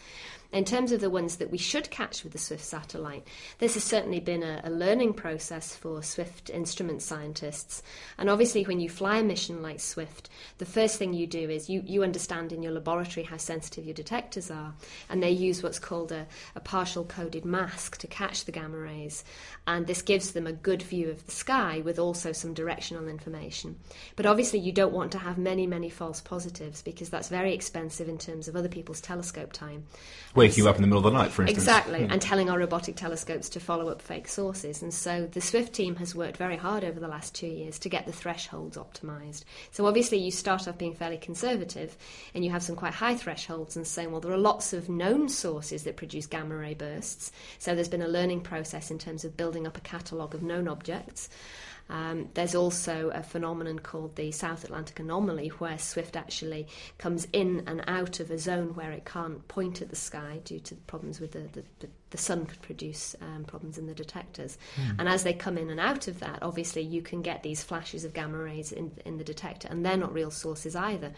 In 0.52 0.66
terms 0.66 0.92
of 0.92 1.02
the 1.02 1.10
ones 1.10 1.38
that 1.38 1.50
we 1.50 1.58
should 1.58 1.90
catch 1.90 2.24
with 2.24 2.34
the 2.34 2.38
SWIFT 2.38 2.64
satellite, 2.64 3.28
this 3.58 3.74
has 3.74 3.84
certainly 3.84 4.20
been 4.20 4.44
a, 4.44 4.62
a 4.64 4.70
learning 4.70 5.14
process 5.14 5.76
for 5.76 6.04
SWIFT 6.04 6.52
instrument 6.52 7.02
scientists. 7.02 7.82
And 8.20 8.30
obviously, 8.30 8.64
when 8.64 8.80
you 8.80 8.90
fly 8.90 9.18
a 9.18 9.24
mission 9.24 9.64
like 9.64 9.80
SWIFT, 9.80 10.30
the 10.60 10.66
first 10.66 11.00
thing 11.00 11.14
you 11.14 11.26
do 11.26 11.50
is 11.50 11.70
you, 11.70 11.82
you 11.86 12.04
understand 12.04 12.52
in 12.52 12.62
your 12.62 12.72
laboratory 12.72 13.26
how 13.26 13.38
sensitive 13.38 13.86
your 13.86 13.96
detectors 13.96 14.52
are, 14.52 14.76
and 15.10 15.24
they 15.24 15.32
use 15.32 15.64
what's 15.64 15.80
called 15.80 16.12
a, 16.12 16.28
a 16.56 16.60
partial 16.60 17.04
coded 17.04 17.46
mask 17.46 17.98
to 17.98 18.08
catch 18.08 18.46
the 18.46 18.52
gamma 18.52 18.78
rays. 18.78 19.24
And 19.66 19.88
this 19.88 20.02
gives 20.04 20.34
them 20.34 20.46
a 20.46 20.54
good 20.54 20.84
view 20.84 21.10
of 21.10 21.26
the 21.26 21.32
sky 21.32 21.82
with 21.84 21.98
also 21.98 22.32
some 22.32 22.54
directional 22.54 23.08
information. 23.08 23.43
But 24.16 24.26
obviously, 24.26 24.60
you 24.60 24.72
don't 24.72 24.94
want 24.94 25.12
to 25.14 25.18
have 25.20 25.38
many, 25.38 25.68
many 25.68 25.90
false 25.90 26.22
positives 26.22 26.82
because 26.82 27.10
that's 27.10 27.30
very 27.30 27.54
expensive 27.54 28.08
in 28.08 28.18
terms 28.18 28.48
of 28.48 28.56
other 28.56 28.70
people's 28.70 29.02
telescope 29.02 29.54
time 29.54 29.86
wake 30.36 30.58
you 30.58 30.68
up 30.68 30.76
in 30.76 30.82
the 30.82 30.88
middle 30.88 31.06
of 31.06 31.12
the 31.12 31.18
night, 31.18 31.32
for 31.32 31.44
instance. 31.44 31.64
Exactly, 31.64 32.00
mm. 32.00 32.12
and 32.12 32.22
telling 32.22 32.50
our 32.50 32.58
robotic 32.58 32.96
telescopes 32.96 33.50
to 33.50 33.60
follow 33.60 33.90
up 33.90 34.02
fake 34.02 34.28
sources. 34.28 34.82
And 34.82 34.94
so 34.94 35.28
the 35.32 35.42
Swift 35.42 35.74
team 35.74 35.96
has 35.98 36.16
worked 36.16 36.38
very 36.38 36.58
hard 36.58 36.84
over 36.84 37.00
the 37.00 37.08
last 37.08 37.36
two 37.36 37.48
years 37.48 37.78
to 37.80 37.90
get 37.90 38.06
the 38.06 38.12
thresholds 38.12 38.78
optimized. 38.78 39.44
So 39.72 39.86
obviously, 39.86 40.18
you 40.18 40.32
start 40.32 40.68
off 40.68 40.78
being 40.78 40.96
fairly 40.96 41.18
conservative, 41.18 41.98
and 42.34 42.44
you 42.44 42.52
have 42.52 42.64
some 42.64 42.76
quite 42.76 42.94
high 42.94 43.16
thresholds, 43.16 43.76
and 43.76 43.86
saying, 43.86 44.12
well, 44.12 44.22
there 44.22 44.32
are 44.32 44.38
lots 44.38 44.74
of 44.74 44.90
known 44.90 45.30
sources 45.30 45.84
that 45.84 45.98
produce 45.98 46.26
gamma 46.26 46.56
ray 46.56 46.74
bursts. 46.74 47.32
So 47.60 47.76
there's 47.76 47.88
been 47.88 48.02
a 48.02 48.08
learning 48.08 48.42
process 48.42 48.90
in 48.90 48.98
terms 48.98 49.24
of 49.26 49.38
building 49.38 49.68
up 49.68 49.78
a 49.78 49.82
catalogue 49.82 50.34
of 50.34 50.42
known 50.42 50.68
objects. 50.68 51.30
Um, 51.90 52.30
there's 52.34 52.56
also 52.56 53.12
a 53.14 53.22
phenomenon 53.22 53.80
called 53.80 54.16
the 54.16 54.32
South 54.32 54.64
Atlantic 54.64 55.00
anomaly, 55.00 55.50
where 55.50 55.78
Swift 55.78 56.16
actually 56.16 56.68
comes 56.98 57.28
in 57.34 57.64
and 57.68 57.84
out 57.88 58.20
of 58.20 58.32
a 58.32 58.38
zone 58.38 58.74
where 58.76 58.92
it 58.92 59.06
can't 59.06 59.48
point 59.48 59.82
at 59.82 59.90
the 59.90 59.96
sky 59.96 60.40
due 60.44 60.60
to 60.60 60.76
problems 60.76 61.20
with 61.20 61.34
the, 61.34 61.42
the, 61.52 61.64
the 61.80 61.90
the 62.14 62.18
sun 62.20 62.46
could 62.46 62.62
produce 62.62 63.16
um, 63.22 63.44
problems 63.44 63.80
in 63.80 63.88
the 63.88 63.94
detectors. 63.96 64.60
Mm. 64.76 65.00
And 65.00 65.10
as 65.10 65.24
they 65.24 65.34
come 65.34 65.58
in 65.58 65.72
and 65.72 65.80
out 65.80 66.08
of 66.08 66.20
that, 66.20 66.44
obviously 66.44 66.84
you 66.84 67.02
can 67.02 67.24
get 67.24 67.42
these 67.42 67.64
flashes 67.64 68.06
of 68.06 68.14
gamma 68.14 68.38
rays 68.38 68.72
in, 68.72 68.92
in 69.04 69.18
the 69.18 69.24
detector, 69.24 69.68
and 69.68 69.84
they're 69.84 69.98
not 69.98 70.14
real 70.14 70.30
sources 70.30 70.76
either. 70.76 71.12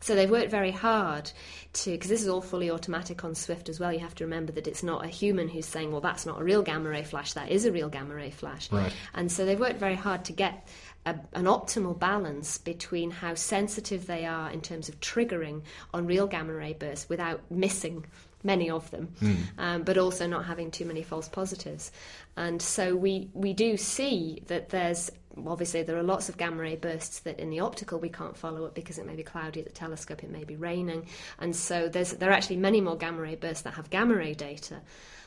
So 0.00 0.14
they've 0.14 0.30
worked 0.30 0.50
very 0.50 0.70
hard 0.70 1.30
to, 1.72 1.90
because 1.90 2.08
this 2.08 2.22
is 2.22 2.28
all 2.28 2.40
fully 2.40 2.70
automatic 2.70 3.24
on 3.24 3.34
Swift 3.34 3.68
as 3.68 3.80
well. 3.80 3.92
You 3.92 3.98
have 3.98 4.14
to 4.16 4.24
remember 4.24 4.52
that 4.52 4.66
it's 4.66 4.82
not 4.82 5.04
a 5.04 5.08
human 5.08 5.48
who's 5.48 5.66
saying, 5.66 5.90
well, 5.90 6.00
that's 6.00 6.24
not 6.24 6.40
a 6.40 6.44
real 6.44 6.62
gamma 6.62 6.88
ray 6.88 7.02
flash, 7.02 7.32
that 7.32 7.50
is 7.50 7.64
a 7.64 7.72
real 7.72 7.88
gamma 7.88 8.14
ray 8.14 8.30
flash. 8.30 8.70
Right. 8.70 8.92
And 9.14 9.30
so 9.30 9.44
they've 9.44 9.58
worked 9.58 9.80
very 9.80 9.96
hard 9.96 10.24
to 10.26 10.32
get 10.32 10.68
a, 11.04 11.16
an 11.34 11.44
optimal 11.44 11.98
balance 11.98 12.58
between 12.58 13.10
how 13.10 13.34
sensitive 13.34 14.06
they 14.06 14.24
are 14.24 14.50
in 14.50 14.60
terms 14.60 14.88
of 14.88 15.00
triggering 15.00 15.62
on 15.92 16.06
real 16.06 16.26
gamma 16.26 16.54
ray 16.54 16.74
bursts 16.74 17.08
without 17.08 17.40
missing 17.50 18.04
many 18.44 18.70
of 18.70 18.88
them, 18.92 19.08
mm. 19.20 19.36
um, 19.58 19.82
but 19.82 19.98
also 19.98 20.26
not 20.26 20.44
having 20.44 20.70
too 20.70 20.84
many 20.84 21.02
false 21.02 21.28
positives. 21.28 21.90
And 22.36 22.62
so 22.62 22.94
we, 22.94 23.30
we 23.34 23.52
do 23.52 23.76
see 23.76 24.42
that 24.46 24.68
there's 24.68 25.10
obviously 25.46 25.82
there 25.82 25.96
are 25.96 26.02
lots 26.02 26.28
of 26.28 26.36
gamma 26.36 26.62
ray 26.62 26.76
bursts 26.76 27.20
that 27.20 27.38
in 27.38 27.50
the 27.50 27.60
optical 27.60 27.98
we 27.98 28.08
can't 28.08 28.36
follow 28.36 28.64
up 28.64 28.74
because 28.74 28.98
it 28.98 29.06
may 29.06 29.14
be 29.14 29.22
cloudy 29.22 29.60
at 29.60 29.66
the 29.66 29.72
telescope, 29.72 30.24
it 30.24 30.30
may 30.30 30.44
be 30.44 30.56
raining, 30.56 31.06
and 31.38 31.54
so 31.54 31.88
there 31.88 32.30
are 32.30 32.32
actually 32.32 32.56
many 32.56 32.80
more 32.80 32.96
gamma 32.96 33.20
ray 33.20 33.36
bursts 33.36 33.62
that 33.62 33.74
have 33.74 33.90
gamma 33.90 34.14
ray 34.14 34.34
data 34.34 34.80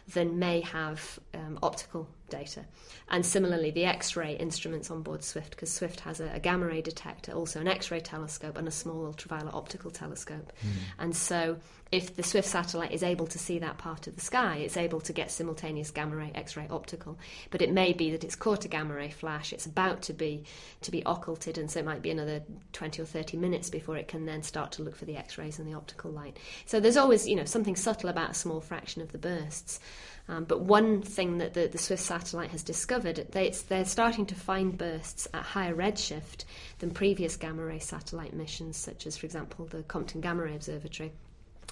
than 0.07 0.39
may 0.39 0.61
have 0.61 1.19
um, 1.33 1.59
optical 1.61 2.07
data. 2.31 2.65
And 3.09 3.25
similarly, 3.25 3.71
the 3.71 3.85
X 3.85 4.15
ray 4.15 4.35
instruments 4.35 4.89
on 4.89 5.03
board 5.03 5.23
Swift, 5.23 5.51
because 5.51 5.71
Swift 5.71 5.99
has 6.01 6.19
a, 6.19 6.31
a, 6.33 6.39
gamma 6.39 6.65
ray 6.65 6.81
detector, 6.81 7.33
also 7.33 7.59
an 7.59 7.67
X 7.67 7.91
ray 7.91 7.99
telescope, 7.99 8.57
and 8.57 8.67
a 8.67 8.71
small 8.71 9.05
ultraviolet 9.05 9.53
optical 9.53 9.91
telescope. 9.91 10.51
Mm. 10.65 10.69
And 10.97 11.15
so, 11.15 11.57
if 11.91 12.15
the 12.15 12.23
Swift 12.23 12.47
satellite 12.47 12.93
is 12.93 13.03
able 13.03 13.27
to 13.27 13.37
see 13.37 13.59
that 13.59 13.77
part 13.77 14.07
of 14.07 14.15
the 14.15 14.21
sky, 14.21 14.57
it's 14.57 14.77
able 14.77 15.01
to 15.01 15.11
get 15.11 15.29
simultaneous 15.29 15.91
gamma 15.91 16.15
ray, 16.15 16.31
X 16.33 16.55
ray, 16.55 16.65
optical. 16.69 17.19
But 17.49 17.61
it 17.61 17.73
may 17.73 17.91
be 17.91 18.11
that 18.11 18.23
it's 18.23 18.35
caught 18.35 18.63
a 18.63 18.69
gamma 18.69 18.93
ray 18.93 19.09
flash, 19.09 19.51
it's 19.51 19.65
about 19.65 20.01
to 20.03 20.13
be 20.13 20.45
to 20.81 20.91
be 20.91 21.03
occulted, 21.05 21.57
and 21.57 21.69
so 21.69 21.81
it 21.81 21.85
might 21.85 22.01
be 22.01 22.11
another 22.11 22.41
20 22.71 23.01
or 23.01 23.05
30 23.05 23.35
minutes 23.35 23.69
before 23.69 23.97
it 23.97 24.07
can 24.07 24.25
then 24.25 24.41
start 24.41 24.71
to 24.73 24.83
look 24.83 24.95
for 24.95 25.03
the 25.03 25.17
X 25.17 25.37
rays 25.37 25.59
and 25.59 25.67
the 25.67 25.73
optical 25.73 26.11
light. 26.11 26.37
So 26.65 26.79
there's 26.79 26.97
always, 26.97 27.27
you 27.27 27.35
know, 27.35 27.43
something 27.43 27.75
subtle 27.75 28.09
about 28.09 28.31
a 28.31 28.35
small 28.35 28.61
fraction 28.61 29.01
of 29.01 29.11
the 29.11 29.17
bursts. 29.17 29.81
Um, 30.27 30.45
but 30.45 30.61
one 30.61 31.01
thing 31.01 31.39
that 31.39 31.53
the, 31.53 31.67
the 31.67 31.77
Swift 31.77 32.03
satellite 32.03 32.51
has 32.51 32.63
discovered, 32.63 33.27
they, 33.31 33.49
they're 33.67 33.85
starting 33.85 34.25
to 34.27 34.35
find 34.35 34.77
bursts 34.77 35.27
at 35.33 35.43
higher 35.43 35.75
redshift 35.75 36.45
than 36.79 36.91
previous 36.91 37.35
gamma 37.35 37.63
ray 37.63 37.79
satellite 37.79 38.33
missions, 38.33 38.77
such 38.77 39.07
as, 39.07 39.17
for 39.17 39.25
example, 39.25 39.65
the 39.65 39.83
Compton 39.83 40.21
Gamma 40.21 40.43
Ray 40.43 40.55
Observatory 40.55 41.11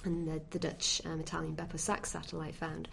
and 0.04 0.28
the, 0.28 0.40
the 0.50 0.58
Dutch 0.58 1.00
um, 1.04 1.20
Italian 1.20 1.54
BeppoSAX 1.54 2.06
satellite 2.06 2.54
found. 2.54 2.88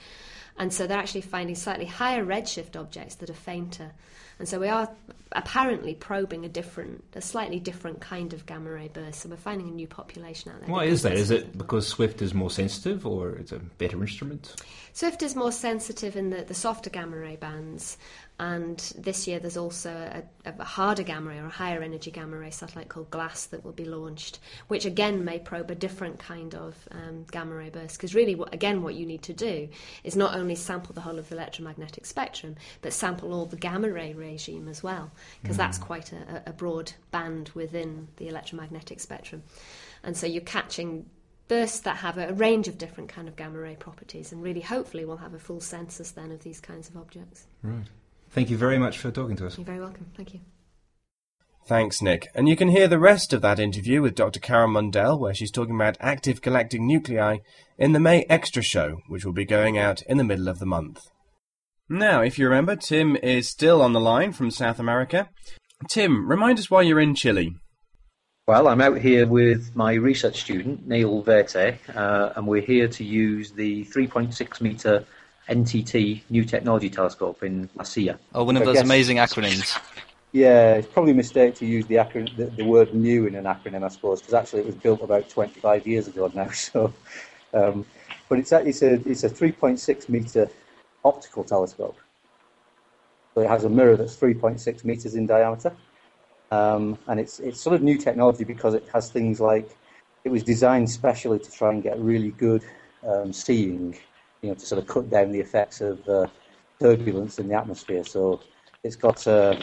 And 0.57 0.73
so 0.73 0.87
they're 0.87 0.97
actually 0.97 1.21
finding 1.21 1.55
slightly 1.55 1.85
higher 1.85 2.25
redshift 2.25 2.75
objects 2.75 3.15
that 3.15 3.29
are 3.29 3.33
fainter. 3.33 3.91
And 4.39 4.47
so 4.47 4.59
we 4.59 4.67
are 4.67 4.89
apparently 5.31 5.93
probing 5.93 6.45
a 6.45 6.49
different, 6.49 7.03
a 7.13 7.21
slightly 7.21 7.59
different 7.59 8.01
kind 8.01 8.33
of 8.33 8.45
gamma 8.45 8.69
ray 8.71 8.87
burst. 8.87 9.21
So 9.21 9.29
we're 9.29 9.35
finding 9.35 9.67
a 9.67 9.71
new 9.71 9.87
population 9.87 10.51
out 10.51 10.61
there. 10.61 10.69
Why 10.69 10.85
is 10.85 11.01
that? 11.01 11.13
Is 11.13 11.31
it 11.31 11.57
because 11.57 11.87
Swift 11.87 12.21
is 12.21 12.33
more 12.33 12.49
sensitive 12.49 13.05
or 13.05 13.31
it's 13.31 13.51
a 13.51 13.59
better 13.59 13.99
instrument? 14.01 14.55
Swift 14.93 15.21
is 15.23 15.35
more 15.35 15.51
sensitive 15.51 16.15
in 16.15 16.29
the, 16.29 16.43
the 16.43 16.53
softer 16.53 16.89
gamma 16.89 17.17
ray 17.17 17.35
bands, 17.35 17.97
and 18.39 18.77
this 18.95 19.27
year 19.27 19.39
there's 19.39 19.57
also 19.57 19.89
a, 19.89 20.49
a, 20.49 20.63
harder 20.63 21.01
gamma 21.01 21.31
ray 21.31 21.39
or 21.39 21.47
a 21.47 21.49
higher 21.49 21.81
energy 21.81 22.11
gamma 22.11 22.37
ray 22.37 22.51
satellite 22.51 22.87
called 22.87 23.09
GLAST 23.09 23.49
that 23.49 23.65
will 23.65 23.71
be 23.71 23.85
launched, 23.85 24.37
which 24.67 24.85
again 24.85 25.25
may 25.25 25.39
probe 25.39 25.71
a 25.71 25.75
different 25.75 26.19
kind 26.19 26.53
of 26.53 26.75
um, 26.91 27.25
gamma 27.31 27.55
ray 27.55 27.71
burst. 27.71 27.97
Because 27.97 28.13
really, 28.13 28.35
what, 28.35 28.53
again, 28.53 28.83
what 28.83 28.93
you 28.93 29.07
need 29.07 29.23
to 29.23 29.33
do 29.33 29.67
is 30.03 30.15
not 30.15 30.35
only 30.35 30.53
sample 30.53 30.93
the 30.93 31.01
whole 31.01 31.17
of 31.17 31.29
the 31.29 31.35
electromagnetic 31.35 32.05
spectrum, 32.05 32.55
but 32.83 32.93
sample 32.93 33.33
all 33.33 33.47
the 33.47 33.55
gamma 33.55 33.89
ray 33.89 34.13
regime 34.13 34.67
as 34.67 34.83
well, 34.83 35.09
because 35.41 35.55
mm. 35.55 35.59
that's 35.59 35.79
quite 35.79 36.13
a, 36.13 36.43
a 36.45 36.53
broad 36.53 36.91
band 37.09 37.49
within 37.55 38.07
the 38.17 38.27
electromagnetic 38.27 38.99
spectrum. 38.99 39.41
And 40.03 40.15
so 40.15 40.27
you're 40.27 40.41
catching 40.41 41.09
bursts 41.47 41.79
that 41.79 41.97
have 41.97 42.19
a 42.19 42.33
range 42.33 42.67
of 42.67 42.77
different 42.77 43.09
kind 43.09 43.27
of 43.27 43.35
gamma 43.35 43.57
ray 43.57 43.75
properties 43.75 44.33
and 44.33 44.43
really 44.43 44.59
hopefully 44.59 45.05
we'll 45.05 45.15
have 45.15 45.33
a 45.33 45.39
full 45.39 45.61
census 45.61 46.11
then 46.11 46.29
of 46.29 46.43
these 46.43 46.59
kinds 46.59 46.89
of 46.89 46.97
objects. 46.97 47.45
Right. 47.63 47.85
Thank 48.31 48.49
you 48.49 48.57
very 48.57 48.77
much 48.77 48.97
for 48.97 49.11
talking 49.11 49.35
to 49.37 49.47
us. 49.47 49.57
You're 49.57 49.65
very 49.65 49.79
welcome. 49.79 50.07
Thank 50.15 50.33
you. 50.33 50.41
Thanks, 51.67 52.01
Nick. 52.01 52.29
And 52.33 52.47
you 52.47 52.55
can 52.55 52.69
hear 52.69 52.87
the 52.87 52.99
rest 52.99 53.33
of 53.33 53.41
that 53.41 53.59
interview 53.59 54.01
with 54.01 54.15
Dr. 54.15 54.39
Carole 54.39 54.69
Mundell, 54.69 55.19
where 55.19 55.33
she's 55.33 55.51
talking 55.51 55.75
about 55.75 55.97
active 55.99 56.41
galactic 56.41 56.79
nuclei, 56.79 57.39
in 57.77 57.91
the 57.91 57.99
May 57.99 58.25
Extra 58.29 58.61
show, 58.61 58.99
which 59.09 59.25
will 59.25 59.33
be 59.33 59.43
going 59.43 59.77
out 59.77 60.01
in 60.03 60.17
the 60.17 60.23
middle 60.23 60.47
of 60.47 60.59
the 60.59 60.65
month. 60.65 61.09
Now, 61.89 62.21
if 62.21 62.39
you 62.39 62.45
remember, 62.47 62.75
Tim 62.75 63.17
is 63.17 63.49
still 63.49 63.81
on 63.81 63.93
the 63.93 63.99
line 63.99 64.31
from 64.31 64.49
South 64.49 64.79
America. 64.79 65.29
Tim, 65.89 66.29
remind 66.29 66.57
us 66.57 66.71
why 66.71 66.83
you're 66.83 66.99
in 66.99 67.15
Chile. 67.15 67.55
Well, 68.47 68.69
I'm 68.69 68.79
out 68.79 68.99
here 68.99 69.27
with 69.27 69.75
my 69.75 69.93
research 69.93 70.39
student, 70.39 70.87
Neil 70.87 71.21
Vaytet, 71.21 71.79
uh, 71.93 72.31
and 72.37 72.47
we're 72.47 72.61
here 72.61 72.87
to 72.87 73.03
use 73.03 73.51
the 73.51 73.83
3.6 73.85 74.61
metre 74.61 75.05
NTT 75.49 76.21
New 76.29 76.43
Technology 76.43 76.89
Telescope 76.89 77.43
in 77.43 77.69
La 77.75 77.83
Silla. 77.83 78.17
Oh, 78.35 78.43
one 78.43 78.55
of 78.57 78.63
I 78.63 78.65
those 78.65 78.75
guess- 78.75 78.83
amazing 78.83 79.17
acronyms. 79.17 79.77
Yeah, 80.33 80.73
it's 80.73 80.87
probably 80.89 81.13
a 81.13 81.15
mistake 81.15 81.55
to 81.55 81.65
use 81.65 81.87
the, 81.87 81.95
acron- 81.95 82.35
the, 82.35 82.45
the 82.47 82.63
word 82.65 82.93
new 82.93 83.27
in 83.27 83.33
an 83.35 83.45
acronym, 83.45 83.83
I 83.83 83.87
suppose, 83.87 84.19
because 84.19 84.33
actually 84.33 84.59
it 84.59 84.65
was 84.65 84.75
built 84.75 85.01
about 85.01 85.29
25 85.29 85.87
years 85.87 86.07
ago 86.09 86.29
now. 86.35 86.49
So, 86.53 86.93
um, 87.53 87.85
but 88.27 88.37
it's 88.37 88.51
a, 88.51 88.59
it's 88.59 88.81
a 88.81 88.95
it's 89.09 89.23
a 89.23 89.29
3.6 89.29 90.09
meter 90.09 90.49
optical 91.05 91.45
telescope. 91.45 91.97
So 93.33 93.41
it 93.41 93.47
has 93.47 93.63
a 93.63 93.69
mirror 93.69 93.95
that's 93.95 94.17
3.6 94.17 94.83
meters 94.83 95.15
in 95.15 95.25
diameter, 95.27 95.73
um, 96.51 96.97
and 97.07 97.21
it's 97.21 97.39
it's 97.39 97.61
sort 97.61 97.75
of 97.75 97.81
new 97.81 97.97
technology 97.97 98.43
because 98.43 98.73
it 98.73 98.85
has 98.93 99.09
things 99.09 99.39
like 99.39 99.77
it 100.25 100.29
was 100.29 100.43
designed 100.43 100.89
specially 100.89 101.39
to 101.39 101.49
try 101.49 101.71
and 101.71 101.81
get 101.81 101.97
really 101.99 102.31
good 102.31 102.63
um, 103.07 103.31
seeing, 103.31 103.97
you 104.47 104.53
know, 104.53 104.59
to 104.59 104.65
sort 104.65 104.81
of 104.81 104.87
cut 104.87 105.09
down 105.09 105.33
the 105.33 105.41
effects 105.41 105.81
of 105.81 106.07
uh, 106.07 106.25
turbulence 106.79 107.37
in 107.37 107.49
the 107.49 107.55
atmosphere. 107.55 108.05
So 108.05 108.39
it's 108.81 108.95
got 108.95 109.27
a 109.27 109.59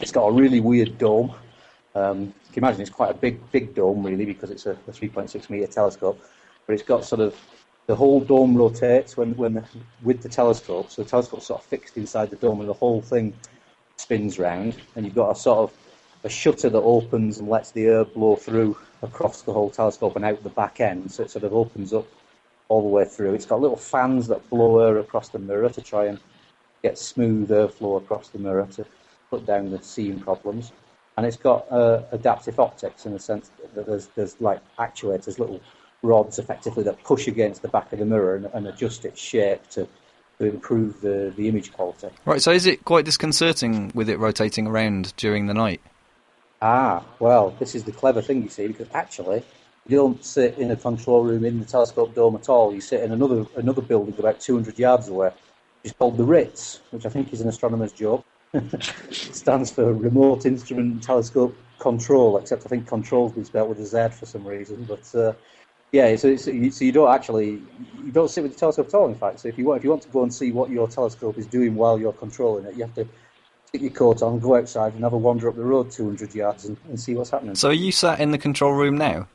it's 0.00 0.10
got 0.12 0.26
a 0.26 0.32
really 0.32 0.60
weird 0.60 0.96
dome. 0.96 1.34
Um, 1.94 2.22
you 2.22 2.52
can 2.52 2.64
imagine 2.64 2.80
it's 2.80 2.90
quite 2.90 3.10
a 3.10 3.18
big 3.18 3.38
big 3.52 3.74
dome 3.74 4.02
really 4.02 4.24
because 4.24 4.50
it's 4.50 4.64
a, 4.64 4.72
a 4.72 4.92
3.6 4.92 5.50
meter 5.50 5.66
telescope, 5.66 6.18
but 6.66 6.72
it's 6.72 6.82
got 6.82 7.04
sort 7.04 7.20
of 7.20 7.36
the 7.86 7.94
whole 7.94 8.20
dome 8.20 8.56
rotates 8.56 9.18
when 9.18 9.36
when 9.36 9.52
the, 9.54 9.64
with 10.02 10.22
the 10.22 10.30
telescope. 10.30 10.90
So 10.90 11.02
the 11.02 11.10
telescope's 11.10 11.46
sort 11.46 11.60
of 11.60 11.66
fixed 11.66 11.98
inside 11.98 12.30
the 12.30 12.36
dome, 12.36 12.60
and 12.60 12.68
the 12.70 12.74
whole 12.74 13.02
thing 13.02 13.34
spins 13.98 14.38
round. 14.38 14.76
And 14.94 15.04
you've 15.04 15.14
got 15.14 15.30
a 15.30 15.34
sort 15.38 15.58
of 15.58 15.76
a 16.24 16.30
shutter 16.30 16.70
that 16.70 16.78
opens 16.78 17.38
and 17.38 17.48
lets 17.48 17.70
the 17.72 17.84
air 17.84 18.04
blow 18.06 18.36
through 18.36 18.78
across 19.02 19.42
the 19.42 19.52
whole 19.52 19.68
telescope 19.68 20.16
and 20.16 20.24
out 20.24 20.42
the 20.42 20.48
back 20.48 20.80
end. 20.80 21.12
So 21.12 21.22
it 21.22 21.30
sort 21.30 21.44
of 21.44 21.52
opens 21.52 21.92
up 21.92 22.06
all 22.68 22.82
the 22.82 22.88
way 22.88 23.04
through. 23.04 23.34
It's 23.34 23.46
got 23.46 23.60
little 23.60 23.76
fans 23.76 24.26
that 24.28 24.48
blow 24.50 24.80
air 24.80 24.98
across 24.98 25.28
the 25.28 25.38
mirror 25.38 25.68
to 25.68 25.80
try 25.80 26.06
and 26.06 26.18
get 26.82 26.98
smooth 26.98 27.50
airflow 27.50 27.98
across 27.98 28.28
the 28.28 28.38
mirror 28.38 28.66
to 28.72 28.84
put 29.30 29.46
down 29.46 29.70
the 29.70 29.82
seam 29.82 30.20
problems. 30.20 30.72
And 31.16 31.24
it's 31.26 31.36
got 31.36 31.70
uh, 31.72 32.02
adaptive 32.12 32.60
optics 32.60 33.06
in 33.06 33.12
the 33.12 33.18
sense 33.18 33.50
that 33.74 33.86
there's, 33.86 34.08
there's 34.08 34.40
like 34.40 34.60
actuators, 34.78 35.38
little 35.38 35.60
rods 36.02 36.38
effectively 36.38 36.82
that 36.84 37.02
push 37.04 37.26
against 37.26 37.62
the 37.62 37.68
back 37.68 37.92
of 37.92 37.98
the 37.98 38.04
mirror 38.04 38.36
and, 38.36 38.46
and 38.52 38.66
adjust 38.66 39.04
its 39.04 39.20
shape 39.20 39.66
to, 39.70 39.88
to 40.38 40.44
improve 40.44 41.00
the, 41.00 41.32
the 41.36 41.48
image 41.48 41.72
quality. 41.72 42.08
Right, 42.24 42.42
so 42.42 42.50
is 42.50 42.66
it 42.66 42.84
quite 42.84 43.04
disconcerting 43.04 43.92
with 43.94 44.10
it 44.10 44.18
rotating 44.18 44.66
around 44.66 45.14
during 45.16 45.46
the 45.46 45.54
night? 45.54 45.80
Ah, 46.60 47.04
well, 47.18 47.54
this 47.58 47.74
is 47.74 47.84
the 47.84 47.92
clever 47.92 48.20
thing, 48.20 48.42
you 48.42 48.48
see, 48.48 48.66
because 48.66 48.88
actually 48.92 49.42
you 49.88 49.96
don't 49.96 50.24
sit 50.24 50.58
in 50.58 50.70
a 50.70 50.76
control 50.76 51.24
room 51.24 51.44
in 51.44 51.60
the 51.60 51.64
telescope 51.64 52.14
dome 52.14 52.34
at 52.36 52.48
all. 52.48 52.74
You 52.74 52.80
sit 52.80 53.02
in 53.02 53.12
another 53.12 53.46
another 53.56 53.82
building 53.82 54.14
about 54.18 54.40
200 54.40 54.78
yards 54.78 55.08
away. 55.08 55.30
It's 55.84 55.94
called 55.94 56.16
the 56.16 56.24
Ritz, 56.24 56.80
which 56.90 57.06
I 57.06 57.08
think 57.08 57.32
is 57.32 57.40
an 57.40 57.48
astronomer's 57.48 57.92
joke. 57.92 58.24
it 58.52 58.82
stands 59.12 59.70
for 59.70 59.92
Remote 59.92 60.46
Instrument 60.46 61.02
Telescope 61.02 61.56
Control, 61.78 62.38
except 62.38 62.64
I 62.66 62.68
think 62.68 62.86
control's 62.86 63.32
been 63.32 63.44
spelled 63.44 63.68
with 63.68 63.78
a 63.80 63.86
Z 63.86 64.18
for 64.18 64.26
some 64.26 64.44
reason. 64.44 64.84
But 64.84 65.14
uh, 65.14 65.34
yeah, 65.92 66.16
so, 66.16 66.34
so 66.36 66.50
you 66.50 66.92
don't 66.92 67.14
actually 67.14 67.62
you 68.04 68.12
don't 68.12 68.28
sit 68.28 68.42
with 68.42 68.54
the 68.54 68.58
telescope 68.58 68.88
at 68.88 68.94
all. 68.94 69.08
In 69.08 69.14
fact, 69.14 69.40
so 69.40 69.48
if 69.48 69.56
you 69.56 69.66
want 69.66 69.78
if 69.78 69.84
you 69.84 69.90
want 69.90 70.02
to 70.02 70.08
go 70.08 70.22
and 70.22 70.34
see 70.34 70.50
what 70.50 70.70
your 70.70 70.88
telescope 70.88 71.38
is 71.38 71.46
doing 71.46 71.76
while 71.76 71.98
you're 71.98 72.12
controlling 72.12 72.64
it, 72.64 72.74
you 72.74 72.82
have 72.82 72.94
to 72.94 73.06
stick 73.66 73.82
your 73.82 73.90
coat 73.90 74.22
on, 74.22 74.40
go 74.40 74.56
outside, 74.56 74.94
and 74.94 75.04
have 75.04 75.12
a 75.12 75.18
wander 75.18 75.48
up 75.48 75.54
the 75.54 75.62
road 75.62 75.90
200 75.90 76.34
yards 76.34 76.64
and, 76.64 76.76
and 76.88 76.98
see 76.98 77.14
what's 77.14 77.30
happening. 77.30 77.54
So 77.54 77.68
are 77.68 77.72
you 77.72 77.92
sat 77.92 78.18
in 78.18 78.32
the 78.32 78.38
control 78.38 78.72
room 78.72 78.96
now? 78.96 79.28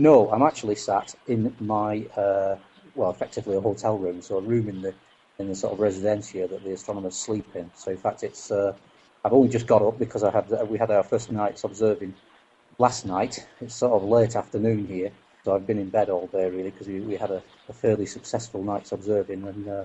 No, 0.00 0.30
I'm 0.32 0.40
actually 0.42 0.76
sat 0.76 1.14
in 1.28 1.54
my 1.60 2.06
uh, 2.16 2.56
well, 2.94 3.10
effectively 3.10 3.54
a 3.58 3.60
hotel 3.60 3.98
room, 3.98 4.22
so 4.22 4.38
a 4.38 4.40
room 4.40 4.70
in 4.70 4.80
the 4.80 4.94
in 5.38 5.48
the 5.48 5.54
sort 5.54 5.74
of 5.74 5.78
residencia 5.78 6.48
that 6.48 6.64
the 6.64 6.72
astronomers 6.72 7.16
sleep 7.16 7.54
in. 7.54 7.70
So 7.74 7.90
in 7.90 7.98
fact, 7.98 8.22
it's 8.22 8.50
uh, 8.50 8.74
I've 9.22 9.34
only 9.34 9.50
just 9.50 9.66
got 9.66 9.82
up 9.82 9.98
because 9.98 10.24
I 10.24 10.30
had 10.30 10.48
we 10.70 10.78
had 10.78 10.90
our 10.90 11.02
first 11.02 11.30
nights 11.30 11.64
observing 11.64 12.14
last 12.78 13.04
night. 13.04 13.46
It's 13.60 13.74
sort 13.74 13.92
of 13.92 14.08
late 14.08 14.36
afternoon 14.36 14.86
here, 14.86 15.12
so 15.44 15.54
I've 15.54 15.66
been 15.66 15.78
in 15.78 15.90
bed 15.90 16.08
all 16.08 16.28
day 16.28 16.48
really 16.48 16.70
because 16.70 16.88
we, 16.88 17.00
we 17.00 17.16
had 17.16 17.30
a, 17.30 17.42
a 17.68 17.74
fairly 17.74 18.06
successful 18.06 18.62
night's 18.64 18.92
observing, 18.92 19.46
and 19.46 19.68
uh, 19.68 19.84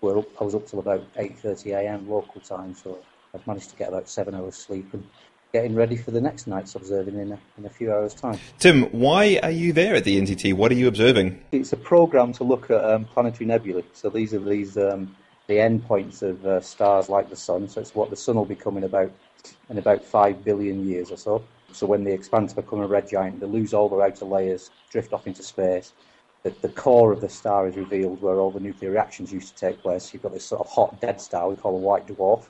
we're 0.00 0.18
up, 0.18 0.28
I 0.40 0.44
was 0.44 0.54
up 0.54 0.66
till 0.66 0.78
about 0.78 1.04
8:30 1.16 1.74
a.m. 1.76 2.08
local 2.08 2.40
time, 2.40 2.74
so 2.74 2.98
I've 3.34 3.46
managed 3.46 3.68
to 3.68 3.76
get 3.76 3.88
about 3.88 4.08
seven 4.08 4.34
hours 4.34 4.54
sleep 4.56 4.94
and 4.94 5.06
getting 5.52 5.74
ready 5.74 5.96
for 5.96 6.10
the 6.12 6.20
next 6.20 6.46
night's 6.46 6.74
observing 6.74 7.18
in 7.18 7.32
a, 7.32 7.38
in 7.58 7.66
a 7.66 7.68
few 7.68 7.92
hours' 7.92 8.14
time. 8.14 8.38
Tim, 8.58 8.84
why 8.84 9.38
are 9.42 9.50
you 9.50 9.72
there 9.72 9.94
at 9.94 10.04
the 10.04 10.18
NTT? 10.20 10.54
What 10.54 10.72
are 10.72 10.74
you 10.74 10.88
observing? 10.88 11.42
It's 11.52 11.74
a 11.74 11.76
program 11.76 12.32
to 12.34 12.44
look 12.44 12.70
at 12.70 12.82
um, 12.82 13.04
planetary 13.04 13.46
nebulae. 13.46 13.84
So 13.92 14.08
these 14.08 14.32
are 14.32 14.40
these 14.40 14.78
um, 14.78 15.14
the 15.48 15.56
endpoints 15.56 16.22
of 16.22 16.44
uh, 16.46 16.60
stars 16.60 17.10
like 17.10 17.28
the 17.28 17.36
sun. 17.36 17.68
So 17.68 17.80
it's 17.82 17.94
what 17.94 18.08
the 18.08 18.16
sun 18.16 18.36
will 18.36 18.46
become 18.46 18.78
in 18.78 18.84
about 18.84 19.12
in 19.68 19.76
about 19.76 20.02
five 20.02 20.42
billion 20.42 20.86
years 20.86 21.10
or 21.10 21.16
so. 21.18 21.44
So 21.72 21.86
when 21.86 22.04
they 22.04 22.12
expand 22.12 22.48
to 22.50 22.56
become 22.56 22.80
a 22.80 22.86
red 22.86 23.08
giant, 23.08 23.40
they 23.40 23.46
lose 23.46 23.74
all 23.74 23.88
their 23.88 24.02
outer 24.02 24.24
layers, 24.24 24.70
drift 24.90 25.12
off 25.12 25.26
into 25.26 25.42
space. 25.42 25.92
The, 26.44 26.50
the 26.60 26.68
core 26.68 27.12
of 27.12 27.20
the 27.20 27.28
star 27.28 27.68
is 27.68 27.76
revealed, 27.76 28.20
where 28.20 28.36
all 28.36 28.50
the 28.50 28.60
nuclear 28.60 28.90
reactions 28.90 29.32
used 29.32 29.54
to 29.54 29.54
take 29.54 29.80
place. 29.80 30.12
You've 30.12 30.22
got 30.22 30.32
this 30.32 30.44
sort 30.44 30.60
of 30.60 30.68
hot 30.68 31.00
dead 31.00 31.20
star 31.20 31.48
we 31.48 31.56
call 31.56 31.76
a 31.76 31.78
white 31.78 32.06
dwarf, 32.06 32.44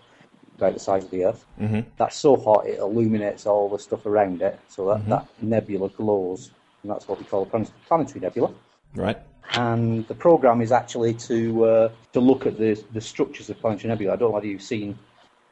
about 0.62 0.74
the 0.74 0.80
size 0.80 1.04
of 1.04 1.10
the 1.10 1.24
Earth. 1.24 1.44
Mm-hmm. 1.60 1.80
That's 1.96 2.16
so 2.16 2.36
hot 2.36 2.66
it 2.66 2.78
illuminates 2.78 3.46
all 3.46 3.68
the 3.68 3.78
stuff 3.78 4.06
around 4.06 4.42
it, 4.42 4.58
so 4.68 4.86
that, 4.88 5.08
that 5.08 5.26
nebula 5.40 5.88
glows, 5.90 6.50
and 6.82 6.90
that's 6.90 7.08
what 7.08 7.18
we 7.18 7.24
call 7.24 7.42
a 7.42 7.46
plan- 7.46 7.68
planetary 7.86 8.20
nebula. 8.20 8.52
Right. 8.94 9.18
And 9.54 10.06
the 10.08 10.14
program 10.14 10.60
is 10.60 10.72
actually 10.72 11.14
to 11.14 11.64
uh, 11.64 11.88
to 12.12 12.20
look 12.20 12.46
at 12.46 12.58
the 12.58 12.82
the 12.92 13.00
structures 13.00 13.50
of 13.50 13.58
planetary 13.58 13.88
nebula. 13.88 14.12
I 14.12 14.16
don't 14.16 14.28
know 14.28 14.34
whether 14.34 14.46
you've 14.46 14.62
seen 14.62 14.98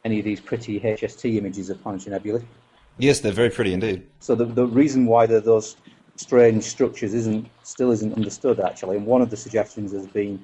any 0.04 0.18
of 0.18 0.24
these 0.24 0.40
pretty 0.40 0.80
HST 0.80 1.36
images 1.36 1.70
of 1.70 1.82
planetary 1.82 2.12
nebulae. 2.12 2.44
Yes, 2.98 3.20
they're 3.20 3.32
very 3.32 3.50
pretty 3.50 3.72
indeed. 3.74 4.06
So 4.20 4.34
the 4.34 4.44
the 4.44 4.66
reason 4.66 5.06
why 5.06 5.26
they're 5.26 5.40
those 5.40 5.76
strange 6.16 6.64
structures 6.64 7.14
isn't 7.14 7.48
still 7.62 7.90
isn't 7.90 8.14
understood 8.14 8.60
actually. 8.60 8.96
And 8.96 9.06
one 9.06 9.22
of 9.22 9.30
the 9.30 9.36
suggestions 9.36 9.92
has 9.92 10.06
been 10.06 10.42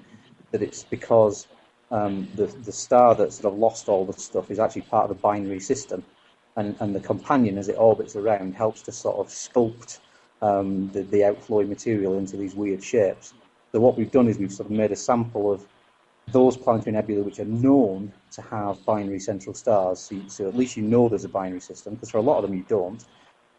that 0.50 0.62
it's 0.62 0.82
because 0.84 1.46
um, 1.90 2.28
the 2.34 2.46
the 2.46 2.72
star 2.72 3.14
that 3.14 3.32
sort 3.32 3.52
of 3.52 3.58
lost 3.58 3.88
all 3.88 4.04
the 4.04 4.12
stuff 4.12 4.50
is 4.50 4.58
actually 4.58 4.82
part 4.82 5.10
of 5.10 5.16
the 5.16 5.22
binary 5.22 5.60
system, 5.60 6.04
and 6.56 6.76
and 6.80 6.94
the 6.94 7.00
companion 7.00 7.58
as 7.58 7.68
it 7.68 7.76
orbits 7.78 8.16
around 8.16 8.54
helps 8.54 8.82
to 8.82 8.92
sort 8.92 9.16
of 9.18 9.28
sculpt 9.28 10.00
um, 10.42 10.90
the 10.92 11.02
the 11.02 11.24
outflowing 11.24 11.68
material 11.68 12.18
into 12.18 12.36
these 12.36 12.54
weird 12.54 12.82
shapes. 12.82 13.34
So 13.72 13.80
what 13.80 13.96
we've 13.96 14.10
done 14.10 14.28
is 14.28 14.38
we've 14.38 14.52
sort 14.52 14.70
of 14.70 14.76
made 14.76 14.92
a 14.92 14.96
sample 14.96 15.52
of 15.52 15.66
those 16.32 16.56
planetary 16.56 16.92
nebulae 16.92 17.22
which 17.22 17.38
are 17.38 17.44
known 17.44 18.12
to 18.32 18.42
have 18.42 18.84
binary 18.84 19.20
central 19.20 19.54
stars. 19.54 20.00
So, 20.00 20.14
you, 20.16 20.28
so 20.28 20.48
at 20.48 20.56
least 20.56 20.76
you 20.76 20.82
know 20.82 21.08
there's 21.08 21.24
a 21.24 21.28
binary 21.28 21.60
system, 21.60 21.94
because 21.94 22.10
for 22.10 22.18
a 22.18 22.22
lot 22.22 22.38
of 22.38 22.42
them 22.42 22.54
you 22.54 22.64
don't. 22.68 23.04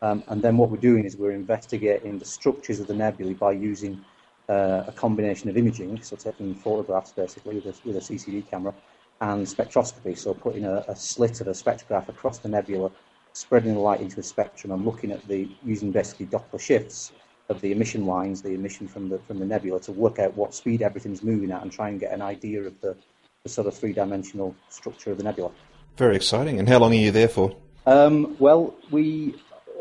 Um, 0.01 0.23
and 0.27 0.41
then 0.41 0.57
what 0.57 0.69
we're 0.69 0.77
doing 0.77 1.05
is 1.05 1.17
we're 1.17 1.31
investigating 1.31 2.19
the 2.19 2.25
structures 2.25 2.79
of 2.79 2.87
the 2.87 2.93
nebulae 2.93 3.33
by 3.33 3.53
using 3.53 4.03
uh, 4.49 4.83
a 4.87 4.91
combination 4.91 5.49
of 5.49 5.57
imaging, 5.57 6.01
so 6.01 6.15
taking 6.15 6.55
photographs 6.55 7.11
basically 7.11 7.55
with 7.55 7.65
a, 7.65 7.87
with 7.87 7.97
a 7.97 7.99
CCD 7.99 8.49
camera, 8.49 8.73
and 9.21 9.45
spectroscopy, 9.45 10.17
so 10.17 10.33
putting 10.33 10.65
a, 10.65 10.85
a 10.87 10.95
slit 10.95 11.41
of 11.41 11.47
a 11.47 11.51
spectrograph 11.51 12.07
across 12.07 12.39
the 12.39 12.47
nebula, 12.47 12.91
spreading 13.33 13.73
the 13.73 13.79
light 13.79 13.99
into 13.99 14.19
a 14.19 14.23
spectrum, 14.23 14.71
and 14.71 14.85
looking 14.85 15.11
at 15.11 15.27
the 15.27 15.49
using 15.63 15.91
basically 15.91 16.27
Doppler 16.27 16.59
shifts 16.59 17.11
of 17.49 17.61
the 17.61 17.71
emission 17.71 18.05
lines, 18.05 18.41
the 18.41 18.53
emission 18.53 18.87
from 18.87 19.09
the 19.09 19.19
from 19.19 19.39
the 19.39 19.45
nebula, 19.45 19.79
to 19.81 19.91
work 19.91 20.19
out 20.19 20.35
what 20.35 20.53
speed 20.53 20.81
everything's 20.81 21.23
moving 21.23 21.51
at, 21.51 21.61
and 21.61 21.71
try 21.71 21.89
and 21.89 21.99
get 21.99 22.11
an 22.11 22.21
idea 22.21 22.61
of 22.61 22.79
the, 22.81 22.95
the 23.43 23.49
sort 23.49 23.67
of 23.67 23.75
three-dimensional 23.75 24.55
structure 24.69 25.11
of 25.11 25.17
the 25.17 25.23
nebula. 25.23 25.51
Very 25.97 26.15
exciting. 26.15 26.59
And 26.59 26.69
how 26.69 26.79
long 26.79 26.91
are 26.91 26.95
you 26.95 27.11
there 27.11 27.27
for? 27.27 27.55
Um, 27.85 28.35
well, 28.37 28.75
we 28.91 29.35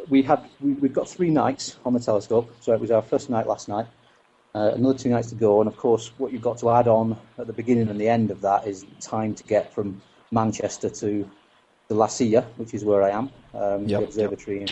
we 0.09 0.23
had 0.23 0.49
we, 0.61 0.73
we've 0.75 0.93
got 0.93 1.09
three 1.09 1.31
nights 1.31 1.77
on 1.85 1.93
the 1.93 2.01
telescope, 2.01 2.55
so 2.61 2.73
it 2.73 2.81
was 2.81 2.91
our 2.91 3.03
first 3.03 3.29
night 3.29 3.47
last 3.47 3.69
night. 3.69 3.87
Uh, 4.57 4.73
another 4.75 4.97
two 4.97 5.11
nights 5.11 5.29
to 5.29 5.35
go, 5.35 5.61
and 5.61 5.69
of 5.69 5.77
course, 5.77 6.13
what 6.17 6.33
you've 6.33 6.41
got 6.41 6.57
to 6.57 6.71
add 6.71 6.89
on 6.89 7.15
at 7.39 7.47
the 7.47 7.53
beginning 7.53 7.91
and 7.91 8.01
the 8.01 8.09
end 8.09 8.31
of 8.31 8.41
that 8.41 8.67
is 8.67 8.87
time 9.03 9.35
to 9.35 9.45
get 9.45 9.71
from 9.71 10.01
Manchester 10.33 10.89
to 10.89 11.31
the 11.89 11.95
La 11.95 12.07
Silla, 12.07 12.41
which 12.57 12.73
is 12.73 12.83
where 12.83 13.03
I 13.03 13.11
am, 13.11 13.31
um, 13.53 13.87
Yep. 13.87 14.01
the 14.01 14.05
observatory 14.05 14.63
in, 14.63 14.69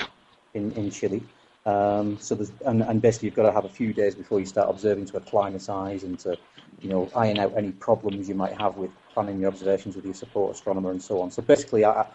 in, 0.55 0.73
in 0.73 0.91
Chile. 0.91 1.23
Um, 1.67 2.17
so 2.19 2.35
there's, 2.35 2.51
and, 2.65 2.81
and 2.81 3.03
basically 3.03 3.27
you've 3.27 3.37
got 3.37 3.43
to 3.43 3.53
have 3.53 3.67
a 3.67 3.69
few 3.69 3.93
days 3.93 4.15
before 4.15 4.41
you 4.41 4.47
start 4.47 4.71
observing 4.71 5.05
to 5.07 5.19
acclimatise 5.19 6.03
and 6.03 6.19
to, 6.21 6.39
you 6.83 6.89
know, 6.89 7.11
iron 7.15 7.39
out 7.39 7.53
any 7.55 7.73
problems 7.73 8.27
you 8.27 8.35
might 8.35 8.59
have 8.59 8.79
with 8.79 8.91
planning 9.13 9.39
your 9.39 9.49
observations 9.49 9.97
with 9.97 10.07
your 10.07 10.15
support 10.15 10.55
astronomer 10.55 10.93
and 10.93 11.03
so 11.03 11.21
on. 11.21 11.31
So 11.31 11.43
basically, 11.43 11.85
I, 11.85 12.07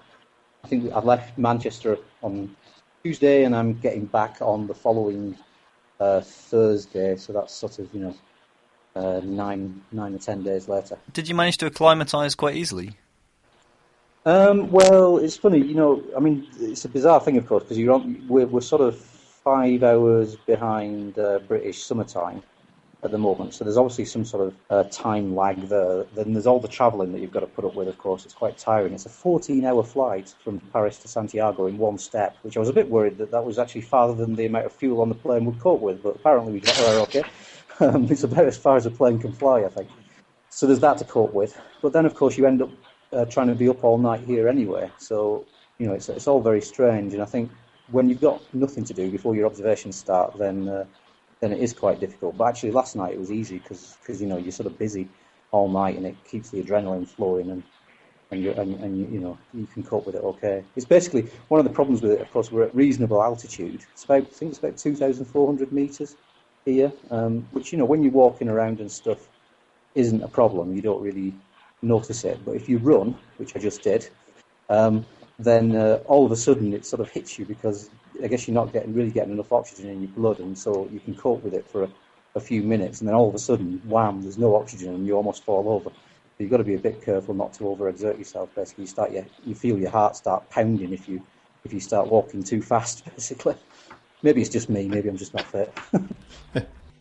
I 0.63 0.67
think 0.67 0.91
I 0.91 0.99
left 1.01 1.37
Manchester 1.37 1.99
on 2.23 2.55
Tuesday 3.03 3.43
and 3.43 3.55
I'm 3.55 3.79
getting 3.79 4.05
back 4.05 4.37
on 4.41 4.65
the 4.65 4.73
following 4.73 5.37
uh, 5.99 6.21
Thursday. 6.21 7.15
So 7.15 7.33
that's 7.33 7.53
sort 7.53 7.79
of, 7.79 7.93
you 7.93 8.01
know, 8.01 8.15
uh, 8.95 9.21
nine 9.23 9.81
nine 9.91 10.15
or 10.15 10.19
ten 10.19 10.43
days 10.43 10.67
later. 10.67 10.97
Did 11.13 11.27
you 11.27 11.35
manage 11.35 11.57
to 11.57 11.65
acclimatise 11.67 12.35
quite 12.35 12.55
easily? 12.55 12.97
Um, 14.25 14.69
well, 14.71 15.17
it's 15.17 15.37
funny, 15.37 15.59
you 15.59 15.75
know. 15.75 16.03
I 16.15 16.19
mean, 16.19 16.47
it's 16.59 16.85
a 16.85 16.89
bizarre 16.89 17.19
thing, 17.19 17.37
of 17.37 17.47
course, 17.47 17.63
because 17.63 17.77
you're 17.77 17.93
on. 17.93 18.25
We're, 18.27 18.47
we're 18.47 18.61
sort 18.61 18.81
of 18.81 18.97
five 18.97 19.83
hours 19.83 20.35
behind 20.35 21.17
uh, 21.17 21.39
British 21.47 21.83
summertime 21.83 22.43
at 23.03 23.11
the 23.11 23.17
moment, 23.17 23.53
so 23.53 23.63
there's 23.63 23.77
obviously 23.77 24.05
some 24.05 24.25
sort 24.25 24.47
of 24.47 24.55
uh, 24.69 24.83
time 24.89 25.35
lag 25.35 25.61
there. 25.69 26.03
Then 26.15 26.33
there's 26.33 26.47
all 26.47 26.59
the 26.59 26.67
travelling 26.67 27.11
that 27.13 27.21
you've 27.21 27.31
got 27.31 27.39
to 27.41 27.47
put 27.47 27.63
up 27.63 27.75
with. 27.75 27.87
Of 27.87 27.97
course, 27.97 28.25
it's 28.25 28.33
quite 28.33 28.57
tiring. 28.57 28.93
It's 28.93 29.05
a 29.05 29.09
14-hour 29.09 29.83
flight 29.83 30.33
from 30.43 30.59
Paris 30.73 30.97
to 30.99 31.07
Santiago 31.07 31.67
in 31.67 31.77
one 31.77 31.97
step, 31.97 32.35
which 32.41 32.57
I 32.57 32.59
was 32.59 32.69
a 32.69 32.73
bit 32.73 32.89
worried 32.89 33.17
that 33.19 33.31
that 33.31 33.45
was 33.45 33.57
actually 33.57 33.81
farther 33.81 34.13
than 34.13 34.35
the 34.35 34.45
amount 34.45 34.65
of 34.65 34.73
fuel 34.73 35.01
on 35.01 35.09
the 35.09 35.15
plane 35.15 35.45
would 35.45 35.59
cope 35.59 35.81
with. 35.81 36.03
But 36.03 36.15
apparently, 36.17 36.53
we 36.53 36.59
got 36.59 36.75
there 36.75 36.99
okay. 37.01 37.23
Um, 37.81 38.11
it's 38.11 38.23
about 38.23 38.45
as 38.45 38.57
far 38.57 38.75
as 38.75 38.85
a 38.85 38.91
plane 38.91 39.19
can 39.19 39.31
fly, 39.31 39.63
I 39.63 39.69
think. 39.69 39.87
So 40.49 40.67
there's 40.67 40.81
that 40.81 40.97
to 40.97 41.05
cope 41.05 41.33
with. 41.33 41.57
But 41.81 41.93
then, 41.93 42.05
of 42.05 42.13
course, 42.13 42.37
you 42.37 42.45
end 42.45 42.61
up 42.61 42.69
uh, 43.13 43.23
trying 43.23 43.47
to 43.47 43.55
be 43.55 43.69
up 43.69 43.85
all 43.85 43.97
night 43.97 44.19
here 44.19 44.49
anyway. 44.49 44.91
So 44.97 45.45
you 45.77 45.87
know, 45.87 45.93
it's 45.93 46.09
it's 46.09 46.27
all 46.27 46.41
very 46.41 46.61
strange. 46.61 47.13
And 47.13 47.23
I 47.23 47.25
think 47.25 47.49
when 47.89 48.09
you've 48.09 48.21
got 48.21 48.41
nothing 48.53 48.83
to 48.85 48.93
do 48.93 49.09
before 49.09 49.35
your 49.35 49.45
observations 49.45 49.95
start, 49.95 50.37
then 50.37 50.67
uh, 50.67 50.85
then 51.39 51.51
it 51.53 51.59
is 51.59 51.73
quite 51.73 51.99
difficult. 51.99 52.37
But 52.37 52.49
actually, 52.49 52.71
last 52.71 52.95
night 52.95 53.13
it 53.13 53.19
was 53.19 53.31
easy 53.31 53.59
because 53.59 54.21
you 54.21 54.27
know 54.27 54.37
you're 54.37 54.51
sort 54.51 54.67
of 54.67 54.77
busy 54.77 55.07
all 55.51 55.69
night 55.69 55.97
and 55.97 56.05
it 56.05 56.15
keeps 56.25 56.49
the 56.49 56.61
adrenaline 56.61 57.07
flowing 57.07 57.49
and 57.49 57.63
and 58.31 58.43
you 58.43 58.51
and, 58.51 58.75
and 58.83 59.11
you, 59.11 59.19
know 59.19 59.37
you 59.53 59.65
can 59.65 59.83
cope 59.83 60.05
with 60.05 60.15
it 60.15 60.23
okay. 60.23 60.63
It's 60.75 60.85
basically 60.85 61.29
one 61.47 61.59
of 61.59 61.65
the 61.65 61.73
problems 61.73 62.01
with 62.01 62.11
it. 62.11 62.21
Of 62.21 62.31
course, 62.31 62.51
we're 62.51 62.63
at 62.63 62.75
reasonable 62.75 63.23
altitude. 63.23 63.81
It's 63.91 64.03
about 64.03 64.23
I 64.23 64.25
think 64.25 64.51
it's 64.51 64.59
about 64.59 64.77
2,400 64.77 65.71
meters 65.71 66.15
here, 66.65 66.91
um, 67.09 67.47
which 67.51 67.71
you 67.71 67.77
know 67.77 67.85
when 67.85 68.03
you're 68.03 68.11
walking 68.11 68.49
around 68.49 68.79
and 68.79 68.91
stuff 68.91 69.27
isn't 69.95 70.21
a 70.21 70.27
problem. 70.27 70.75
You 70.75 70.81
don't 70.81 71.01
really 71.01 71.33
notice 71.81 72.23
it. 72.23 72.39
But 72.45 72.55
if 72.55 72.69
you 72.69 72.77
run, 72.77 73.17
which 73.37 73.55
I 73.55 73.59
just 73.59 73.81
did, 73.81 74.09
um, 74.69 75.05
then 75.39 75.75
uh, 75.75 75.99
all 76.05 76.25
of 76.25 76.31
a 76.31 76.35
sudden 76.35 76.73
it 76.73 76.85
sort 76.85 76.99
of 76.99 77.09
hits 77.09 77.39
you 77.39 77.45
because 77.45 77.89
I 78.23 78.27
guess 78.27 78.47
you're 78.47 78.55
not 78.55 78.73
getting 78.73 78.93
really 78.93 79.11
getting 79.11 79.33
enough 79.33 79.51
oxygen 79.51 79.89
in 79.89 80.01
your 80.01 80.11
blood, 80.11 80.39
and 80.39 80.57
so 80.57 80.87
you 80.91 80.99
can 80.99 81.15
cope 81.15 81.43
with 81.43 81.53
it 81.53 81.67
for 81.67 81.83
a, 81.83 81.89
a 82.35 82.39
few 82.39 82.61
minutes, 82.63 82.99
and 82.99 83.07
then 83.07 83.15
all 83.15 83.29
of 83.29 83.35
a 83.35 83.39
sudden, 83.39 83.81
wham! 83.85 84.21
There's 84.21 84.37
no 84.37 84.55
oxygen, 84.55 84.93
and 84.93 85.05
you 85.05 85.15
almost 85.15 85.43
fall 85.43 85.69
over. 85.69 85.89
So 85.89 86.43
you've 86.43 86.51
got 86.51 86.57
to 86.57 86.63
be 86.63 86.75
a 86.75 86.79
bit 86.79 87.03
careful 87.03 87.33
not 87.33 87.53
to 87.53 87.63
overexert 87.63 88.17
yourself. 88.17 88.53
Basically, 88.55 88.83
you 88.83 88.87
start 88.87 89.11
your, 89.11 89.25
you 89.45 89.55
feel 89.55 89.77
your 89.77 89.89
heart 89.89 90.15
start 90.15 90.49
pounding 90.49 90.93
if 90.93 91.07
you 91.07 91.21
if 91.65 91.73
you 91.73 91.79
start 91.79 92.07
walking 92.07 92.43
too 92.43 92.61
fast. 92.61 93.03
Basically, 93.15 93.55
maybe 94.23 94.41
it's 94.41 94.49
just 94.49 94.69
me. 94.69 94.87
Maybe 94.87 95.09
I'm 95.09 95.17
just 95.17 95.33
not 95.33 95.45
fit. 95.45 95.73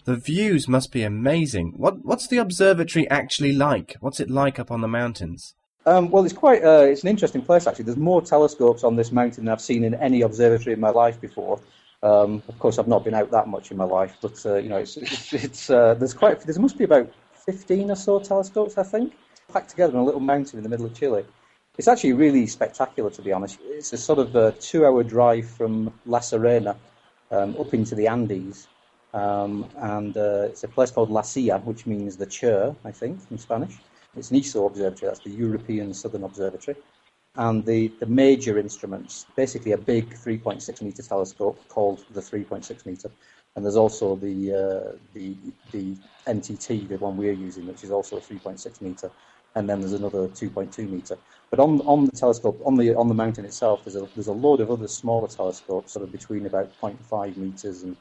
The 0.09 0.17
views 0.17 0.67
must 0.67 0.91
be 0.91 1.03
amazing. 1.03 1.75
What 1.77 2.03
what's 2.03 2.29
the 2.29 2.39
observatory 2.39 3.07
actually 3.11 3.53
like? 3.53 3.97
What's 4.01 4.21
it 4.21 4.31
like 4.31 4.59
up 4.59 4.71
on 4.71 4.81
the 4.81 4.89
mountains? 4.89 5.55
Um, 5.89 6.11
well, 6.11 6.23
it's 6.23 6.35
quite 6.35 6.63
uh, 6.63 6.83
it's 6.83 7.03
an 7.03 7.09
interesting 7.09 7.41
place 7.41 7.67
actually. 7.67 7.87
There's 7.87 7.97
more 7.97 8.21
telescopes 8.21 8.85
on 8.85 8.97
this 8.97 9.11
mountain 9.11 9.47
than 9.47 9.53
I've 9.53 9.61
seen 9.63 9.85
in 9.85 9.95
any 9.95 10.21
observatory 10.21 10.75
in 10.75 10.81
my 10.81 10.91
life 10.91 11.19
before. 11.19 11.61
Um, 12.03 12.43
of 12.47 12.59
course, 12.59 12.79
I've 12.79 12.89
not 12.89 13.05
been 13.05 13.15
out 13.15 13.31
that 13.31 13.49
much 13.49 13.71
in 13.71 13.79
my 13.79 13.85
life, 13.85 14.15
but 14.21 14.45
uh, 14.45 14.57
you 14.57 14.69
know, 14.69 14.77
it's, 14.77 14.99
it's, 14.99 15.33
it's 15.33 15.71
uh, 15.71 15.95
there's 15.95 16.13
quite 16.13 16.41
there 16.41 16.59
must 16.61 16.77
be 16.77 16.85
about 16.85 17.11
15 17.47 17.91
or 17.91 17.97
so 17.97 18.21
telescopes, 18.21 18.77
I 18.77 18.83
think, 18.83 19.15
packed 19.51 19.71
together 19.71 19.97
on 19.97 20.03
a 20.03 20.05
little 20.05 20.21
mountain 20.21 20.59
in 20.59 20.63
the 20.63 20.69
middle 20.69 20.85
of 20.85 20.93
Chile. 20.93 21.25
It's 21.79 21.89
actually 21.89 22.13
really 22.13 22.47
spectacular, 22.47 23.09
to 23.09 23.23
be 23.23 23.33
honest. 23.33 23.59
It's 23.63 23.95
a 23.95 23.97
sort 23.97 24.19
of 24.19 24.37
a 24.37 24.53
two-hour 24.53 25.05
drive 25.05 25.49
from 25.49 25.95
La 26.05 26.21
Serena 26.21 26.77
um, 27.31 27.57
up 27.59 27.73
into 27.73 27.95
the 27.95 28.09
Andes, 28.09 28.69
um, 29.15 29.67
and 29.79 30.15
uh, 30.19 30.49
it's 30.51 30.65
a 30.65 30.69
place 30.69 30.91
called 30.91 31.09
La 31.09 31.23
Silla, 31.23 31.61
which 31.61 31.87
means 31.87 32.19
the 32.19 32.27
chair, 32.27 32.77
I 32.85 32.91
think, 32.91 33.21
in 33.31 33.39
Spanish. 33.39 33.79
It's 34.19 34.31
an 34.31 34.37
ESO 34.37 34.67
observatory, 34.67 35.09
that's 35.09 35.25
the 35.25 35.31
European 35.31 35.95
Southern 35.95 36.25
Observatory. 36.25 36.77
And 37.37 37.65
the, 37.65 37.89
the 38.01 38.07
major 38.07 38.59
instruments, 38.59 39.27
basically 39.37 39.73
a 39.73 39.79
big 39.79 40.11
3.6 40.11 40.83
metre 40.83 41.03
telescope 41.03 41.61
called 41.69 42.05
the 42.13 42.21
3.6 42.21 42.85
metre. 42.85 43.11
And 43.55 43.65
there's 43.65 43.77
also 43.77 44.17
the, 44.17 44.53
uh, 44.53 44.97
the, 45.15 45.37
the 45.73 45.97
NTT, 46.27 46.89
the 46.89 46.99
one 46.99 47.17
we're 47.17 47.33
using, 47.33 47.67
which 47.67 47.85
is 47.85 47.91
also 47.91 48.17
a 48.17 48.21
3.6 48.21 48.81
metre. 48.81 49.11
And 49.55 49.69
then 49.69 49.81
there's 49.81 49.93
another 49.93 50.29
2.2 50.29 50.91
metre. 50.91 51.17
But 51.51 51.61
on, 51.61 51.81
on 51.83 52.07
the 52.07 52.13
telescope, 52.13 52.61
on 52.65 52.77
the, 52.77 52.95
on 52.97 53.09
the 53.09 53.15
mountain 53.15 53.45
itself, 53.45 53.85
there's 53.85 53.97
a, 53.97 54.09
there's 54.15 54.27
a 54.27 54.33
load 54.33 54.61
of 54.61 54.71
other 54.71 54.89
smaller 54.89 55.29
telescopes, 55.29 55.93
sort 55.93 56.05
of 56.05 56.13
between 56.13 56.47
about 56.47 56.71
0.5 56.81 57.37
metres 57.37 57.83
and 57.85 57.97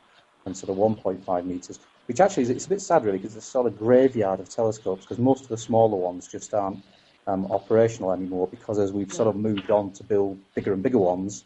and 0.48 0.58
sort 0.58 0.72
of 0.72 0.78
1.5 0.78 1.46
metres, 1.46 1.80
which 2.08 2.20
actually 2.20 2.44
is 2.44 2.50
it's 2.50 2.66
a 2.66 2.70
bit 2.70 2.82
sad 2.82 3.06
really 3.06 3.18
because 3.18 3.36
it's 3.36 3.48
a 3.48 3.52
sort 3.52 3.68
of 3.68 3.78
graveyard 3.78 4.40
of 4.40 4.50
telescopes 4.50 5.06
because 5.06 5.20
most 5.20 5.44
of 5.44 5.50
the 5.50 5.58
smaller 5.58 5.98
ones 5.98 6.28
just 6.28 6.54
aren't 6.54 6.82
um, 7.28 7.46
operational 7.52 8.12
anymore 8.12 8.48
because 8.48 8.80
as 8.80 8.92
we've 8.92 9.14
sort 9.14 9.28
of 9.28 9.36
moved 9.36 9.70
on 9.70 9.92
to 9.92 10.04
build 10.04 10.40
bigger 10.56 10.74
and 10.74 10.82
bigger 10.82 10.98
ones, 10.98 11.44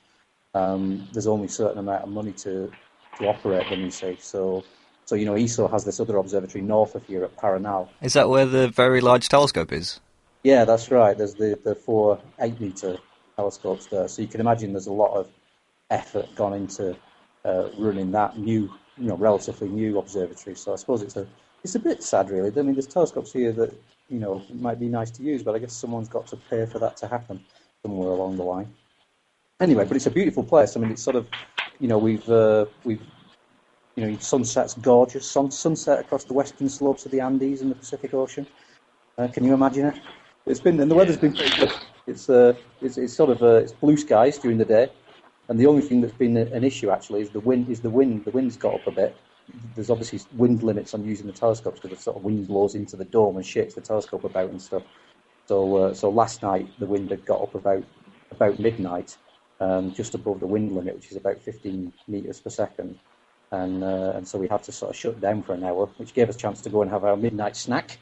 um, 0.53 1.07
there's 1.11 1.27
only 1.27 1.47
a 1.47 1.49
certain 1.49 1.79
amount 1.79 2.03
of 2.03 2.09
money 2.09 2.31
to, 2.31 2.71
to 3.17 3.27
operate 3.27 3.67
them, 3.69 3.81
you 3.81 3.91
see. 3.91 4.15
So, 4.19 4.63
so 5.05 5.15
you 5.15 5.25
know, 5.25 5.35
ESO 5.35 5.67
has 5.67 5.83
this 5.83 5.99
other 5.99 6.17
observatory 6.17 6.63
north 6.63 6.93
of 6.95 7.05
here 7.07 7.23
at 7.23 7.35
Paranal. 7.35 7.89
Is 8.01 8.13
that 8.13 8.29
where 8.29 8.45
the 8.45 8.67
very 8.67 9.01
large 9.01 9.27
telescope 9.27 9.71
is? 9.71 9.99
Yeah, 10.43 10.65
that's 10.65 10.91
right. 10.91 11.17
There's 11.17 11.35
the, 11.35 11.59
the 11.63 11.75
four 11.75 12.19
eight 12.39 12.59
metre 12.59 12.97
telescopes 13.35 13.87
there. 13.87 14.07
So 14.07 14.21
you 14.21 14.27
can 14.27 14.41
imagine 14.41 14.73
there's 14.73 14.87
a 14.87 14.93
lot 14.93 15.15
of 15.15 15.27
effort 15.89 16.33
gone 16.35 16.53
into 16.53 16.95
uh, 17.43 17.69
running 17.77 18.11
that 18.11 18.37
new 18.37 18.71
you 19.01 19.07
know, 19.07 19.17
relatively 19.17 19.67
new 19.67 19.97
observatory. 19.97 20.55
So 20.55 20.73
I 20.73 20.75
suppose 20.75 21.01
it's 21.01 21.17
a 21.17 21.27
it's 21.63 21.75
a 21.75 21.79
bit 21.79 22.03
sad, 22.03 22.29
really. 22.29 22.51
I 22.55 22.61
mean, 22.61 22.73
there's 22.73 22.87
telescopes 22.87 23.33
here 23.33 23.51
that 23.53 23.73
you 24.09 24.19
know 24.19 24.43
might 24.53 24.79
be 24.79 24.87
nice 24.87 25.11
to 25.11 25.23
use, 25.23 25.43
but 25.43 25.55
I 25.55 25.59
guess 25.59 25.73
someone's 25.73 26.07
got 26.07 26.27
to 26.27 26.37
pay 26.37 26.65
for 26.65 26.79
that 26.79 26.97
to 26.97 27.07
happen 27.07 27.43
somewhere 27.81 28.09
along 28.09 28.37
the 28.37 28.43
line. 28.43 28.71
Anyway, 29.59 29.85
but 29.85 29.95
it's 29.97 30.07
a 30.07 30.11
beautiful 30.11 30.43
place. 30.43 30.75
I 30.75 30.79
mean, 30.79 30.91
it's 30.91 31.03
sort 31.03 31.15
of 31.15 31.27
you 31.79 31.87
know 31.87 31.97
we've 31.97 32.27
uh, 32.29 32.65
we've 32.83 33.01
you 33.95 34.05
know 34.05 34.17
sunset's 34.19 34.75
gorgeous. 34.75 35.29
Sun, 35.29 35.51
sunset 35.51 35.99
across 35.99 36.23
the 36.23 36.33
western 36.33 36.69
slopes 36.69 37.05
of 37.05 37.11
the 37.11 37.19
Andes 37.19 37.61
and 37.61 37.71
the 37.71 37.75
Pacific 37.75 38.13
Ocean. 38.13 38.45
Uh, 39.17 39.27
can 39.27 39.43
you 39.43 39.53
imagine 39.53 39.87
it? 39.87 39.95
It's 40.45 40.59
been 40.59 40.79
and 40.79 40.89
the 40.89 40.95
weather's 40.95 41.17
been 41.17 41.33
pretty 41.33 41.55
good. 41.57 41.73
It's 42.07 42.29
uh, 42.29 42.53
it's, 42.81 42.97
it's 42.97 43.13
sort 43.13 43.29
of 43.29 43.41
uh, 43.41 43.55
it's 43.55 43.71
blue 43.71 43.97
skies 43.97 44.37
during 44.37 44.57
the 44.57 44.65
day, 44.65 44.89
and 45.51 45.59
the 45.59 45.67
only 45.67 45.81
thing 45.81 45.99
that's 45.99 46.13
been 46.13 46.37
an 46.37 46.63
issue 46.63 46.91
actually 46.91 47.19
is 47.19 47.29
the 47.29 47.41
wind. 47.41 47.67
Is 47.67 47.81
the 47.81 47.89
wind? 47.89 48.23
The 48.23 48.31
wind's 48.31 48.55
got 48.55 48.75
up 48.75 48.87
a 48.87 48.91
bit. 48.91 49.17
There's 49.75 49.89
obviously 49.89 50.21
wind 50.37 50.63
limits 50.63 50.93
on 50.93 51.03
using 51.03 51.27
the 51.27 51.33
telescopes 51.33 51.77
because 51.81 51.97
the 51.97 52.01
sort 52.01 52.15
of 52.15 52.23
wind 52.23 52.47
blows 52.47 52.73
into 52.73 52.95
the 52.95 53.03
dome 53.03 53.35
and 53.35 53.45
shakes 53.45 53.73
the 53.73 53.81
telescope 53.81 54.23
about 54.23 54.49
and 54.49 54.61
stuff. 54.61 54.83
So, 55.47 55.75
uh, 55.75 55.93
so 55.93 56.09
last 56.09 56.41
night 56.41 56.69
the 56.79 56.85
wind 56.85 57.11
had 57.11 57.25
got 57.25 57.41
up 57.41 57.53
about 57.53 57.83
about 58.31 58.59
midnight, 58.59 59.17
um, 59.59 59.93
just 59.93 60.15
above 60.15 60.39
the 60.39 60.47
wind 60.47 60.71
limit, 60.71 60.95
which 60.95 61.11
is 61.11 61.17
about 61.17 61.41
15 61.41 61.91
meters 62.07 62.39
per 62.39 62.49
second, 62.49 62.97
and 63.51 63.83
uh, 63.83 64.13
and 64.15 64.25
so 64.25 64.39
we 64.39 64.47
had 64.47 64.63
to 64.63 64.71
sort 64.71 64.91
of 64.91 64.95
shut 64.95 65.19
down 65.19 65.43
for 65.43 65.53
an 65.53 65.65
hour, 65.65 65.87
which 65.97 66.13
gave 66.13 66.29
us 66.29 66.35
a 66.35 66.39
chance 66.39 66.61
to 66.61 66.69
go 66.69 66.81
and 66.81 66.89
have 66.89 67.03
our 67.03 67.17
midnight 67.17 67.57
snack, 67.57 67.97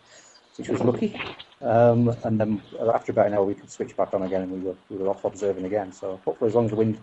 which 0.55 0.69
was 0.69 0.81
lucky. 0.81 1.19
Um, 1.61 2.15
and 2.23 2.39
then 2.39 2.61
after 2.93 3.11
about 3.11 3.25
an 3.25 3.33
hour, 3.33 3.43
we 3.43 3.55
could 3.55 3.71
switch 3.71 3.97
back 3.97 4.13
on 4.13 4.21
again, 4.21 4.43
and 4.43 4.51
we 4.51 4.59
were 4.59 4.75
we 4.91 4.97
were 4.97 5.09
off 5.09 5.25
observing 5.25 5.65
again. 5.65 5.91
So 5.91 6.21
hopefully, 6.23 6.49
as 6.49 6.53
long 6.53 6.65
as 6.65 6.69
the 6.69 6.77
wind 6.77 6.99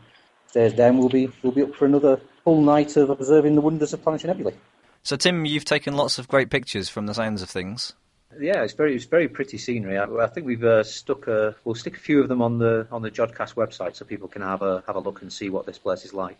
stays 0.56 0.72
down, 0.72 0.96
we'll 0.96 1.10
be 1.10 1.30
we'll 1.42 1.52
be 1.52 1.62
up 1.62 1.74
for 1.74 1.84
another 1.84 2.18
full 2.42 2.62
night 2.62 2.96
of 2.96 3.10
observing 3.10 3.56
the 3.56 3.60
wonders 3.60 3.92
of 3.92 4.02
Planetary 4.02 4.32
Nebulae. 4.32 4.54
So, 5.02 5.14
Tim, 5.14 5.44
you've 5.44 5.66
taken 5.66 5.94
lots 5.94 6.18
of 6.18 6.28
great 6.28 6.48
pictures 6.48 6.88
from 6.88 7.04
the 7.04 7.12
sounds 7.12 7.42
of 7.42 7.50
things. 7.50 7.92
Yeah, 8.40 8.62
it's 8.62 8.72
very 8.72 8.96
it's 8.96 9.04
very 9.04 9.28
pretty 9.28 9.58
scenery. 9.58 9.98
I, 9.98 10.04
I 10.04 10.26
think 10.28 10.46
we've 10.46 10.64
uh, 10.64 10.82
stuck 10.82 11.26
a, 11.26 11.54
we'll 11.64 11.74
stick 11.74 11.98
a 11.98 12.00
few 12.00 12.22
of 12.22 12.28
them 12.28 12.40
on 12.40 12.58
the 12.58 12.88
on 12.90 13.02
the 13.02 13.10
Jodcast 13.10 13.54
website 13.54 13.96
so 13.96 14.06
people 14.06 14.28
can 14.28 14.40
have 14.40 14.62
a 14.62 14.82
have 14.86 14.96
a 14.96 15.00
look 15.00 15.20
and 15.20 15.30
see 15.30 15.50
what 15.50 15.66
this 15.66 15.78
place 15.78 16.06
is 16.06 16.14
like. 16.14 16.38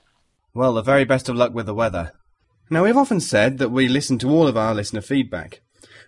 Well, 0.55 0.73
the 0.73 0.83
very 0.83 1.05
best 1.05 1.29
of 1.29 1.37
luck 1.37 1.53
with 1.53 1.67
the 1.67 1.75
weather. 1.75 2.12
Now, 2.71 2.85
we've 2.85 2.97
often 2.97 3.21
said 3.21 3.59
that 3.59 3.69
we 3.69 3.87
listen 3.87 4.19
to 4.21 4.31
all 4.31 4.49
of 4.49 4.57
our 4.57 4.75
listener 4.75 5.03
feedback. 5.03 5.61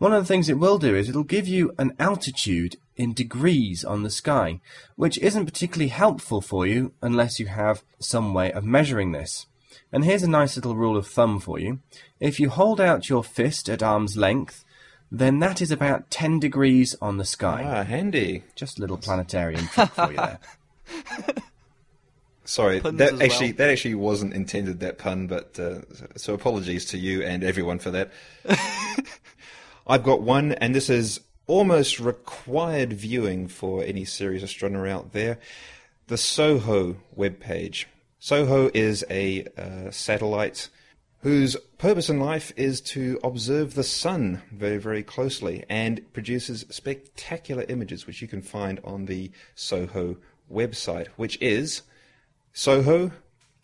One 0.01 0.15
of 0.15 0.23
the 0.23 0.27
things 0.27 0.49
it 0.49 0.59
will 0.59 0.79
do 0.79 0.97
is 0.97 1.11
it'll 1.11 1.25
give 1.25 1.47
you 1.47 1.75
an 1.79 1.93
altitude 1.99 2.77
in 2.97 3.13
degrees 3.13 3.85
on 3.85 4.03
the 4.03 4.09
sky, 4.09 4.61
which 4.97 5.19
isn't 5.19 5.45
particularly 5.45 5.89
helpful 5.91 6.41
for 6.41 6.67
you 6.67 6.93
unless 7.03 7.39
you 7.39 7.49
have 7.49 7.83
some 7.99 8.33
way 8.33 8.51
of 8.51 8.65
measuring 8.65 9.13
this. 9.13 9.45
And 9.93 10.03
here's 10.03 10.23
a 10.23 10.31
nice 10.31 10.57
little 10.57 10.75
rule 10.75 10.97
of 10.97 11.07
thumb 11.07 11.39
for 11.39 11.59
you. 11.59 11.81
If 12.19 12.41
you 12.41 12.49
hold 12.49 12.81
out 12.81 13.11
your 13.11 13.23
fist 13.23 13.69
at 13.69 13.83
arm's 13.83 14.17
length, 14.17 14.65
then 15.13 15.39
that 15.41 15.61
is 15.61 15.71
about 15.71 16.11
10 16.11 16.41
degrees 16.41 16.97
on 17.03 17.19
the 17.19 17.25
sky. 17.27 17.63
Ah, 17.63 17.85
handy. 17.85 18.45
Just 18.55 18.79
a 18.79 18.81
little 18.81 18.97
planetarium 18.97 19.67
trick 19.69 19.91
for 19.91 20.13
you 20.13 20.17
there. 20.17 20.39
Sorry, 22.47 22.81
Puns 22.81 22.97
that 22.97 23.21
actually 23.21 23.49
well. 23.49 23.57
that 23.59 23.69
actually 23.71 23.97
wasn't 23.97 24.33
intended 24.33 24.81
that 24.81 24.97
pun, 24.97 25.27
but 25.27 25.61
uh, 25.61 25.81
so 26.17 26.33
apologies 26.33 26.87
to 26.87 26.97
you 26.97 27.23
and 27.23 27.45
everyone 27.45 27.79
for 27.79 27.91
that. 27.91 28.11
I've 29.91 30.05
got 30.05 30.23
one, 30.23 30.53
and 30.53 30.73
this 30.73 30.89
is 30.89 31.19
almost 31.49 31.99
required 31.99 32.93
viewing 32.93 33.49
for 33.49 33.83
any 33.83 34.05
serious 34.05 34.45
astronomer 34.45 34.87
out 34.87 35.11
there. 35.11 35.41
The 36.07 36.17
SOHO 36.17 36.95
webpage. 37.19 37.87
SOHO 38.21 38.71
is 38.73 39.05
a 39.11 39.49
uh, 39.59 39.91
satellite 39.91 40.69
whose 41.23 41.57
purpose 41.77 42.09
in 42.09 42.21
life 42.21 42.53
is 42.57 42.81
to 42.83 43.19
observe 43.25 43.75
the 43.75 43.83
sun 43.83 44.43
very, 44.53 44.79
very 44.79 45.03
closely 45.03 45.65
and 45.69 46.01
produces 46.13 46.65
spectacular 46.71 47.65
images, 47.69 48.07
which 48.07 48.23
you 48.23 48.29
can 48.29 48.43
find 48.43 48.79
on 48.85 49.07
the 49.07 49.33
SOHO 49.57 50.19
website, 50.49 51.09
which 51.17 51.37
is 51.43 51.83
Soho, 52.53 53.11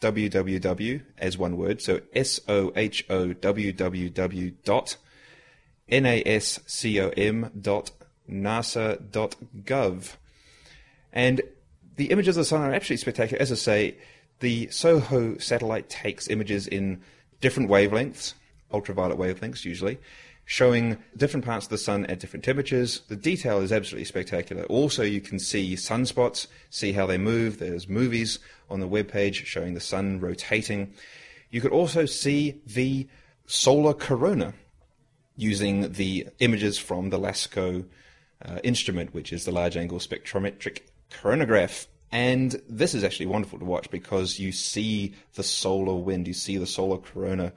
www, 0.01 1.03
as 1.19 1.39
one 1.39 1.57
word, 1.57 1.81
so 1.81 2.01
S 2.13 2.41
O 2.49 2.73
H 2.75 3.07
O 3.09 3.33
W 3.33 3.73
W 3.73 4.11
W 4.11 4.51
dot 4.65 4.97
nascom 5.91 7.63
dot 7.63 7.91
nasa 8.29 9.11
dot 9.11 9.37
gov. 9.65 10.17
And 11.13 11.41
the 11.97 12.07
images 12.07 12.37
of 12.37 12.43
the 12.43 12.45
sun 12.45 12.61
are 12.61 12.73
absolutely 12.73 12.99
spectacular. 12.99 13.41
As 13.41 13.53
I 13.53 13.55
say, 13.55 13.97
the 14.41 14.67
SOHO 14.69 15.39
satellite 15.39 15.89
takes 15.89 16.29
images 16.29 16.67
in 16.67 17.01
different 17.41 17.71
wavelengths, 17.71 18.35
ultraviolet 18.73 19.19
wavelengths 19.19 19.65
usually, 19.65 19.99
showing 20.45 20.99
different 21.17 21.45
parts 21.45 21.67
of 21.67 21.71
the 21.71 21.79
sun 21.79 22.05
at 22.07 22.21
different 22.21 22.45
temperatures. 22.45 23.01
The 23.09 23.17
detail 23.17 23.61
is 23.61 23.73
absolutely 23.73 24.05
spectacular. 24.05 24.65
Also, 24.65 25.03
you 25.03 25.21
can 25.21 25.39
see 25.39 25.75
sunspots, 25.75 26.47
see 26.71 26.93
how 26.93 27.07
they 27.07 27.19
move. 27.19 27.59
There's 27.59 27.89
movies 27.89 28.39
on 28.69 28.81
the 28.81 28.89
webpage 28.89 29.47
showing 29.47 29.75
the 29.75 29.81
sun 29.81 30.21
rotating. 30.21 30.93
You 31.51 31.61
could 31.61 31.73
also 31.73 32.05
see 32.05 32.61
the 32.67 33.09
solar 33.47 33.95
corona 33.95 34.53
using 35.37 35.93
the 35.93 36.29
images 36.39 36.79
from 36.79 37.11
the 37.11 37.19
LASCO 37.19 37.85
uh, 38.45 38.59
instrument, 38.65 39.15
which 39.15 39.33
is 39.33 39.45
the 39.45 39.53
large 39.53 39.77
angle 39.77 39.99
spectrometric 39.99 40.81
coronagraph. 41.11 41.87
And 42.13 42.61
this 42.69 42.95
is 42.95 43.05
actually 43.05 43.27
wonderful 43.27 43.59
to 43.59 43.65
watch 43.65 43.91
because 43.91 44.39
you 44.39 44.53
see 44.53 45.15
the 45.35 45.43
solar 45.43 45.95
wind, 45.95 46.27
you 46.27 46.35
see 46.35 46.57
the 46.57 46.67
solar 46.67 46.99
corona 46.99 47.53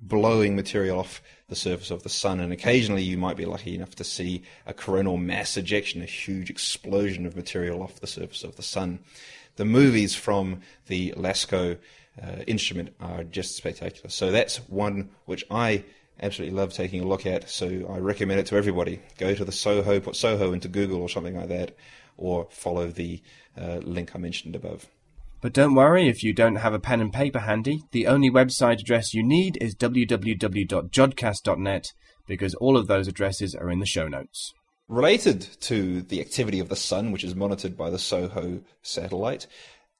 blowing 0.00 0.54
material 0.54 0.98
off 0.98 1.22
the 1.48 1.56
surface 1.56 1.90
of 1.90 2.02
the 2.02 2.08
sun, 2.08 2.40
and 2.40 2.52
occasionally 2.52 3.02
you 3.02 3.16
might 3.16 3.36
be 3.36 3.46
lucky 3.46 3.74
enough 3.74 3.94
to 3.96 4.04
see 4.04 4.42
a 4.66 4.74
coronal 4.74 5.16
mass 5.16 5.56
ejection, 5.56 6.02
a 6.02 6.06
huge 6.06 6.50
explosion 6.50 7.24
of 7.24 7.36
material 7.36 7.82
off 7.82 8.00
the 8.00 8.06
surface 8.06 8.44
of 8.44 8.56
the 8.56 8.62
sun. 8.62 8.98
The 9.56 9.64
movies 9.64 10.14
from 10.14 10.60
the 10.86 11.12
LASCO 11.12 11.78
uh, 12.22 12.26
instrument 12.46 12.94
are 13.00 13.24
just 13.24 13.56
spectacular. 13.56 14.10
So 14.10 14.30
that's 14.30 14.56
one 14.68 15.10
which 15.24 15.44
I 15.50 15.84
absolutely 16.20 16.56
love 16.56 16.72
taking 16.72 17.02
a 17.02 17.06
look 17.06 17.26
at. 17.26 17.50
So 17.50 17.86
I 17.88 17.98
recommend 17.98 18.40
it 18.40 18.46
to 18.46 18.56
everybody. 18.56 19.00
Go 19.18 19.34
to 19.34 19.44
the 19.44 19.52
Soho, 19.52 20.00
put 20.00 20.16
Soho 20.16 20.52
into 20.52 20.66
Google 20.68 21.02
or 21.02 21.08
something 21.08 21.36
like 21.36 21.48
that, 21.48 21.76
or 22.16 22.48
follow 22.50 22.88
the 22.88 23.22
uh, 23.60 23.80
link 23.82 24.14
I 24.14 24.18
mentioned 24.18 24.56
above. 24.56 24.86
But 25.40 25.52
don't 25.52 25.74
worry 25.74 26.08
if 26.08 26.24
you 26.24 26.32
don't 26.32 26.56
have 26.56 26.74
a 26.74 26.80
pen 26.80 27.00
and 27.00 27.12
paper 27.12 27.40
handy. 27.40 27.82
The 27.92 28.06
only 28.06 28.30
website 28.30 28.80
address 28.80 29.12
you 29.14 29.22
need 29.22 29.58
is 29.60 29.74
www.jodcast.net 29.74 31.92
because 32.26 32.54
all 32.54 32.76
of 32.76 32.88
those 32.88 33.06
addresses 33.06 33.54
are 33.54 33.70
in 33.70 33.78
the 33.78 33.86
show 33.86 34.08
notes. 34.08 34.52
Related 34.88 35.40
to 35.60 36.02
the 36.02 36.20
activity 36.20 36.60
of 36.60 36.68
the 36.68 36.76
sun, 36.76 37.12
which 37.12 37.24
is 37.24 37.34
monitored 37.34 37.76
by 37.76 37.90
the 37.90 37.98
SOHO 37.98 38.62
satellite, 38.82 39.46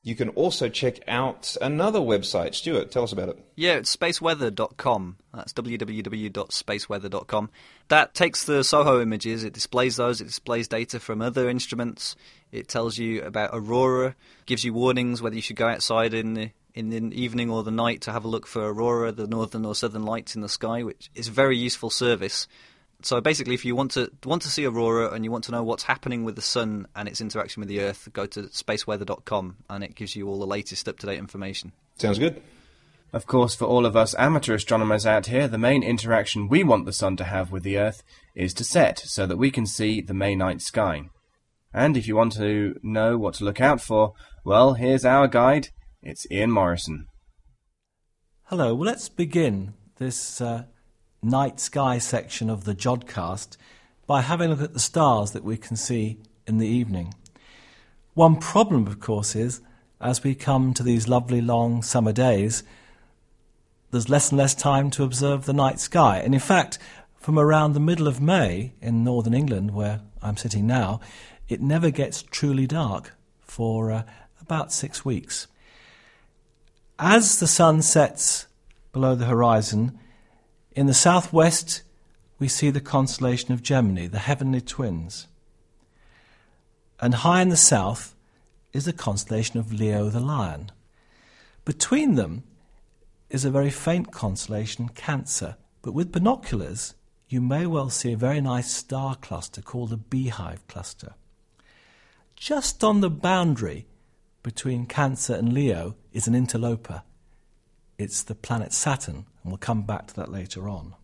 you 0.06 0.14
can 0.14 0.28
also 0.30 0.68
check 0.68 1.00
out 1.08 1.56
another 1.60 1.98
website. 1.98 2.54
Stuart, 2.54 2.92
tell 2.92 3.02
us 3.02 3.10
about 3.10 3.28
it. 3.28 3.40
Yeah, 3.56 3.72
it's 3.72 3.96
spaceweather.com. 3.96 5.16
That's 5.34 5.52
www.spaceweather.com. 5.52 7.50
That 7.88 8.14
takes 8.14 8.44
the 8.44 8.62
SOHO 8.62 9.02
images, 9.02 9.42
it 9.42 9.52
displays 9.52 9.96
those, 9.96 10.20
it 10.20 10.26
displays 10.26 10.68
data 10.68 11.00
from 11.00 11.20
other 11.20 11.50
instruments, 11.50 12.14
it 12.52 12.68
tells 12.68 12.98
you 12.98 13.20
about 13.22 13.50
aurora, 13.52 14.14
gives 14.46 14.62
you 14.64 14.72
warnings 14.72 15.20
whether 15.20 15.34
you 15.34 15.42
should 15.42 15.56
go 15.56 15.66
outside 15.66 16.14
in 16.14 16.34
the 16.34 16.52
in 16.72 16.90
the 16.90 17.20
evening 17.20 17.50
or 17.50 17.64
the 17.64 17.72
night 17.72 18.02
to 18.02 18.12
have 18.12 18.24
a 18.24 18.28
look 18.28 18.46
for 18.46 18.70
aurora, 18.70 19.10
the 19.10 19.26
northern 19.26 19.64
or 19.64 19.74
southern 19.74 20.04
lights 20.04 20.36
in 20.36 20.42
the 20.42 20.48
sky, 20.48 20.84
which 20.84 21.10
is 21.16 21.26
a 21.26 21.32
very 21.32 21.58
useful 21.58 21.90
service. 21.90 22.46
So 23.02 23.20
basically, 23.20 23.54
if 23.54 23.64
you 23.64 23.76
want 23.76 23.92
to 23.92 24.10
want 24.24 24.42
to 24.42 24.48
see 24.48 24.64
aurora 24.64 25.12
and 25.12 25.24
you 25.24 25.30
want 25.30 25.44
to 25.44 25.52
know 25.52 25.62
what's 25.62 25.84
happening 25.84 26.24
with 26.24 26.34
the 26.34 26.42
sun 26.42 26.86
and 26.96 27.08
its 27.08 27.20
interaction 27.20 27.60
with 27.60 27.68
the 27.68 27.80
Earth, 27.80 28.08
go 28.12 28.26
to 28.26 28.44
spaceweather.com 28.44 29.56
and 29.68 29.84
it 29.84 29.94
gives 29.94 30.16
you 30.16 30.28
all 30.28 30.38
the 30.38 30.46
latest 30.46 30.88
up 30.88 30.98
to 31.00 31.06
date 31.06 31.18
information. 31.18 31.72
Sounds 31.98 32.18
good. 32.18 32.42
Of 33.12 33.26
course, 33.26 33.54
for 33.54 33.66
all 33.66 33.86
of 33.86 33.96
us 33.96 34.14
amateur 34.18 34.54
astronomers 34.54 35.06
out 35.06 35.26
here, 35.26 35.46
the 35.46 35.58
main 35.58 35.82
interaction 35.82 36.48
we 36.48 36.64
want 36.64 36.86
the 36.86 36.92
sun 36.92 37.16
to 37.16 37.24
have 37.24 37.52
with 37.52 37.62
the 37.62 37.78
Earth 37.78 38.02
is 38.34 38.52
to 38.54 38.64
set 38.64 38.98
so 38.98 39.26
that 39.26 39.36
we 39.36 39.50
can 39.50 39.66
see 39.66 40.00
the 40.00 40.14
May 40.14 40.34
night 40.34 40.60
sky. 40.60 41.08
And 41.72 41.96
if 41.96 42.08
you 42.08 42.16
want 42.16 42.32
to 42.32 42.78
know 42.82 43.16
what 43.18 43.34
to 43.34 43.44
look 43.44 43.60
out 43.60 43.80
for, 43.80 44.14
well, 44.44 44.74
here's 44.74 45.04
our 45.04 45.28
guide. 45.28 45.68
It's 46.02 46.26
Ian 46.30 46.50
Morison. 46.50 47.06
Hello, 48.44 48.74
well, 48.74 48.86
let's 48.86 49.08
begin 49.08 49.74
this 49.98 50.40
uh, 50.40 50.64
night 51.26 51.60
sky 51.60 51.98
section 51.98 52.48
of 52.48 52.64
the 52.64 52.74
Jodcast 52.74 53.56
by 54.06 54.22
having 54.22 54.46
a 54.46 54.54
look 54.54 54.62
at 54.62 54.72
the 54.72 54.78
stars 54.78 55.32
that 55.32 55.44
we 55.44 55.56
can 55.56 55.76
see 55.76 56.18
in 56.46 56.58
the 56.58 56.68
evening. 56.68 57.14
One 58.14 58.36
problem, 58.36 58.86
of 58.86 59.00
course, 59.00 59.34
is 59.34 59.60
as 60.00 60.22
we 60.22 60.34
come 60.34 60.72
to 60.74 60.82
these 60.82 61.08
lovely 61.08 61.40
long 61.40 61.82
summer 61.82 62.12
days, 62.12 62.62
there's 63.90 64.08
less 64.08 64.30
and 64.30 64.38
less 64.38 64.54
time 64.54 64.90
to 64.90 65.04
observe 65.04 65.44
the 65.44 65.52
night 65.52 65.80
sky. 65.80 66.18
And 66.18 66.32
in 66.32 66.40
fact, 66.40 66.78
from 67.16 67.38
around 67.38 67.72
the 67.72 67.80
middle 67.80 68.06
of 68.06 68.20
May 68.20 68.72
in 68.80 69.02
northern 69.02 69.34
England, 69.34 69.72
where 69.72 70.00
I'm 70.22 70.36
sitting 70.36 70.66
now, 70.66 71.00
it 71.48 71.60
never 71.60 71.90
gets 71.90 72.22
truly 72.22 72.66
dark 72.66 73.14
for 73.40 73.90
uh, 73.90 74.02
about 74.40 74.72
six 74.72 75.04
weeks. 75.04 75.46
As 76.98 77.40
the 77.40 77.46
sun 77.46 77.82
sets 77.82 78.46
below 78.92 79.14
the 79.14 79.26
horizon, 79.26 79.98
in 80.76 80.86
the 80.86 80.94
southwest 80.94 81.82
we 82.38 82.46
see 82.46 82.68
the 82.70 82.82
constellation 82.82 83.52
of 83.52 83.62
Gemini, 83.62 84.06
the 84.06 84.18
heavenly 84.18 84.60
twins. 84.60 85.26
And 87.00 87.14
high 87.14 87.40
in 87.40 87.48
the 87.48 87.56
south 87.56 88.14
is 88.74 88.84
the 88.84 88.92
constellation 88.92 89.58
of 89.58 89.72
Leo 89.72 90.10
the 90.10 90.20
lion. 90.20 90.70
Between 91.64 92.14
them 92.14 92.44
is 93.30 93.44
a 93.44 93.50
very 93.50 93.70
faint 93.70 94.12
constellation, 94.12 94.90
Cancer. 94.90 95.56
But 95.80 95.94
with 95.94 96.12
binoculars, 96.12 96.94
you 97.26 97.40
may 97.40 97.66
well 97.66 97.88
see 97.88 98.12
a 98.12 98.16
very 98.16 98.42
nice 98.42 98.70
star 98.70 99.14
cluster 99.16 99.62
called 99.62 99.90
the 99.90 99.96
Beehive 99.96 100.66
Cluster. 100.68 101.14
Just 102.36 102.84
on 102.84 103.00
the 103.00 103.10
boundary 103.10 103.86
between 104.42 104.84
Cancer 104.84 105.34
and 105.34 105.54
Leo 105.54 105.96
is 106.12 106.28
an 106.28 106.34
interloper. 106.34 107.02
It's 107.98 108.22
the 108.22 108.34
planet 108.34 108.72
Saturn, 108.72 109.26
and 109.42 109.52
we'll 109.52 109.58
come 109.58 109.82
back 109.82 110.08
to 110.08 110.16
that 110.16 110.30
later 110.30 110.68
on. 110.68 110.94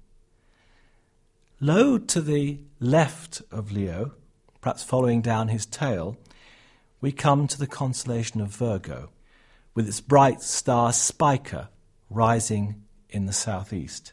Low 1.60 1.96
to 1.96 2.20
the 2.20 2.58
left 2.80 3.40
of 3.50 3.72
Leo, 3.72 4.12
perhaps 4.60 4.82
following 4.82 5.22
down 5.22 5.48
his 5.48 5.64
tail, 5.64 6.16
we 7.00 7.12
come 7.12 7.46
to 7.46 7.58
the 7.58 7.66
constellation 7.66 8.40
of 8.40 8.54
Virgo, 8.54 9.10
with 9.74 9.88
its 9.88 10.00
bright 10.00 10.42
star 10.42 10.92
Spica 10.92 11.70
rising 12.10 12.82
in 13.08 13.26
the 13.26 13.32
southeast. 13.32 14.12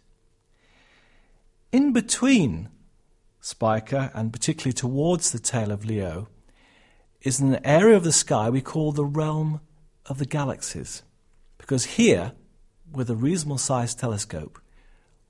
In 1.72 1.92
between 1.92 2.70
Spica, 3.42 4.12
and 4.14 4.34
particularly 4.34 4.74
towards 4.74 5.32
the 5.32 5.40
tail 5.40 5.72
of 5.72 5.86
Leo, 5.86 6.28
is 7.22 7.40
an 7.40 7.64
area 7.66 7.96
of 7.96 8.04
the 8.04 8.12
sky 8.12 8.50
we 8.50 8.62
call 8.62 8.92
the 8.92 9.06
realm 9.06 9.60
of 10.06 10.18
the 10.18 10.26
galaxies. 10.26 11.04
Because 11.58 11.86
here, 11.86 12.34
with 12.92 13.10
a 13.10 13.16
reasonable 13.16 13.58
sized 13.58 14.00
telescope, 14.00 14.60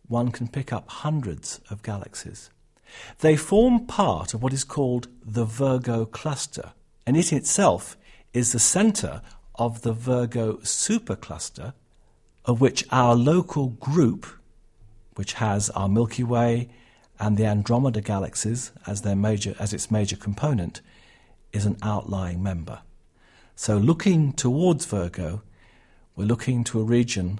one 0.07 0.31
can 0.31 0.47
pick 0.47 0.73
up 0.73 0.89
hundreds 0.89 1.61
of 1.69 1.83
galaxies. 1.83 2.49
They 3.19 3.35
form 3.35 3.85
part 3.85 4.33
of 4.33 4.41
what 4.41 4.53
is 4.53 4.63
called 4.63 5.07
the 5.23 5.45
Virgo 5.45 6.05
cluster, 6.05 6.73
and 7.05 7.15
it 7.15 7.31
itself 7.31 7.97
is 8.33 8.51
the 8.51 8.59
center 8.59 9.21
of 9.55 9.81
the 9.81 9.93
Virgo 9.93 10.57
supercluster, 10.57 11.73
of 12.45 12.61
which 12.61 12.85
our 12.91 13.15
local 13.15 13.67
group, 13.67 14.25
which 15.15 15.33
has 15.33 15.69
our 15.71 15.89
Milky 15.89 16.23
Way 16.23 16.69
and 17.19 17.37
the 17.37 17.45
Andromeda 17.45 18.01
galaxies 18.01 18.71
as, 18.87 19.01
their 19.01 19.15
major, 19.15 19.55
as 19.59 19.73
its 19.73 19.91
major 19.91 20.15
component, 20.15 20.81
is 21.51 21.65
an 21.65 21.77
outlying 21.83 22.41
member. 22.41 22.79
So, 23.55 23.77
looking 23.77 24.31
towards 24.31 24.85
Virgo, 24.85 25.41
we're 26.15 26.25
looking 26.25 26.63
to 26.65 26.79
a 26.79 26.83
region 26.83 27.39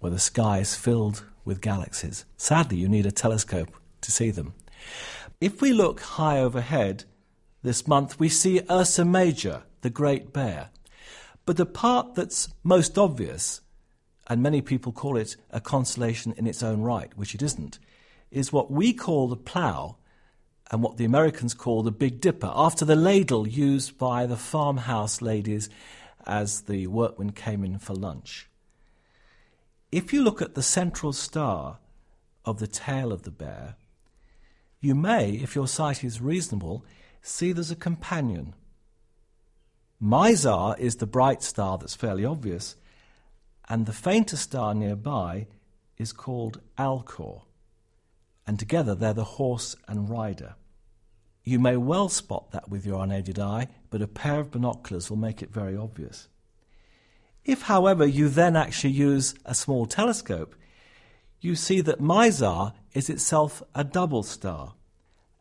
where 0.00 0.10
the 0.10 0.18
sky 0.18 0.58
is 0.58 0.74
filled 0.74 1.24
with 1.44 1.60
galaxies. 1.60 2.24
Sadly, 2.36 2.76
you 2.76 2.88
need 2.88 3.06
a 3.06 3.12
telescope 3.12 3.70
to 4.00 4.12
see 4.12 4.30
them. 4.30 4.54
If 5.40 5.60
we 5.60 5.72
look 5.72 6.00
high 6.00 6.40
overhead 6.40 7.04
this 7.62 7.86
month, 7.86 8.18
we 8.18 8.28
see 8.28 8.60
Ursa 8.70 9.04
Major, 9.04 9.62
the 9.82 9.90
Great 9.90 10.32
Bear. 10.32 10.70
But 11.46 11.56
the 11.56 11.66
part 11.66 12.14
that's 12.14 12.48
most 12.62 12.98
obvious, 12.98 13.60
and 14.26 14.42
many 14.42 14.60
people 14.60 14.92
call 14.92 15.16
it 15.16 15.36
a 15.50 15.60
constellation 15.60 16.34
in 16.36 16.46
its 16.46 16.62
own 16.62 16.82
right, 16.82 17.16
which 17.16 17.34
it 17.34 17.42
isn't, 17.42 17.78
is 18.30 18.52
what 18.52 18.70
we 18.70 18.92
call 18.92 19.28
the 19.28 19.36
plough 19.36 19.96
and 20.70 20.82
what 20.82 20.98
the 20.98 21.04
Americans 21.04 21.54
call 21.54 21.82
the 21.82 21.90
Big 21.90 22.20
Dipper, 22.20 22.52
after 22.54 22.84
the 22.84 22.96
ladle 22.96 23.48
used 23.48 23.96
by 23.96 24.26
the 24.26 24.36
farmhouse 24.36 25.22
ladies 25.22 25.70
as 26.26 26.62
the 26.62 26.86
workmen 26.88 27.32
came 27.32 27.64
in 27.64 27.78
for 27.78 27.94
lunch. 27.94 28.47
If 29.90 30.12
you 30.12 30.22
look 30.22 30.42
at 30.42 30.54
the 30.54 30.62
central 30.62 31.12
star 31.12 31.78
of 32.44 32.58
the 32.58 32.66
tail 32.66 33.12
of 33.12 33.22
the 33.22 33.30
bear, 33.30 33.76
you 34.80 34.94
may, 34.94 35.32
if 35.32 35.54
your 35.54 35.66
sight 35.66 36.04
is 36.04 36.20
reasonable, 36.20 36.84
see 37.22 37.52
there's 37.52 37.70
a 37.70 37.76
companion. 37.76 38.54
Mizar 40.02 40.78
is 40.78 40.96
the 40.96 41.06
bright 41.06 41.42
star 41.42 41.78
that's 41.78 41.96
fairly 41.96 42.24
obvious, 42.24 42.76
and 43.68 43.86
the 43.86 43.92
fainter 43.92 44.36
star 44.36 44.74
nearby 44.74 45.46
is 45.96 46.12
called 46.12 46.60
Alcor 46.78 47.42
and 48.48 48.58
together 48.58 48.94
they're 48.94 49.12
the 49.12 49.24
horse 49.24 49.76
and 49.86 50.08
rider. 50.08 50.54
You 51.44 51.58
may 51.58 51.76
well 51.76 52.08
spot 52.08 52.50
that 52.52 52.70
with 52.70 52.86
your 52.86 53.04
unaided 53.04 53.38
eye, 53.38 53.68
but 53.90 54.00
a 54.00 54.08
pair 54.08 54.40
of 54.40 54.50
binoculars 54.50 55.10
will 55.10 55.18
make 55.18 55.42
it 55.42 55.52
very 55.52 55.76
obvious. 55.76 56.28
If, 57.44 57.62
however, 57.62 58.06
you 58.06 58.28
then 58.28 58.56
actually 58.56 58.92
use 58.92 59.34
a 59.44 59.54
small 59.54 59.86
telescope, 59.86 60.54
you 61.40 61.54
see 61.54 61.80
that 61.82 62.00
Mizar 62.00 62.74
is 62.92 63.08
itself 63.08 63.62
a 63.74 63.84
double 63.84 64.22
star, 64.22 64.74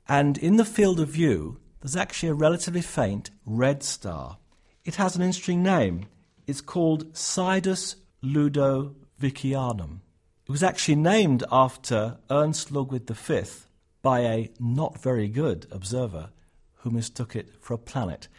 and 0.07 0.37
in 0.37 0.57
the 0.57 0.65
field 0.65 0.99
of 0.99 1.09
view, 1.09 1.59
there's 1.81 1.95
actually 1.95 2.29
a 2.29 2.33
relatively 2.33 2.81
faint 2.81 3.29
red 3.45 3.83
star. 3.83 4.37
It 4.85 4.95
has 4.95 5.15
an 5.15 5.21
interesting 5.21 5.63
name. 5.63 6.05
It's 6.45 6.61
called 6.61 7.13
Sidus 7.13 7.95
Ludovicianum. 8.23 9.99
It 10.45 10.51
was 10.51 10.63
actually 10.63 10.95
named 10.95 11.43
after 11.51 12.17
Ernst 12.29 12.71
Ludwig 12.71 13.09
V 13.09 13.41
by 14.01 14.21
a 14.21 14.49
not 14.59 15.01
very 15.01 15.27
good 15.27 15.67
observer 15.71 16.29
who 16.75 16.91
mistook 16.91 17.35
it 17.35 17.49
for 17.59 17.73
a 17.73 17.77
planet. 17.77 18.29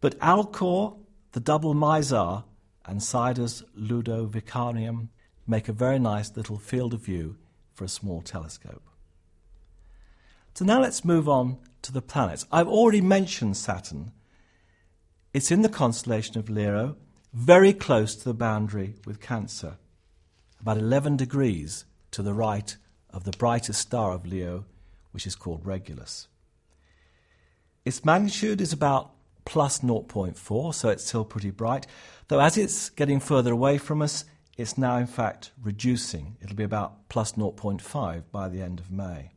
But 0.00 0.18
Alcor, 0.18 0.98
the 1.32 1.40
double 1.40 1.74
Mizar, 1.74 2.44
and 2.88 3.00
Sidus 3.00 3.62
Ludovicianum 3.78 5.08
make 5.46 5.68
a 5.68 5.72
very 5.72 5.98
nice 5.98 6.34
little 6.36 6.58
field 6.58 6.94
of 6.94 7.00
view 7.00 7.36
for 7.74 7.84
a 7.84 7.88
small 7.88 8.22
telescope. 8.22 8.82
So 10.54 10.64
now 10.64 10.80
let's 10.80 11.04
move 11.04 11.28
on 11.28 11.58
to 11.82 11.92
the 11.92 12.02
planets. 12.02 12.46
I've 12.50 12.66
already 12.66 13.02
mentioned 13.02 13.56
Saturn. 13.56 14.10
It's 15.32 15.52
in 15.52 15.62
the 15.62 15.68
constellation 15.68 16.38
of 16.38 16.50
Leo, 16.50 16.96
very 17.32 17.72
close 17.72 18.16
to 18.16 18.24
the 18.24 18.34
boundary 18.34 18.94
with 19.06 19.20
Cancer 19.20 19.76
about 20.60 20.78
11 20.78 21.16
degrees 21.16 21.84
to 22.10 22.22
the 22.22 22.34
right 22.34 22.76
of 23.10 23.24
the 23.24 23.36
brightest 23.38 23.80
star 23.80 24.12
of 24.12 24.26
Leo, 24.26 24.64
which 25.12 25.26
is 25.26 25.36
called 25.36 25.64
Regulus. 25.64 26.26
Its 27.84 28.04
magnitude 28.04 28.60
is 28.60 28.72
about 28.72 29.12
plus 29.48 29.78
0.4, 29.78 30.74
so 30.74 30.90
it's 30.90 31.06
still 31.06 31.24
pretty 31.24 31.50
bright, 31.50 31.86
though 32.28 32.38
as 32.38 32.58
it's 32.58 32.90
getting 32.90 33.18
further 33.18 33.50
away 33.50 33.78
from 33.78 34.02
us, 34.02 34.26
it's 34.58 34.76
now 34.76 34.98
in 34.98 35.06
fact 35.06 35.52
reducing. 35.62 36.36
It'll 36.42 36.54
be 36.54 36.64
about 36.64 37.08
plus 37.08 37.32
0.5 37.32 38.24
by 38.30 38.50
the 38.50 38.60
end 38.60 38.78
of 38.78 38.90
May. 38.90 39.30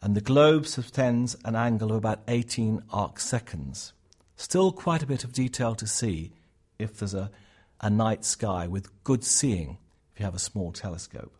And 0.00 0.16
the 0.16 0.22
globe 0.22 0.66
subtends 0.66 1.36
an 1.44 1.56
angle 1.56 1.90
of 1.90 1.98
about 1.98 2.22
18 2.26 2.82
arc 2.90 3.20
seconds. 3.20 3.92
Still 4.36 4.72
quite 4.72 5.02
a 5.02 5.06
bit 5.06 5.24
of 5.24 5.34
detail 5.34 5.74
to 5.74 5.86
see 5.86 6.32
if 6.78 6.96
there's 6.96 7.12
a 7.12 7.30
a 7.82 7.90
night 7.90 8.24
sky 8.24 8.66
with 8.66 9.04
good 9.04 9.24
seeing 9.24 9.76
if 10.12 10.20
you 10.20 10.24
have 10.24 10.34
a 10.34 10.38
small 10.38 10.72
telescope. 10.72 11.34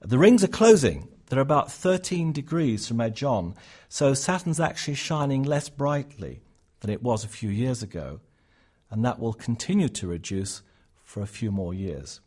The 0.00 0.18
rings 0.18 0.42
are 0.44 0.48
closing. 0.48 1.08
They're 1.26 1.40
about 1.40 1.70
13 1.70 2.32
degrees 2.32 2.88
from 2.88 3.00
edge 3.00 3.22
on, 3.22 3.54
so 3.88 4.14
Saturn's 4.14 4.58
actually 4.58 4.94
shining 4.94 5.42
less 5.44 5.68
brightly 5.68 6.42
than 6.80 6.90
it 6.90 7.02
was 7.02 7.24
a 7.24 7.28
few 7.28 7.50
years 7.50 7.82
ago, 7.82 8.20
and 8.90 9.04
that 9.04 9.18
will 9.18 9.32
continue 9.32 9.88
to 9.88 10.08
reduce 10.08 10.62
for 11.02 11.22
a 11.22 11.26
few 11.26 11.50
more 11.50 11.74
years. 11.74 12.20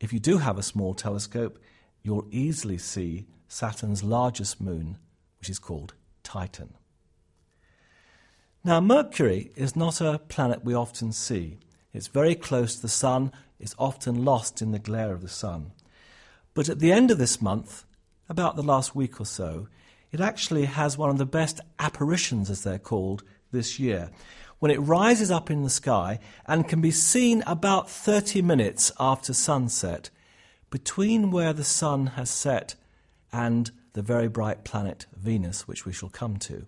If 0.00 0.12
you 0.12 0.20
do 0.20 0.38
have 0.38 0.58
a 0.58 0.62
small 0.62 0.94
telescope, 0.94 1.58
you'll 2.02 2.26
easily 2.30 2.78
see 2.78 3.26
Saturn's 3.48 4.04
largest 4.04 4.60
moon, 4.60 4.98
which 5.40 5.50
is 5.50 5.58
called 5.58 5.94
Titan. 6.22 6.74
Now, 8.64 8.80
Mercury 8.80 9.50
is 9.56 9.74
not 9.74 10.00
a 10.00 10.18
planet 10.28 10.64
we 10.64 10.74
often 10.74 11.12
see. 11.12 11.58
It's 11.92 12.08
very 12.08 12.34
close 12.34 12.76
to 12.76 12.82
the 12.82 12.88
sun, 12.88 13.32
it's 13.58 13.74
often 13.78 14.24
lost 14.24 14.62
in 14.62 14.72
the 14.72 14.78
glare 14.78 15.12
of 15.12 15.22
the 15.22 15.28
sun. 15.28 15.72
But 16.54 16.68
at 16.68 16.78
the 16.78 16.92
end 16.92 17.10
of 17.10 17.18
this 17.18 17.40
month, 17.40 17.84
about 18.28 18.56
the 18.56 18.62
last 18.62 18.94
week 18.94 19.20
or 19.20 19.26
so, 19.26 19.68
it 20.12 20.20
actually 20.20 20.66
has 20.66 20.98
one 20.98 21.10
of 21.10 21.18
the 21.18 21.26
best 21.26 21.60
apparitions, 21.78 22.50
as 22.50 22.62
they're 22.62 22.78
called, 22.78 23.24
this 23.52 23.78
year, 23.78 24.10
when 24.58 24.70
it 24.70 24.78
rises 24.78 25.30
up 25.30 25.50
in 25.50 25.62
the 25.62 25.70
sky 25.70 26.18
and 26.46 26.68
can 26.68 26.80
be 26.80 26.90
seen 26.90 27.42
about 27.46 27.90
30 27.90 28.42
minutes 28.42 28.90
after 28.98 29.32
sunset, 29.32 30.10
between 30.70 31.30
where 31.30 31.52
the 31.52 31.64
sun 31.64 32.08
has 32.08 32.30
set 32.30 32.74
and 33.32 33.70
the 33.92 34.02
very 34.02 34.28
bright 34.28 34.64
planet 34.64 35.06
Venus, 35.16 35.66
which 35.66 35.86
we 35.86 35.92
shall 35.92 36.08
come 36.08 36.36
to. 36.36 36.66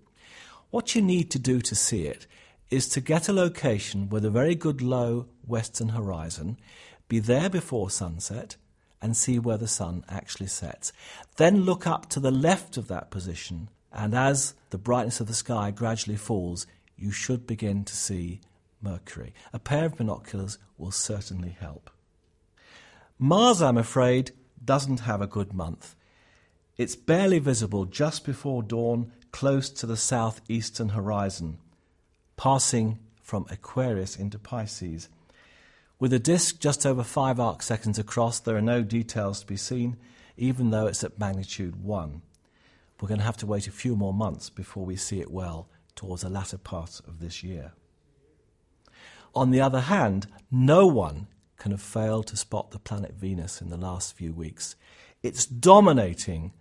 What 0.71 0.95
you 0.95 1.03
need 1.03 1.31
to 1.33 1.39
do 1.39 1.61
to 1.61 1.75
see 1.75 2.07
it 2.07 2.27
is 2.71 2.89
to 2.89 3.01
get 3.01 3.29
a 3.29 3.33
location 3.33 4.09
with 4.09 4.25
a 4.25 4.31
very 4.31 4.55
good 4.55 4.81
low 4.81 5.27
western 5.47 5.91
horizon, 5.91 6.57
be 7.09 7.19
there 7.19 7.51
before 7.51 7.91
sunset, 7.91 8.57
and 9.03 9.17
see 9.17 9.39
where 9.39 9.57
the 9.57 9.67
sun 9.69 10.05
actually 10.09 10.47
sets. 10.47 10.93
Then 11.37 11.63
look 11.63 11.87
up 11.87 12.09
to 12.11 12.21
the 12.21 12.31
left 12.31 12.77
of 12.77 12.89
that 12.89 13.11
position, 13.11 13.69
and 13.93 14.15
as 14.15 14.55
the 14.71 14.79
brightness 14.79 15.21
of 15.21 15.27
the 15.27 15.35
sky 15.35 15.71
gradually 15.71 16.17
falls, 16.17 16.67
you 16.97 17.11
should 17.11 17.47
begin 17.47 17.85
to 17.85 17.97
see 17.97 18.41
Mercury. 18.83 19.35
A 19.53 19.59
pair 19.59 19.87
of 19.87 19.97
binoculars 19.97 20.59
will 20.79 20.91
certainly 20.91 21.57
help. 21.59 21.91
Mars, 23.19 23.61
I'm 23.61 23.77
afraid, 23.77 24.33
doesn't 24.65 25.01
have 25.01 25.21
a 25.21 25.27
good 25.27 25.53
month. 25.53 25.95
It's 26.77 26.97
barely 26.97 27.39
visible 27.39 27.85
just 27.85 28.25
before 28.25 28.63
dawn, 28.63 29.13
close 29.33 29.69
to 29.71 29.87
the 29.87 29.97
southeastern 29.97 30.91
horizon 30.91 31.59
passing 32.41 32.99
from 33.23 33.45
Aquarius 33.51 34.17
into 34.17 34.39
Pisces. 34.39 35.11
With 35.99 36.11
a 36.15 36.19
disk 36.19 36.59
just 36.59 36.87
over 36.87 37.03
5 37.05 37.39
arc 37.39 37.63
seconds 37.63 37.99
across, 37.99 38.41
there 38.41 38.57
are 38.57 38.63
no 38.63 38.83
details 38.83 39.41
to 39.41 39.47
be 39.47 39.59
seen, 39.59 39.99
even 40.39 40.71
though 40.71 40.87
it's 40.87 41.05
at 41.05 41.19
magnitude 41.19 41.85
1. 41.85 42.23
We're 43.01 43.09
going 43.09 43.21
to 43.21 43.25
have 43.25 43.37
to 43.39 43.47
wait 43.47 43.67
a 43.67 43.73
few 43.73 43.97
more 43.97 44.13
months 44.13 44.51
before 44.51 44.85
we 44.85 44.97
see 44.97 45.21
it 45.21 45.31
well 45.31 45.69
towards 45.95 46.23
the 46.23 46.29
latter 46.29 46.59
part 46.59 47.01
of 47.07 47.21
this 47.21 47.43
year. 47.43 47.73
On 49.35 49.51
the 49.51 49.61
other 49.61 49.81
hand, 49.81 50.27
no 50.51 50.87
one 50.87 51.29
can 51.57 51.71
have 51.71 51.81
failed 51.81 52.27
to 52.29 52.37
spot 52.37 52.71
the 52.71 52.79
planet 52.79 53.15
Venus 53.15 53.61
in 53.61 53.71
the 53.71 53.77
last 53.77 54.17
few 54.17 54.33
weeks. 54.33 54.77
It's 55.23 55.47
dominating 55.47 56.53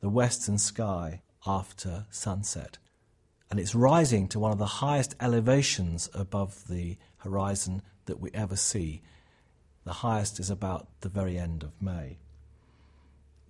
the 0.00 0.08
western 0.08 0.58
sky 0.58 1.22
after 1.46 2.06
sunset, 2.10 2.78
and 3.50 3.58
it's 3.58 3.74
rising 3.74 4.28
to 4.28 4.38
one 4.38 4.52
of 4.52 4.58
the 4.58 4.66
highest 4.66 5.14
elevations 5.20 6.10
above 6.14 6.68
the 6.68 6.98
horizon 7.18 7.82
that 8.06 8.20
we 8.20 8.30
ever 8.34 8.56
see. 8.56 9.02
The 9.84 9.92
highest 9.92 10.38
is 10.38 10.50
about 10.50 10.88
the 11.00 11.08
very 11.08 11.38
end 11.38 11.62
of 11.62 11.80
May. 11.80 12.18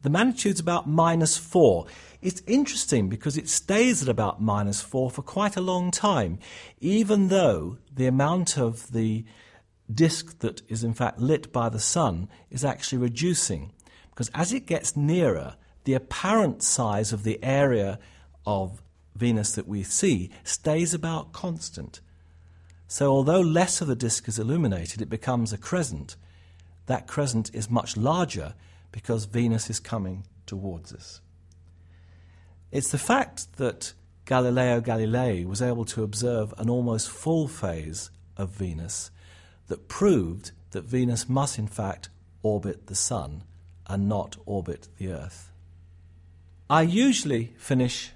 The 0.03 0.11
magnitude's 0.11 0.61
about 0.61 0.89
minus 0.89 1.37
four. 1.37 1.87
It's 2.23 2.43
interesting 2.47 3.09
because 3.09 3.37
it 3.37 3.49
stays 3.49 4.03
at 4.03 4.09
about 4.09 4.41
minus 4.41 4.81
four 4.81 5.11
for 5.11 5.23
quite 5.23 5.57
a 5.57 5.61
long 5.61 5.91
time, 5.91 6.39
even 6.81 7.29
though 7.29 7.79
the 7.95 8.07
amount 8.07 8.57
of 8.57 8.93
the 8.93 9.25
disk 9.93 10.39
that 10.39 10.63
is 10.69 10.85
in 10.85 10.95
fact 10.95 11.19
lit 11.19 11.53
by 11.53 11.69
the 11.69 11.81
sun 11.81 12.29
is 12.51 12.65
actually 12.65 12.99
reducing. 12.99 13.73
Because 14.11 14.31
as 14.35 14.53
it 14.53 14.67
gets 14.67 14.97
nearer, 14.97 15.57
the 15.85 15.95
apparent 15.95 16.63
size 16.63 17.13
of 17.13 17.25
the 17.25 17.43
area 17.43 17.99
of 18.47 18.83
Venus 19.15 19.53
that 19.53 19.69
we 19.69 19.83
see 19.83 20.31
stays 20.45 20.95
about 20.95 21.33
constant. 21.33 22.01
So, 22.89 23.11
although 23.11 23.41
less 23.41 23.81
of 23.81 23.89
the 23.89 23.95
disk 23.95 24.29
is 24.29 24.39
illuminated, 24.39 25.03
it 25.03 25.11
becomes 25.11 25.53
a 25.53 25.59
crescent. 25.59 26.17
That 26.87 27.07
crescent 27.07 27.51
is 27.55 27.71
much 27.71 27.97
larger 27.97 28.55
because 28.93 29.25
Venus 29.25 29.71
is 29.71 29.81
coming 29.81 30.25
towards 30.47 30.93
us. 30.93 31.21
It's 32.71 32.91
the 32.91 32.99
fact 32.99 33.57
that 33.57 33.95
Galileo 34.25 34.81
Galilei 34.81 35.45
was 35.45 35.61
able 35.61 35.85
to 35.87 36.03
observe 36.03 36.55
an 36.57 36.71
almost 36.71 37.11
full 37.11 37.49
phase 37.49 38.11
of 38.37 38.51
Venus 38.51 39.11
that 39.69 39.89
proved 39.89 40.53
that 40.71 40.85
Venus 40.85 41.29
must, 41.29 41.59
in 41.59 41.67
fact, 41.67 42.11
orbit 42.43 42.87
the 42.87 42.95
Sun 42.95 43.43
and 43.87 44.09
not 44.09 44.37
orbit 44.47 44.89
the 44.99 45.13
Earth. 45.13 45.51
I 46.69 46.83
usually 46.83 47.53
finish 47.57 48.13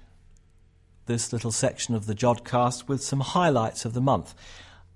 this 1.05 1.33
little 1.33 1.51
section 1.51 1.93
of 1.93 2.05
the 2.05 2.15
Jodcast 2.15 2.87
with 2.87 3.03
some 3.03 3.19
highlights 3.19 3.83
of 3.85 3.93
the 3.93 4.01
month. 4.01 4.33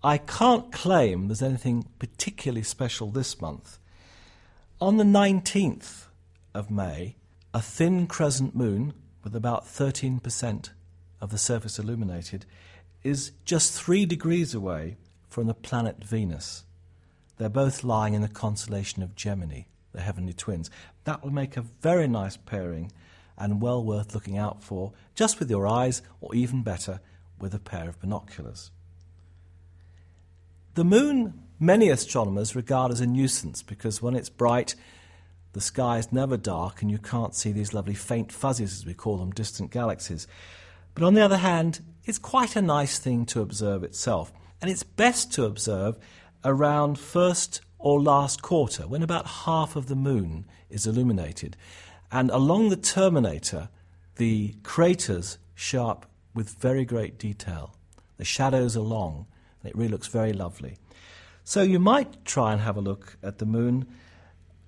I 0.01 0.17
can't 0.17 0.71
claim 0.71 1.27
there's 1.27 1.41
anything 1.41 1.86
particularly 1.99 2.63
special 2.63 3.11
this 3.11 3.41
month. 3.41 3.77
On 4.82 4.95
the 4.95 5.03
19th 5.03 6.05
of 6.53 6.71
May, 6.71 7.17
a 7.53 7.61
thin 7.61 8.07
crescent 8.07 8.55
moon 8.55 8.93
with 9.25 9.36
about 9.36 9.65
13% 9.65 10.69
of 11.19 11.32
the 11.32 11.38
surface 11.38 11.77
illuminated 11.77 12.45
is 13.03 13.34
just 13.43 13.73
three 13.73 14.05
degrees 14.05 14.55
away 14.55 14.95
from 15.27 15.47
the 15.47 15.53
planet 15.53 16.01
Venus. 16.01 16.63
They're 17.38 17.49
both 17.49 17.84
lying 17.84 18.13
in 18.13 18.21
the 18.21 18.30
constellation 18.30 19.03
of 19.03 19.17
Gemini, 19.17 19.63
the 19.91 19.99
heavenly 19.99 20.32
twins. 20.32 20.71
That 21.03 21.25
will 21.25 21.32
make 21.32 21.57
a 21.57 21.65
very 21.82 22.07
nice 22.07 22.38
pairing 22.38 22.93
and 23.38 23.61
well 23.61 23.84
worth 23.84 24.15
looking 24.15 24.38
out 24.38 24.63
for, 24.63 24.93
just 25.13 25.39
with 25.39 25.49
your 25.49 25.67
eyes, 25.67 26.01
or 26.21 26.34
even 26.34 26.63
better, 26.63 27.01
with 27.38 27.53
a 27.53 27.59
pair 27.59 27.89
of 27.89 27.99
binoculars. 27.99 28.71
The 30.75 30.86
moon, 30.86 31.43
many 31.60 31.89
astronomers 31.89 32.55
regard 32.55 32.91
as 32.91 33.01
a 33.01 33.05
nuisance 33.05 33.62
because 33.62 34.01
when 34.01 34.16
it's 34.16 34.30
bright, 34.30 34.76
the 35.53 35.62
sky 35.62 35.97
is 35.97 36.12
never 36.12 36.38
dark 36.38 36.82
and 36.82 36.91
you 36.91 36.97
can't 36.97 37.36
see 37.36 37.51
these 37.51 37.74
lovely 37.74 37.93
faint 37.93 38.32
fuzzies, 38.32 38.80
as 38.80 38.86
we 38.86 38.93
call 38.93 39.18
them, 39.18 39.32
distant 39.32 39.72
galaxies. 39.72 40.28
But 40.93 41.03
on 41.03 41.14
the 41.14 41.22
other 41.22 41.38
hand, 41.38 41.82
it's 42.05 42.20
quite 42.20 42.55
a 42.55 42.62
nice 42.62 42.99
thing 42.99 43.26
to 43.28 43.41
observe 43.41 43.84
itself. 43.84 44.32
And 44.62 44.70
it's 44.70 44.84
best 44.84 45.32
to 45.34 45.45
observe 45.45 45.97
around 46.43 46.99
first 46.99 47.62
or 47.78 48.01
last 48.01 48.41
quarter, 48.41 48.88
when 48.88 49.03
about 49.03 49.26
half 49.26 49.76
of 49.76 49.88
the 49.88 49.95
moon 49.95 50.45
is 50.70 50.86
illuminated. 50.86 51.55
And 52.12 52.30
along 52.30 52.70
the 52.70 52.76
terminator, 52.76 53.70
the 54.18 54.55
craters 54.64 55.38
show 55.55 55.88
up 55.88 56.05
with 56.34 56.49
very 56.55 56.84
great 56.84 57.18
detail. 57.18 57.76
The 58.18 58.26
shadows 58.26 58.76
are 58.76 58.82
long, 58.82 59.28
and 59.62 59.70
it 59.70 59.78
really 59.78 59.91
looks 59.91 60.07
very 60.07 60.34
lovely. 60.34 60.78
So 61.49 61.63
you 61.63 61.79
might 61.79 62.25
try 62.25 62.51
and 62.53 62.61
have 62.61 62.77
a 62.77 62.79
look 62.79 63.17
at 63.23 63.39
the 63.39 63.45
moon 63.47 63.87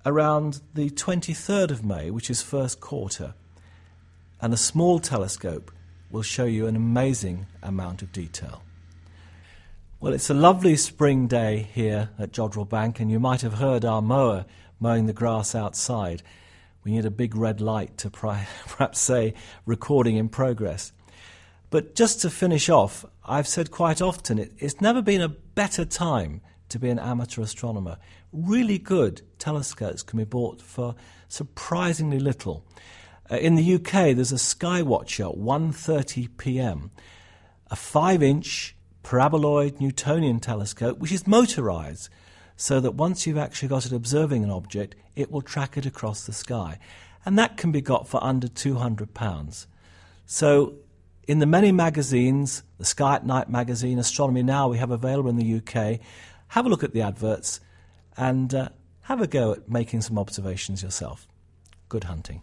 around 0.04 0.62
the 0.74 0.90
23rd 0.90 1.70
of 1.70 1.84
May, 1.84 2.10
which 2.10 2.28
is 2.28 2.42
first 2.42 2.80
quarter, 2.80 3.34
and 4.40 4.52
a 4.52 4.56
small 4.56 4.98
telescope 4.98 5.70
will 6.10 6.22
show 6.22 6.44
you 6.44 6.66
an 6.66 6.74
amazing 6.74 7.46
amount 7.62 8.02
of 8.02 8.10
detail. 8.10 8.64
Well, 10.00 10.12
it's 10.12 10.28
a 10.28 10.34
lovely 10.34 10.74
spring 10.74 11.28
day 11.28 11.68
here 11.72 12.10
at 12.18 12.32
Jodrell 12.32 12.68
Bank, 12.68 12.98
and 12.98 13.12
you 13.12 13.20
might 13.20 13.42
have 13.42 13.54
heard 13.54 13.84
our 13.84 14.02
mower 14.02 14.44
mowing 14.80 15.06
the 15.06 15.12
grass 15.12 15.54
outside. 15.54 16.24
We 16.82 16.90
need 16.90 17.06
a 17.06 17.12
big 17.12 17.36
red 17.36 17.60
light 17.60 17.96
to 17.98 18.10
perhaps 18.66 18.98
say 18.98 19.34
recording 19.66 20.16
in 20.16 20.28
progress. 20.28 20.90
But 21.70 21.94
just 21.94 22.22
to 22.22 22.28
finish 22.28 22.68
off, 22.68 23.06
I've 23.24 23.46
said 23.46 23.70
quite 23.70 24.02
often 24.02 24.40
it, 24.40 24.50
it's 24.58 24.80
never 24.80 25.00
been 25.00 25.20
a 25.20 25.28
better 25.28 25.84
time 25.84 26.40
to 26.72 26.78
be 26.78 26.90
an 26.90 26.98
amateur 26.98 27.42
astronomer. 27.42 27.98
Really 28.32 28.78
good 28.78 29.22
telescopes 29.38 30.02
can 30.02 30.18
be 30.18 30.24
bought 30.24 30.60
for 30.60 30.94
surprisingly 31.28 32.18
little. 32.18 32.64
Uh, 33.30 33.36
in 33.36 33.54
the 33.54 33.74
UK, 33.74 34.14
there's 34.16 34.32
a 34.32 34.36
Skywatcher 34.36 35.38
130PM, 35.38 36.90
a 37.70 37.76
five-inch 37.76 38.74
paraboloid 39.04 39.80
Newtonian 39.80 40.40
telescope 40.40 40.98
which 40.98 41.12
is 41.12 41.26
motorized, 41.26 42.08
so 42.56 42.80
that 42.80 42.92
once 42.92 43.26
you've 43.26 43.38
actually 43.38 43.68
got 43.68 43.86
it 43.86 43.92
observing 43.92 44.44
an 44.44 44.50
object, 44.50 44.94
it 45.14 45.30
will 45.30 45.42
track 45.42 45.76
it 45.76 45.86
across 45.86 46.26
the 46.26 46.32
sky, 46.32 46.78
and 47.24 47.38
that 47.38 47.56
can 47.56 47.70
be 47.70 47.80
got 47.80 48.08
for 48.08 48.22
under 48.22 48.48
200 48.48 49.14
pounds. 49.14 49.66
So 50.26 50.74
in 51.28 51.38
the 51.38 51.46
many 51.46 51.70
magazines, 51.70 52.62
the 52.78 52.84
Sky 52.84 53.16
at 53.16 53.26
Night 53.26 53.48
magazine, 53.48 53.98
Astronomy 53.98 54.42
Now, 54.42 54.68
we 54.68 54.78
have 54.78 54.90
available 54.90 55.30
in 55.30 55.36
the 55.36 55.56
UK. 55.56 56.00
Have 56.52 56.66
a 56.66 56.68
look 56.68 56.84
at 56.84 56.92
the 56.92 57.00
adverts 57.00 57.60
and 58.14 58.54
uh, 58.54 58.68
have 59.04 59.22
a 59.22 59.26
go 59.26 59.52
at 59.52 59.70
making 59.70 60.02
some 60.02 60.18
observations 60.18 60.82
yourself. 60.82 61.26
Good 61.88 62.04
hunting. 62.04 62.42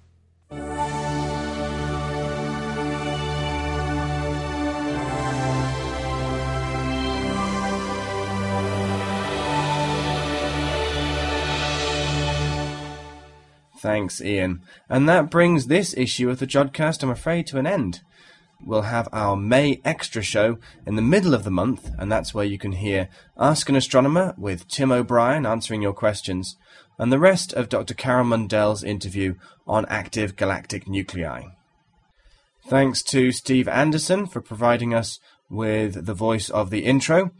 Thanks, 13.78 14.20
Ian. 14.22 14.64
And 14.90 15.08
that 15.08 15.30
brings 15.30 15.68
this 15.68 15.96
issue 15.96 16.32
of 16.32 16.40
the 16.40 16.48
Jodcast, 16.48 17.04
I'm 17.04 17.12
afraid, 17.12 17.46
to 17.46 17.60
an 17.60 17.68
end 17.68 18.02
we'll 18.64 18.84
have 18.84 19.08
our 19.12 19.36
May 19.36 19.82
Extra 19.84 20.22
show 20.22 20.58
in 20.86 20.96
the 20.96 21.02
middle 21.02 21.34
of 21.34 21.44
the 21.44 21.52
month, 21.52 21.90
and 21.98 22.12
that's 22.12 22.34
where 22.34 22.46
you 22.46 22.58
can 22.58 22.74
hear 22.74 23.10
Ask 23.38 23.70
an 23.70 23.76
Astronomer 23.76 24.34
with 24.38 24.68
Tim 24.68 24.92
O'Brien 24.92 25.46
answering 25.46 25.82
your 25.82 25.94
questions, 25.94 26.58
and 26.98 27.12
the 27.12 27.20
rest 27.20 27.54
of 27.54 27.70
Dr. 27.70 27.94
Carole 27.94 28.26
Mundell's 28.26 28.84
interview 28.84 29.36
on 29.66 29.86
active 29.88 30.36
galactic 30.36 30.88
nuclei. 30.88 31.44
Thanks 32.68 33.02
to 33.04 33.32
Steve 33.32 33.68
Anderson 33.68 34.28
for 34.28 34.42
providing 34.42 34.94
us 34.94 35.20
with 35.50 36.06
the 36.06 36.14
voice 36.14 36.50
of 36.50 36.70
the 36.70 36.86
intro, 36.86 37.32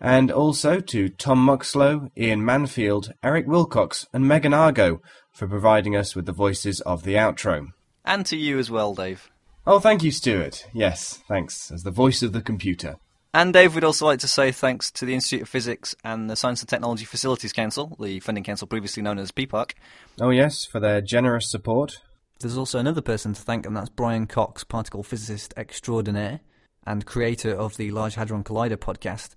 and 0.00 0.30
also 0.30 0.80
to 0.80 1.08
Tom 1.10 1.44
Muxlow, 1.44 2.10
Ian 2.16 2.40
Manfield, 2.40 3.12
Eric 3.22 3.46
Wilcox, 3.46 4.06
and 4.12 4.26
Megan 4.26 4.54
Argo 4.54 5.02
for 5.32 5.46
providing 5.46 5.94
us 5.94 6.16
with 6.16 6.26
the 6.26 6.32
voices 6.32 6.80
of 6.80 7.02
the 7.02 7.14
outro. 7.14 7.68
And 8.04 8.24
to 8.26 8.36
you 8.36 8.58
as 8.58 8.70
well, 8.70 8.94
Dave. 8.94 9.30
Oh, 9.66 9.78
thank 9.78 10.02
you, 10.02 10.10
Stuart. 10.10 10.66
Yes, 10.72 11.22
thanks, 11.28 11.70
as 11.70 11.82
the 11.82 11.90
voice 11.90 12.22
of 12.22 12.32
the 12.32 12.40
computer. 12.40 12.96
And 13.32 13.52
Dave, 13.52 13.74
we'd 13.74 13.84
also 13.84 14.06
like 14.06 14.18
to 14.20 14.28
say 14.28 14.50
thanks 14.50 14.90
to 14.92 15.04
the 15.04 15.14
Institute 15.14 15.42
of 15.42 15.48
Physics 15.48 15.94
and 16.02 16.28
the 16.28 16.34
Science 16.34 16.62
and 16.62 16.68
Technology 16.68 17.04
Facilities 17.04 17.52
Council, 17.52 17.96
the 18.00 18.18
funding 18.20 18.42
council 18.42 18.66
previously 18.66 19.02
known 19.02 19.18
as 19.18 19.30
PPARC. 19.30 19.74
Oh, 20.20 20.30
yes, 20.30 20.64
for 20.64 20.80
their 20.80 21.00
generous 21.00 21.48
support. 21.48 22.00
There's 22.40 22.56
also 22.56 22.78
another 22.78 23.02
person 23.02 23.34
to 23.34 23.40
thank, 23.40 23.66
and 23.66 23.76
that's 23.76 23.90
Brian 23.90 24.26
Cox, 24.26 24.64
particle 24.64 25.02
physicist 25.02 25.54
extraordinaire 25.56 26.40
and 26.86 27.06
creator 27.06 27.54
of 27.54 27.76
the 27.76 27.90
Large 27.90 28.14
Hadron 28.14 28.42
Collider 28.42 28.78
podcast, 28.78 29.36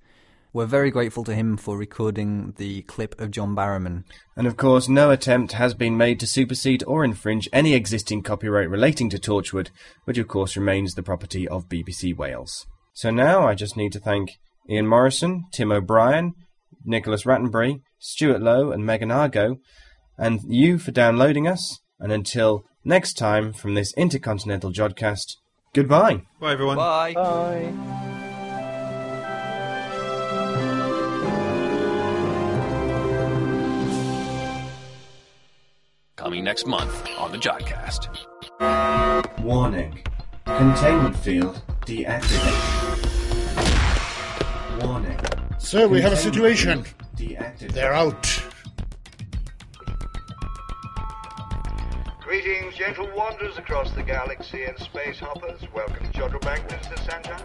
we're 0.54 0.66
very 0.68 0.92
grateful 0.92 1.24
to 1.24 1.34
him 1.34 1.58
for 1.58 1.78
recording 1.78 2.54
the 2.58 2.84
clip 2.84 3.20
of 3.20 3.32
John 3.32 3.56
Barrowman. 3.56 4.04
And 4.38 4.46
of 4.46 4.56
course, 4.56 4.88
no 4.88 5.10
attempt 5.10 5.54
has 5.54 5.74
been 5.74 5.98
made 5.98 6.20
to 6.20 6.28
supersede 6.28 6.84
or 6.86 7.04
infringe 7.04 7.50
any 7.52 7.74
existing 7.74 8.22
copyright 8.22 8.70
relating 8.70 9.10
to 9.10 9.18
Torchwood, 9.18 9.70
which 10.06 10.20
of 10.20 10.28
course 10.28 10.56
remains 10.56 10.94
the 10.94 11.04
property 11.04 11.48
of 11.48 11.68
BBC 11.68 12.16
Wales. 12.16 12.68
So 12.94 13.10
now 13.10 13.48
I 13.48 13.56
just 13.56 13.76
need 13.76 13.92
to 13.94 14.00
thank 14.00 14.30
Ian 14.70 14.88
Morison, 14.88 15.46
Tim 15.52 15.72
O'Brien, 15.72 16.34
Nicholas 16.86 17.24
Rattenbury, 17.24 17.82
Stuart 17.98 18.42
Lowe, 18.42 18.72
and 18.72 18.86
Megan 18.86 19.12
Argo, 19.12 19.58
and 20.18 20.42
you 20.48 20.78
for 20.78 20.92
downloading 20.92 21.48
us. 21.48 21.80
And 22.00 22.12
until 22.12 22.66
next 22.84 23.14
time 23.14 23.54
from 23.54 23.74
this 23.74 23.94
Intercontinental 23.96 24.72
Jodcast, 24.72 25.38
goodbye. 25.74 26.22
Bye, 26.40 26.54
everyone. 26.54 26.78
Bye. 26.78 27.14
Bye. 27.14 28.13
Coming 36.24 36.46
next 36.46 36.66
month 36.66 37.10
on 37.18 37.34
the 37.34 37.38
Jodcast. 37.38 38.08
Warning. 39.44 40.02
Containment 40.46 41.18
field 41.18 41.62
deactivated. 41.82 42.96
Warning. 44.86 45.20
Sir, 45.58 45.86
we 45.90 46.00
have 46.00 46.14
a 46.14 46.16
situation. 46.16 46.86
Deactivated. 47.18 47.74
They're 47.74 47.92
out. 47.92 48.42
Greetings, 52.22 52.74
gentle 52.76 53.10
wanderers 53.14 53.58
across 53.58 53.92
the 53.92 54.04
galaxy 54.04 54.64
and 54.64 54.80
space 54.80 55.20
hoppers. 55.20 55.60
Welcome 55.76 56.10
to 56.10 56.18
Jodrell 56.18 56.40
Bank, 56.40 56.66
Mr. 56.70 56.98
Santa. 57.00 57.36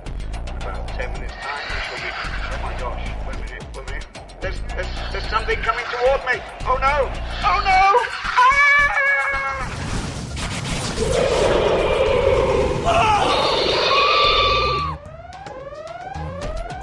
In 0.52 0.62
about 0.62 0.86
ten 0.86 1.12
minutes' 1.14 1.32
time, 1.32 1.64
we 1.66 1.80
shall 1.80 1.96
be. 1.96 2.12
Oh 2.14 2.60
my 2.62 2.78
gosh! 2.78 3.08
Wait 3.26 3.34
a 3.34 3.40
minute. 3.40 3.64
Wait 3.74 3.88
a 3.88 3.92
minute. 3.92 4.17
There's, 4.40 4.60
there's, 4.68 4.86
there's 5.10 5.28
something 5.28 5.56
coming 5.62 5.84
toward 5.86 6.24
me. 6.26 6.40
Oh 6.64 6.78
no! 6.80 7.10
Oh 7.44 7.60
no! 7.64 8.18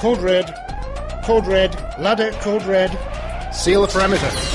Code 0.01 0.19
red. 0.19 0.53
Code 1.23 1.47
red. 1.47 1.73
Ladder, 1.97 2.31
code 2.41 2.63
red. 2.63 2.91
Seal 3.53 3.81
the 3.83 3.87
perimeter. 3.87 4.54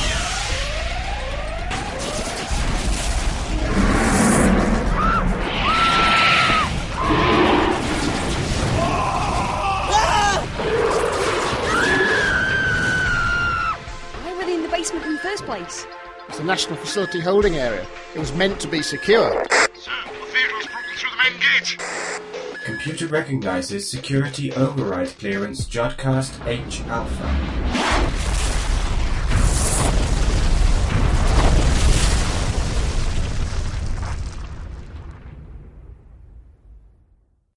National 16.50 16.78
Facility 16.78 17.20
Holding 17.20 17.54
Area. 17.54 17.86
It 18.12 18.18
was 18.18 18.32
meant 18.34 18.58
to 18.58 18.66
be 18.66 18.82
secure. 18.82 19.30
Sir, 19.30 19.92
the 20.04 20.26
vehicle's 20.32 20.66
broken 20.66 20.96
through 20.96 21.10
the 21.10 21.16
main 21.22 21.38
gate. 21.38 22.64
Computer 22.64 23.06
recognizes 23.06 23.88
security 23.88 24.52
override 24.54 25.16
clearance 25.16 25.64
Jodcast 25.66 26.44
H 26.48 26.80
Alpha. 26.88 27.69